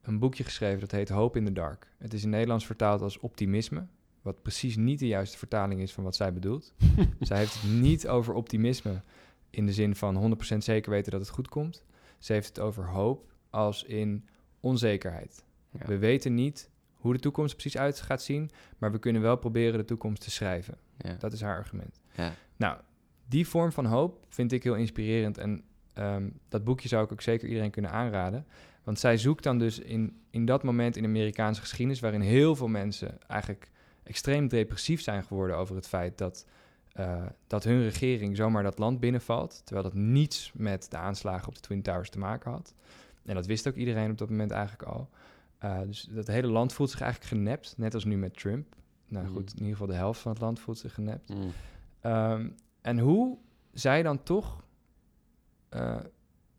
een 0.03 0.19
boekje 0.19 0.45
geschreven 0.45 0.81
dat 0.81 0.90
heet 0.90 1.09
Hope 1.09 1.38
in 1.38 1.45
the 1.45 1.53
Dark. 1.53 1.88
Het 1.99 2.14
is 2.14 2.23
in 2.23 2.31
Nederlands 2.31 2.66
vertaald 2.66 3.01
als 3.01 3.19
optimisme, 3.19 3.87
wat 4.23 4.42
precies 4.42 4.77
niet 4.77 4.99
de 4.99 5.07
juiste 5.07 5.38
vertaling 5.38 5.81
is 5.81 5.92
van 5.92 6.05
wat 6.05 6.16
zij 6.16 6.33
bedoelt. 6.33 6.75
zij 7.21 7.38
heeft 7.38 7.62
het 7.62 7.71
niet 7.71 8.09
over 8.09 8.35
optimisme 8.35 9.03
in 9.51 9.66
de 9.66 9.73
zin 9.73 9.97
van 9.97 10.37
100% 10.55 10.57
zeker 10.57 10.90
weten 10.90 11.12
dat 11.12 11.21
het 11.21 11.31
goed 11.31 11.49
komt. 11.49 11.85
Ze 12.19 12.33
heeft 12.33 12.49
het 12.49 12.61
over 12.61 12.88
hoop 12.88 13.33
als 13.51 13.85
in 13.85 14.29
onzekerheid. 14.61 15.45
Ja. 15.71 15.87
We 15.87 15.99
weten 15.99 16.35
niet 16.35 16.71
hoe 16.95 17.12
de 17.12 17.19
toekomst 17.19 17.57
precies 17.57 17.77
uit 17.77 18.01
gaat 18.01 18.23
zien, 18.23 18.51
maar 18.79 18.92
we 18.92 18.99
kunnen 18.99 19.23
wel 19.23 19.37
proberen 19.37 19.79
de 19.79 19.85
toekomst 19.85 20.23
te 20.23 20.31
schrijven. 20.31 20.79
Ja. 20.99 21.14
Dat 21.19 21.33
is 21.33 21.40
haar 21.40 21.57
argument. 21.57 22.01
Ja. 22.16 22.35
Nou, 22.57 22.79
die 23.28 23.48
vorm 23.48 23.72
van 23.72 23.84
hoop 23.84 24.24
vind 24.28 24.52
ik 24.52 24.62
heel 24.62 24.74
inspirerend. 24.74 25.38
En 25.38 25.62
ehm, 25.92 26.28
dat 26.48 26.64
boekje 26.64 26.88
zou 26.88 27.04
ik 27.04 27.12
ook 27.12 27.22
zeker 27.22 27.48
iedereen 27.48 27.70
kunnen 27.70 27.90
aanraden. 27.90 28.46
Want 28.84 28.98
zij 28.98 29.16
zoekt 29.16 29.42
dan 29.42 29.58
dus 29.58 29.78
in, 29.78 30.20
in 30.30 30.44
dat 30.44 30.62
moment 30.62 30.96
in 30.96 31.02
de 31.02 31.08
Amerikaanse 31.08 31.60
geschiedenis, 31.60 32.00
waarin 32.00 32.20
heel 32.20 32.56
veel 32.56 32.68
mensen 32.68 33.18
eigenlijk 33.26 33.70
extreem 34.02 34.48
depressief 34.48 35.00
zijn 35.02 35.24
geworden 35.24 35.56
over 35.56 35.76
het 35.76 35.88
feit 35.88 36.18
dat, 36.18 36.46
eh, 36.92 37.26
dat 37.46 37.64
hun 37.64 37.82
regering 37.82 38.36
zomaar 38.36 38.62
dat 38.62 38.78
land 38.78 39.00
binnenvalt. 39.00 39.62
Terwijl 39.64 39.86
dat 39.86 39.96
niets 39.96 40.52
met 40.54 40.90
de 40.90 40.96
aanslagen 40.96 41.48
op 41.48 41.54
de 41.54 41.60
Twin 41.60 41.82
Towers 41.82 42.10
te 42.10 42.18
maken 42.18 42.50
had. 42.50 42.74
En 43.24 43.34
dat 43.34 43.46
wist 43.46 43.68
ook 43.68 43.74
iedereen 43.74 44.10
op 44.10 44.18
dat 44.18 44.30
moment 44.30 44.50
eigenlijk 44.50 44.82
al. 44.82 45.08
Eh, 45.58 45.80
dus 45.86 46.08
dat 46.10 46.26
hele 46.26 46.46
land 46.46 46.72
voelt 46.72 46.90
zich 46.90 47.00
eigenlijk 47.00 47.32
genept, 47.32 47.74
net 47.76 47.94
als 47.94 48.04
nu 48.04 48.16
met 48.16 48.38
Trump. 48.38 48.74
Nou 49.08 49.26
goed, 49.26 49.50
in 49.50 49.56
ieder 49.56 49.72
geval 49.72 49.86
de 49.86 49.94
helft 49.94 50.20
van 50.20 50.32
het 50.32 50.40
land 50.40 50.60
voelt 50.60 50.78
zich 50.78 50.94
genept. 50.94 51.28
Mm. 51.28 51.52
Ehm, 52.00 52.48
en 52.87 52.99
hoe 52.99 53.38
zij 53.72 54.03
dan 54.03 54.22
toch 54.22 54.64
eh, 55.68 55.96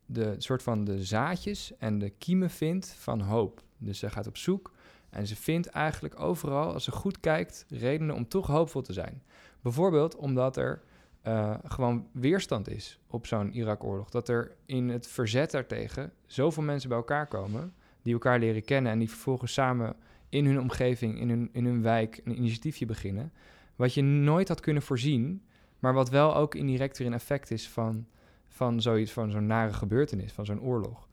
de 0.06 0.34
soort 0.38 0.62
van 0.62 0.84
de 0.84 1.04
zaadjes 1.04 1.76
en 1.78 1.98
de 1.98 2.10
kiemen 2.10 2.50
vindt 2.50 2.94
van 2.98 3.20
hoop. 3.20 3.62
Dus 3.78 3.98
ze 3.98 4.10
gaat 4.10 4.26
op 4.26 4.36
zoek 4.36 4.72
en 5.10 5.26
ze 5.26 5.36
vindt 5.36 5.66
eigenlijk 5.66 6.20
overal, 6.20 6.72
als 6.72 6.84
ze 6.84 6.90
goed 6.90 7.20
kijkt, 7.20 7.66
redenen 7.68 8.14
om 8.14 8.28
toch 8.28 8.46
hoopvol 8.46 8.82
te 8.82 8.92
zijn. 8.92 9.22
Bijvoorbeeld 9.60 10.16
omdat 10.16 10.56
er 10.56 10.82
eh, 11.22 11.54
gewoon 11.64 12.08
weerstand 12.12 12.68
is 12.68 13.00
op 13.06 13.26
zo'n 13.26 13.52
Irak-oorlog. 13.52 14.10
Dat 14.10 14.28
er 14.28 14.56
in 14.66 14.88
het 14.88 15.06
verzet 15.06 15.50
daartegen 15.50 16.12
zoveel 16.26 16.62
mensen 16.62 16.88
bij 16.88 16.98
elkaar 16.98 17.26
komen 17.26 17.74
die 18.02 18.12
elkaar 18.12 18.38
leren 18.38 18.64
kennen 18.64 18.92
en 18.92 18.98
die 18.98 19.10
vervolgens 19.10 19.52
samen 19.52 19.96
in 20.28 20.46
hun 20.46 20.60
omgeving, 20.60 21.20
in 21.20 21.28
hun, 21.28 21.48
in 21.52 21.64
hun 21.64 21.82
wijk, 21.82 22.20
een 22.24 22.36
initiatiefje 22.36 22.86
beginnen. 22.86 23.32
Wat 23.76 23.94
je 23.94 24.02
nooit 24.02 24.48
had 24.48 24.60
kunnen 24.60 24.82
voorzien, 24.82 25.42
maar 25.78 25.94
wat 25.94 26.10
wel 26.10 26.36
ook 26.36 26.54
indirect 26.54 26.98
weer 26.98 27.06
een 27.06 27.12
effect 27.12 27.50
is 27.50 27.68
van, 27.68 28.06
van 28.48 28.82
zoiets, 28.82 29.12
van 29.12 29.30
zo'n 29.30 29.46
nare 29.46 29.72
gebeurtenis, 29.72 30.32
van 30.32 30.46
zo'n 30.46 30.62
oorlog. 30.62 31.08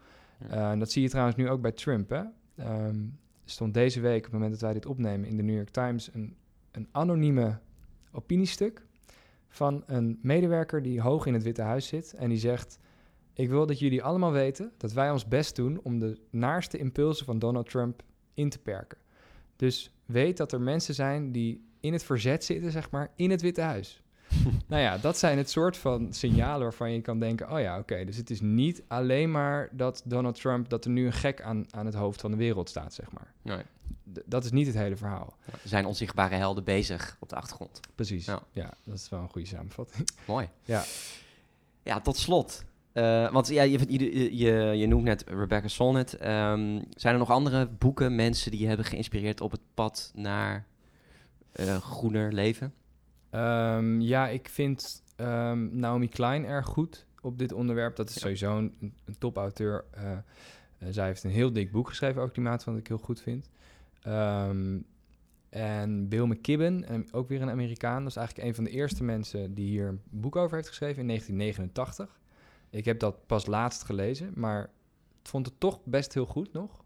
Eh, 0.50 0.72
en 0.72 0.80
dat 0.80 0.92
zie 0.92 1.02
je 1.02 1.10
trouwens 1.10 1.38
nu 1.38 1.50
ook 1.50 1.62
bij 1.62 1.72
Trump. 1.72 2.10
Hè? 2.10 2.24
Ehm, 2.56 3.00
er 3.44 3.52
stond 3.52 3.74
deze 3.74 4.00
week, 4.00 4.18
op 4.18 4.24
het 4.24 4.34
moment 4.34 4.52
dat 4.52 4.62
wij 4.62 4.74
dit 4.74 4.86
opnemen, 4.86 5.30
in 5.30 5.38
de 5.38 5.44
New 5.44 5.56
York 5.56 5.70
Times 5.70 6.14
een, 6.14 6.36
een 6.72 6.88
anonieme 6.92 7.60
opiniestuk 8.12 8.86
van 9.48 9.84
een 9.86 10.20
medewerker 10.22 10.82
die 10.82 11.02
hoog 11.02 11.26
in 11.26 11.34
het 11.34 11.44
Witte 11.44 11.62
Huis 11.62 11.88
zit 11.88 12.14
en 12.14 12.30
die 12.30 12.38
zegt: 12.38 12.80
Ik 13.34 13.50
wil 13.50 13.66
dat 13.66 13.80
jullie 13.80 14.04
allemaal 14.04 14.32
weten 14.32 14.72
dat 14.78 14.94
wij 14.94 15.12
ons 15.12 15.28
best 15.28 15.56
doen 15.56 15.80
om 15.84 16.00
de 16.00 16.20
naarste 16.30 16.78
impulsen 16.78 17.26
van 17.26 17.40
Donald 17.40 17.70
Trump 17.70 18.04
in 18.34 18.50
te 18.50 18.60
perken. 18.60 18.98
Dus 19.56 19.92
weet 20.06 20.38
dat 20.38 20.52
er 20.52 20.62
mensen 20.62 20.94
zijn 20.94 21.32
die 21.32 21.68
in 21.80 21.94
het 21.94 22.04
verzet 22.04 22.44
zitten, 22.44 22.72
zeg 22.72 22.92
maar, 22.92 23.12
in 23.16 23.32
het 23.32 23.42
Witte 23.42 23.62
Huis. 23.62 24.04
nou 24.68 24.82
ja, 24.82 24.98
dat 24.98 25.18
zijn 25.18 25.38
het 25.38 25.50
soort 25.50 25.78
van 25.78 26.14
signalen 26.14 26.62
waarvan 26.62 26.92
je 26.92 27.02
kan 27.02 27.20
denken: 27.20 27.52
oh 27.52 27.60
ja, 27.60 27.80
oké, 27.80 28.06
dus 28.06 28.18
het 28.18 28.30
is 28.30 28.42
niet 28.42 28.84
alleen 28.88 29.32
maar 29.32 29.70
dat 29.72 30.02
Donald 30.06 30.42
Trump, 30.42 30.70
dat 30.70 30.86
er 30.86 30.92
nu 30.92 31.06
een 31.06 31.14
gek 31.14 31.42
aan, 31.42 31.66
aan 31.70 31.86
het 31.86 31.96
hoofd 31.96 32.22
van 32.22 32.32
de 32.32 32.38
wereld 32.38 32.70
staat, 32.70 32.94
zeg 32.94 33.12
maar. 33.12 33.34
Nee. 33.42 33.62
D- 34.14 34.22
dat 34.26 34.44
is 34.44 34.52
niet 34.52 34.68
het 34.68 34.76
hele 34.76 34.96
verhaal. 34.96 35.36
Er 35.52 35.60
zijn 35.64 35.86
onzichtbare 35.86 36.36
helden 36.36 36.64
bezig 36.64 37.18
op 37.20 37.30
de 37.30 37.36
achtergrond. 37.36 37.80
Precies. 37.96 38.26
Ja. 38.26 38.40
Ja, 38.52 38.74
dat 38.84 38.96
is 38.96 39.10
wel 39.10 39.20
een 39.20 39.30
goede 39.30 39.48
samenvatting. 39.48 40.08
Mooi. 40.28 40.50
Ja. 40.64 40.84
Ja, 41.84 42.02
tot 42.02 42.18
slot. 42.18 42.64
Eh, 42.92 43.32
want 43.32 43.48
ja, 43.48 43.64
je, 43.64 43.80
je, 43.88 44.38
je, 44.38 44.52
je 44.54 44.88
noemt 44.88 45.04
net 45.04 45.24
Rebecca 45.28 45.68
Solnit. 45.68 46.14
Ehm, 46.14 46.82
zijn 46.92 47.14
er 47.14 47.20
nog 47.20 47.32
andere 47.32 47.68
boeken, 47.68 48.16
mensen 48.16 48.52
die 48.52 48.60
je 48.60 48.68
hebben 48.68 48.86
geïnspireerd 48.86 49.42
op 49.42 49.52
het 49.52 49.62
pad 49.74 50.12
naar 50.16 50.66
eh, 51.52 51.78
groener 51.82 52.34
leven? 52.34 52.74
Ehm, 53.36 54.00
ja, 54.02 54.28
ik 54.28 54.50
vind 54.50 55.04
ehm, 55.16 55.78
Naomi 55.78 56.10
Klein 56.10 56.46
erg 56.46 56.66
goed 56.66 57.06
op 57.22 57.38
dit 57.38 57.52
onderwerp. 57.52 57.96
Dat 57.96 58.10
is 58.10 58.16
Ja. 58.16 58.22
sowieso 58.22 58.58
een, 58.58 58.94
een 59.06 59.18
topauteur. 59.18 59.86
Eh, 59.92 60.18
zij 60.90 61.06
heeft 61.06 61.24
een 61.24 61.32
heel 61.32 61.54
dik 61.54 61.72
boek 61.72 61.88
geschreven 61.90 62.22
over 62.22 62.34
klimaat, 62.34 62.64
wat 62.64 62.78
ik 62.78 62.88
heel 62.88 62.98
goed 62.98 63.22
vind. 63.22 63.50
Ehm, 64.02 64.78
en 65.50 66.08
Bill 66.08 66.26
McKibben, 66.26 66.88
en 66.88 67.14
ook 67.14 67.28
weer 67.30 67.42
een 67.42 67.50
Amerikaan, 67.50 68.02
dat 68.02 68.10
is 68.12 68.16
eigenlijk 68.18 68.48
een 68.48 68.56
van 68.56 68.64
de 68.64 68.70
eerste 68.70 69.04
mensen 69.04 69.54
die 69.54 69.68
hier 69.68 69.88
een 69.88 70.02
boek 70.10 70.36
over 70.36 70.56
heeft 70.56 70.68
geschreven 70.68 71.02
in 71.02 71.08
1989. 71.08 72.20
Ik 72.70 72.86
heb 72.86 73.00
dat 73.00 73.26
pas 73.26 73.46
laatst 73.46 73.84
gelezen, 73.84 74.32
maar 74.36 74.70
vond 75.24 75.46
het 75.46 75.60
toch 75.60 75.80
best 75.84 76.14
heel 76.14 76.26
goed 76.26 76.54
nog. 76.54 76.84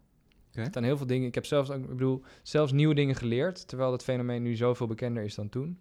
Er 0.52 0.66
staan 0.66 0.82
heel 0.82 0.96
veel 0.96 1.06
dingen. 1.06 1.28
Ik 1.28 1.34
heb 1.34 1.46
zelfs 1.46 1.70
ook, 1.70 1.82
ik 1.82 1.88
bedoel, 1.88 2.22
zelfs 2.42 2.72
nieuwe 2.72 2.94
dingen 2.94 3.14
geleerd, 3.14 3.68
terwijl 3.68 3.90
dat 3.90 4.04
fenomeen 4.04 4.42
nu 4.42 4.54
zoveel 4.56 4.86
bekender 4.86 5.22
is 5.24 5.34
dan 5.34 5.48
toen. 5.48 5.78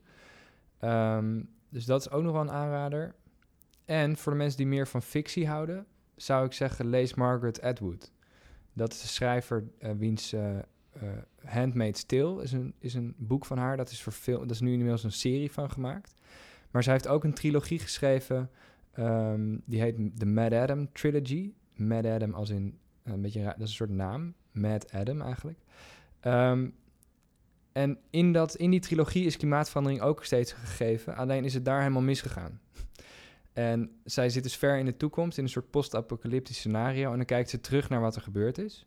Ehm, 0.80 1.41
dus 1.69 1.86
dat 1.86 1.99
is 2.01 2.11
ook 2.11 2.23
nog 2.23 2.32
wel 2.32 2.41
een 2.41 2.51
aanrader. 2.51 3.15
En 3.86 4.17
voor 4.17 4.32
de 4.32 4.38
mensen 4.38 4.57
die 4.57 4.67
meer 4.67 4.88
van 4.88 5.01
fictie 5.01 5.47
houden, 5.47 5.86
zou 6.15 6.45
ik 6.45 6.53
zeggen, 6.53 6.88
lees 6.88 7.13
Margaret 7.13 7.61
Atwood. 7.61 8.11
Dat 8.73 8.91
is 8.93 9.01
de 9.01 9.07
schrijver 9.07 9.63
uh, 9.80 9.91
wiens 9.91 10.34
uh, 10.34 10.57
uh, 11.55 12.41
is 12.41 12.51
een, 12.51 12.73
is 12.80 12.93
een 12.93 13.13
boek 13.17 13.45
van 13.45 13.57
haar. 13.57 13.77
Dat 13.77 13.89
is, 13.89 14.01
verfil- 14.01 14.39
dat 14.39 14.51
is 14.51 14.59
nu 14.59 14.71
inmiddels 14.71 15.03
een 15.03 15.11
serie 15.11 15.51
van 15.51 15.71
gemaakt. 15.71 16.13
Maar 16.71 16.84
zij 16.84 16.93
heeft 16.93 17.07
ook 17.07 17.23
een 17.23 17.34
trilogie 17.34 17.80
geschreven. 17.80 18.49
Um, 18.99 19.61
die 19.65 19.82
heet 19.82 20.19
de 20.19 20.25
Mad 20.25 20.53
Adam 20.53 20.91
Trilogy. 20.91 21.53
Mad 21.75 22.05
Adam 22.05 22.34
als 22.34 22.49
in 22.49 22.77
een 23.03 23.21
beetje 23.21 23.43
dat 23.43 23.55
is 23.55 23.61
een 23.61 23.67
soort 23.67 23.89
naam. 23.89 24.34
Mad 24.51 24.91
Adam 24.91 25.21
eigenlijk. 25.21 25.59
Um, 26.21 26.73
en 27.72 27.97
in, 28.09 28.32
dat, 28.32 28.55
in 28.55 28.70
die 28.70 28.80
trilogie 28.80 29.26
is 29.26 29.38
klimaatverandering 29.38 30.01
ook 30.01 30.24
steeds 30.24 30.53
gegeven. 30.53 31.15
Alleen 31.15 31.45
is 31.45 31.53
het 31.53 31.65
daar 31.65 31.80
helemaal 31.80 32.01
misgegaan. 32.01 32.59
En 33.53 33.91
zij 34.03 34.30
zit 34.30 34.43
dus 34.43 34.57
ver 34.57 34.78
in 34.78 34.86
de 34.86 34.97
toekomst, 34.97 35.38
in 35.38 35.43
een 35.43 35.49
soort 35.49 35.70
post-apocalyptisch 35.70 36.57
scenario. 36.57 37.11
En 37.11 37.17
dan 37.17 37.26
kijkt 37.26 37.49
ze 37.49 37.61
terug 37.61 37.89
naar 37.89 38.01
wat 38.01 38.15
er 38.15 38.22
gebeurd 38.22 38.57
is. 38.57 38.86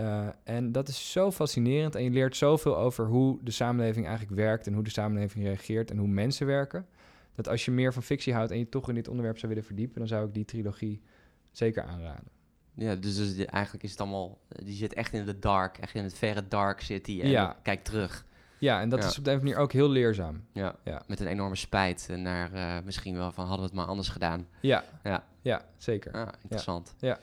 Uh, 0.00 0.28
en 0.44 0.72
dat 0.72 0.88
is 0.88 1.12
zo 1.12 1.30
fascinerend. 1.30 1.94
En 1.94 2.02
je 2.02 2.10
leert 2.10 2.36
zoveel 2.36 2.76
over 2.76 3.06
hoe 3.06 3.38
de 3.42 3.50
samenleving 3.50 4.06
eigenlijk 4.06 4.36
werkt 4.36 4.66
en 4.66 4.72
hoe 4.72 4.82
de 4.82 4.90
samenleving 4.90 5.44
reageert 5.44 5.90
en 5.90 5.98
hoe 5.98 6.08
mensen 6.08 6.46
werken. 6.46 6.86
Dat 7.34 7.48
als 7.48 7.64
je 7.64 7.70
meer 7.70 7.92
van 7.92 8.02
fictie 8.02 8.34
houdt 8.34 8.50
en 8.50 8.58
je 8.58 8.68
toch 8.68 8.88
in 8.88 8.94
dit 8.94 9.08
onderwerp 9.08 9.38
zou 9.38 9.48
willen 9.48 9.66
verdiepen, 9.66 9.98
dan 9.98 10.08
zou 10.08 10.26
ik 10.26 10.34
die 10.34 10.44
trilogie 10.44 11.02
zeker 11.50 11.82
aanraden. 11.82 12.41
Ja, 12.74 12.94
dus, 12.94 13.16
dus 13.16 13.44
eigenlijk 13.46 13.84
is 13.84 13.90
het 13.90 14.00
allemaal, 14.00 14.38
die 14.48 14.74
zit 14.74 14.92
echt 14.94 15.12
in 15.12 15.24
de 15.24 15.38
dark, 15.38 15.78
echt 15.78 15.94
in 15.94 16.02
het 16.04 16.14
verre 16.14 16.48
dark 16.48 16.80
city 16.80 17.20
en 17.22 17.28
Ja. 17.28 17.56
kijkt 17.62 17.84
terug. 17.84 18.24
Ja, 18.58 18.80
en 18.80 18.88
dat 18.88 19.02
Ja. 19.02 19.08
is 19.08 19.18
op 19.18 19.24
de 19.24 19.30
een 19.30 19.38
manier 19.38 19.56
ook 19.56 19.72
heel 19.72 19.88
leerzaam. 19.88 20.44
Ja, 20.52 20.74
Ja. 20.84 21.02
met 21.06 21.20
een 21.20 21.26
enorme 21.26 21.56
spijt 21.56 22.08
naar 22.16 22.52
eh, 22.52 22.84
misschien 22.84 23.14
wel 23.16 23.32
van 23.32 23.44
hadden 23.46 23.60
we 23.64 23.70
het 23.70 23.74
maar 23.80 23.86
anders 23.88 24.08
gedaan. 24.08 24.46
Ja, 24.60 24.84
Ja, 25.02 25.24
ja 25.40 25.62
zeker. 25.76 26.12
ah, 26.12 26.28
interessant. 26.42 26.94
Ja. 26.98 27.18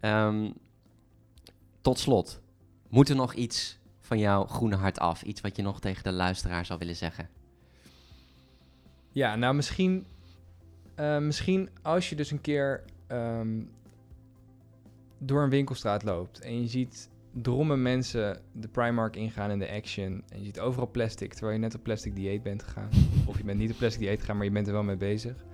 Ehm, 0.00 0.50
tot 1.80 1.98
slot, 1.98 2.40
moet 2.88 3.08
er 3.08 3.16
nog 3.16 3.34
iets 3.34 3.78
van 4.00 4.18
jouw 4.18 4.44
groene 4.46 4.76
hart 4.76 4.98
af? 4.98 5.22
Iets 5.22 5.40
wat 5.40 5.56
je 5.56 5.62
nog 5.62 5.80
tegen 5.80 6.02
de 6.04 6.12
luisteraar 6.12 6.66
zou 6.66 6.78
willen 6.78 6.96
zeggen? 6.96 7.28
Ja, 9.12 9.36
nou 9.36 9.54
misschien, 9.54 10.06
eh, 10.94 11.18
misschien 11.18 11.68
als 11.82 12.08
je 12.08 12.16
dus 12.16 12.30
een 12.30 12.40
keer 12.40 12.84
ehm, 13.06 13.60
door 15.18 15.42
een 15.42 15.50
winkelstraat 15.50 16.02
loopt 16.02 16.40
en 16.40 16.60
je 16.60 16.68
ziet 16.68 17.10
drommen 17.42 17.82
mensen 17.82 18.40
de 18.52 18.68
Primark 18.68 19.16
ingaan 19.16 19.50
in 19.50 19.58
de 19.58 19.70
Action 19.70 20.22
en 20.28 20.38
je 20.38 20.44
ziet 20.44 20.60
overal 20.60 20.90
plastic 20.90 21.32
terwijl 21.32 21.52
je 21.52 21.60
net 21.60 21.74
op 21.74 21.82
plastic 21.82 22.14
dieet 22.14 22.42
bent 22.42 22.62
gegaan. 22.62 22.88
of 23.28 23.38
je 23.38 23.44
bent 23.44 23.58
niet 23.58 23.70
op 23.70 23.76
plastic 23.76 24.00
dieet 24.00 24.20
gegaan, 24.20 24.36
maar 24.36 24.44
je 24.44 24.52
bent 24.52 24.66
er 24.66 24.72
wel 24.72 24.82
mee 24.82 24.96
bezig. 24.96 25.44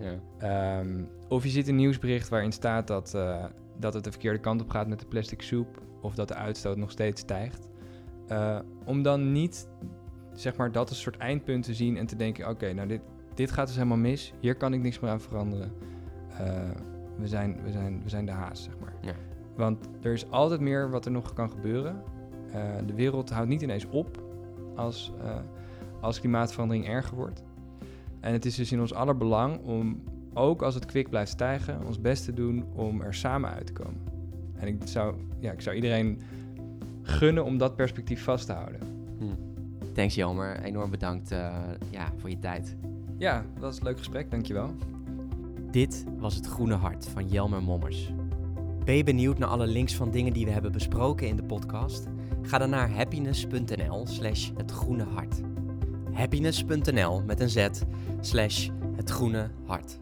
Ja. 0.00 0.20
Ehm, 0.38 1.02
of 1.28 1.42
je 1.44 1.50
ziet 1.50 1.68
een 1.68 1.76
nieuwsbericht 1.76 2.28
waarin 2.28 2.52
staat 2.52 2.86
dat, 2.86 3.14
eh, 3.14 3.44
dat 3.78 3.94
het 3.94 4.04
de 4.04 4.10
verkeerde 4.10 4.40
kant 4.40 4.62
op 4.62 4.70
gaat 4.70 4.88
met 4.88 5.00
de 5.00 5.06
plastic 5.06 5.42
soep. 5.42 5.82
Of 6.00 6.14
dat 6.14 6.28
de 6.28 6.34
uitstoot 6.34 6.76
nog 6.76 6.90
steeds 6.90 7.20
stijgt. 7.20 7.68
Eh, 8.28 8.58
om 8.84 9.02
dan 9.02 9.32
niet, 9.32 9.68
zeg 10.32 10.56
maar, 10.56 10.72
dat 10.72 10.88
als 10.88 10.96
een 10.96 11.02
soort 11.02 11.16
eindpunt 11.16 11.64
te 11.64 11.74
zien 11.74 11.96
en 11.96 12.06
te 12.06 12.16
denken... 12.16 12.48
oké, 12.48 12.72
nou 12.72 12.88
dit, 12.88 13.00
dit 13.34 13.50
gaat 13.50 13.66
dus 13.66 13.76
helemaal 13.76 13.96
mis. 13.96 14.32
Hier 14.40 14.54
kan 14.54 14.72
ik 14.72 14.82
niks 14.82 15.00
meer 15.00 15.10
aan 15.10 15.20
veranderen. 15.20 15.72
Eh, 16.38 16.70
we, 17.18 17.28
zijn, 17.28 17.62
we, 17.64 17.70
zijn, 17.70 18.02
we 18.02 18.08
zijn 18.08 18.26
de 18.26 18.32
haas, 18.32 18.62
zeg 18.62 18.78
maar. 18.80 18.94
Ja. 19.00 19.14
Want 19.56 19.88
er 20.00 20.12
is 20.12 20.30
altijd 20.30 20.60
meer 20.60 20.90
wat 20.90 21.04
er 21.04 21.10
nog 21.10 21.32
kan 21.32 21.50
gebeuren. 21.50 22.02
Eh, 22.52 22.62
de 22.86 22.94
wereld 22.94 23.30
houdt 23.30 23.48
niet 23.48 23.62
ineens 23.62 23.86
op 23.86 24.22
als, 24.76 25.12
eh, 25.22 25.36
als 26.00 26.20
klimaatverandering 26.20 26.86
erger 26.86 27.16
wordt. 27.16 27.42
En 28.20 28.32
het 28.32 28.44
is 28.44 28.54
dus 28.54 28.72
in 28.72 28.80
ons 28.80 28.94
aller 28.94 29.16
belang 29.16 29.58
om, 29.58 30.02
ook 30.34 30.62
als 30.62 30.74
het 30.74 30.86
kwik 30.86 31.08
blijft 31.08 31.30
stijgen, 31.30 31.86
ons 31.86 32.00
best 32.00 32.24
te 32.24 32.32
doen 32.32 32.64
om 32.74 33.00
er 33.00 33.14
samen 33.14 33.50
uit 33.50 33.66
te 33.66 33.72
komen. 33.72 34.00
En 34.54 34.68
ik 34.68 34.76
zou, 34.84 35.14
ja, 35.38 35.52
ik 35.52 35.60
zou 35.60 35.76
iedereen 35.76 36.20
gunnen 37.02 37.44
om 37.44 37.58
dat 37.58 37.76
perspectief 37.76 38.24
vast 38.24 38.46
te 38.46 38.52
houden. 38.52 38.80
Hm. 39.18 39.24
Thanks 39.92 40.14
Jelmer, 40.14 40.60
enorm 40.60 40.90
bedankt 40.90 41.30
eh, 41.30 41.54
ja, 41.90 42.12
voor 42.16 42.30
je 42.30 42.38
tijd. 42.38 42.76
Ja, 43.18 43.44
dat 43.52 43.62
was 43.62 43.78
een 43.78 43.84
leuk 43.84 43.98
gesprek, 43.98 44.30
dankjewel. 44.30 44.74
Dit 45.72 46.04
was 46.18 46.34
het 46.34 46.46
Groene 46.46 46.74
Hart 46.74 47.08
van 47.08 47.28
Jelmer 47.28 47.62
Mommers. 47.62 48.12
Ben 48.84 48.96
je 48.96 49.04
benieuwd 49.04 49.38
naar 49.38 49.48
alle 49.48 49.66
links 49.66 49.94
van 49.94 50.10
dingen 50.10 50.32
die 50.32 50.44
we 50.44 50.50
hebben 50.50 50.72
besproken 50.72 51.28
in 51.28 51.36
de 51.36 51.44
podcast? 51.44 52.06
Ga 52.42 52.58
dan 52.58 52.70
naar 52.70 52.90
happiness.nl 52.90 54.06
slash 54.06 54.50
het 54.56 54.70
groene 54.70 55.04
hart. 55.04 55.40
Happiness.nl 56.12 57.22
met 57.22 57.40
een 57.40 57.50
z 57.50 57.68
slash 58.20 58.68
het 58.96 59.10
groene 59.10 59.50
hart. 59.66 59.98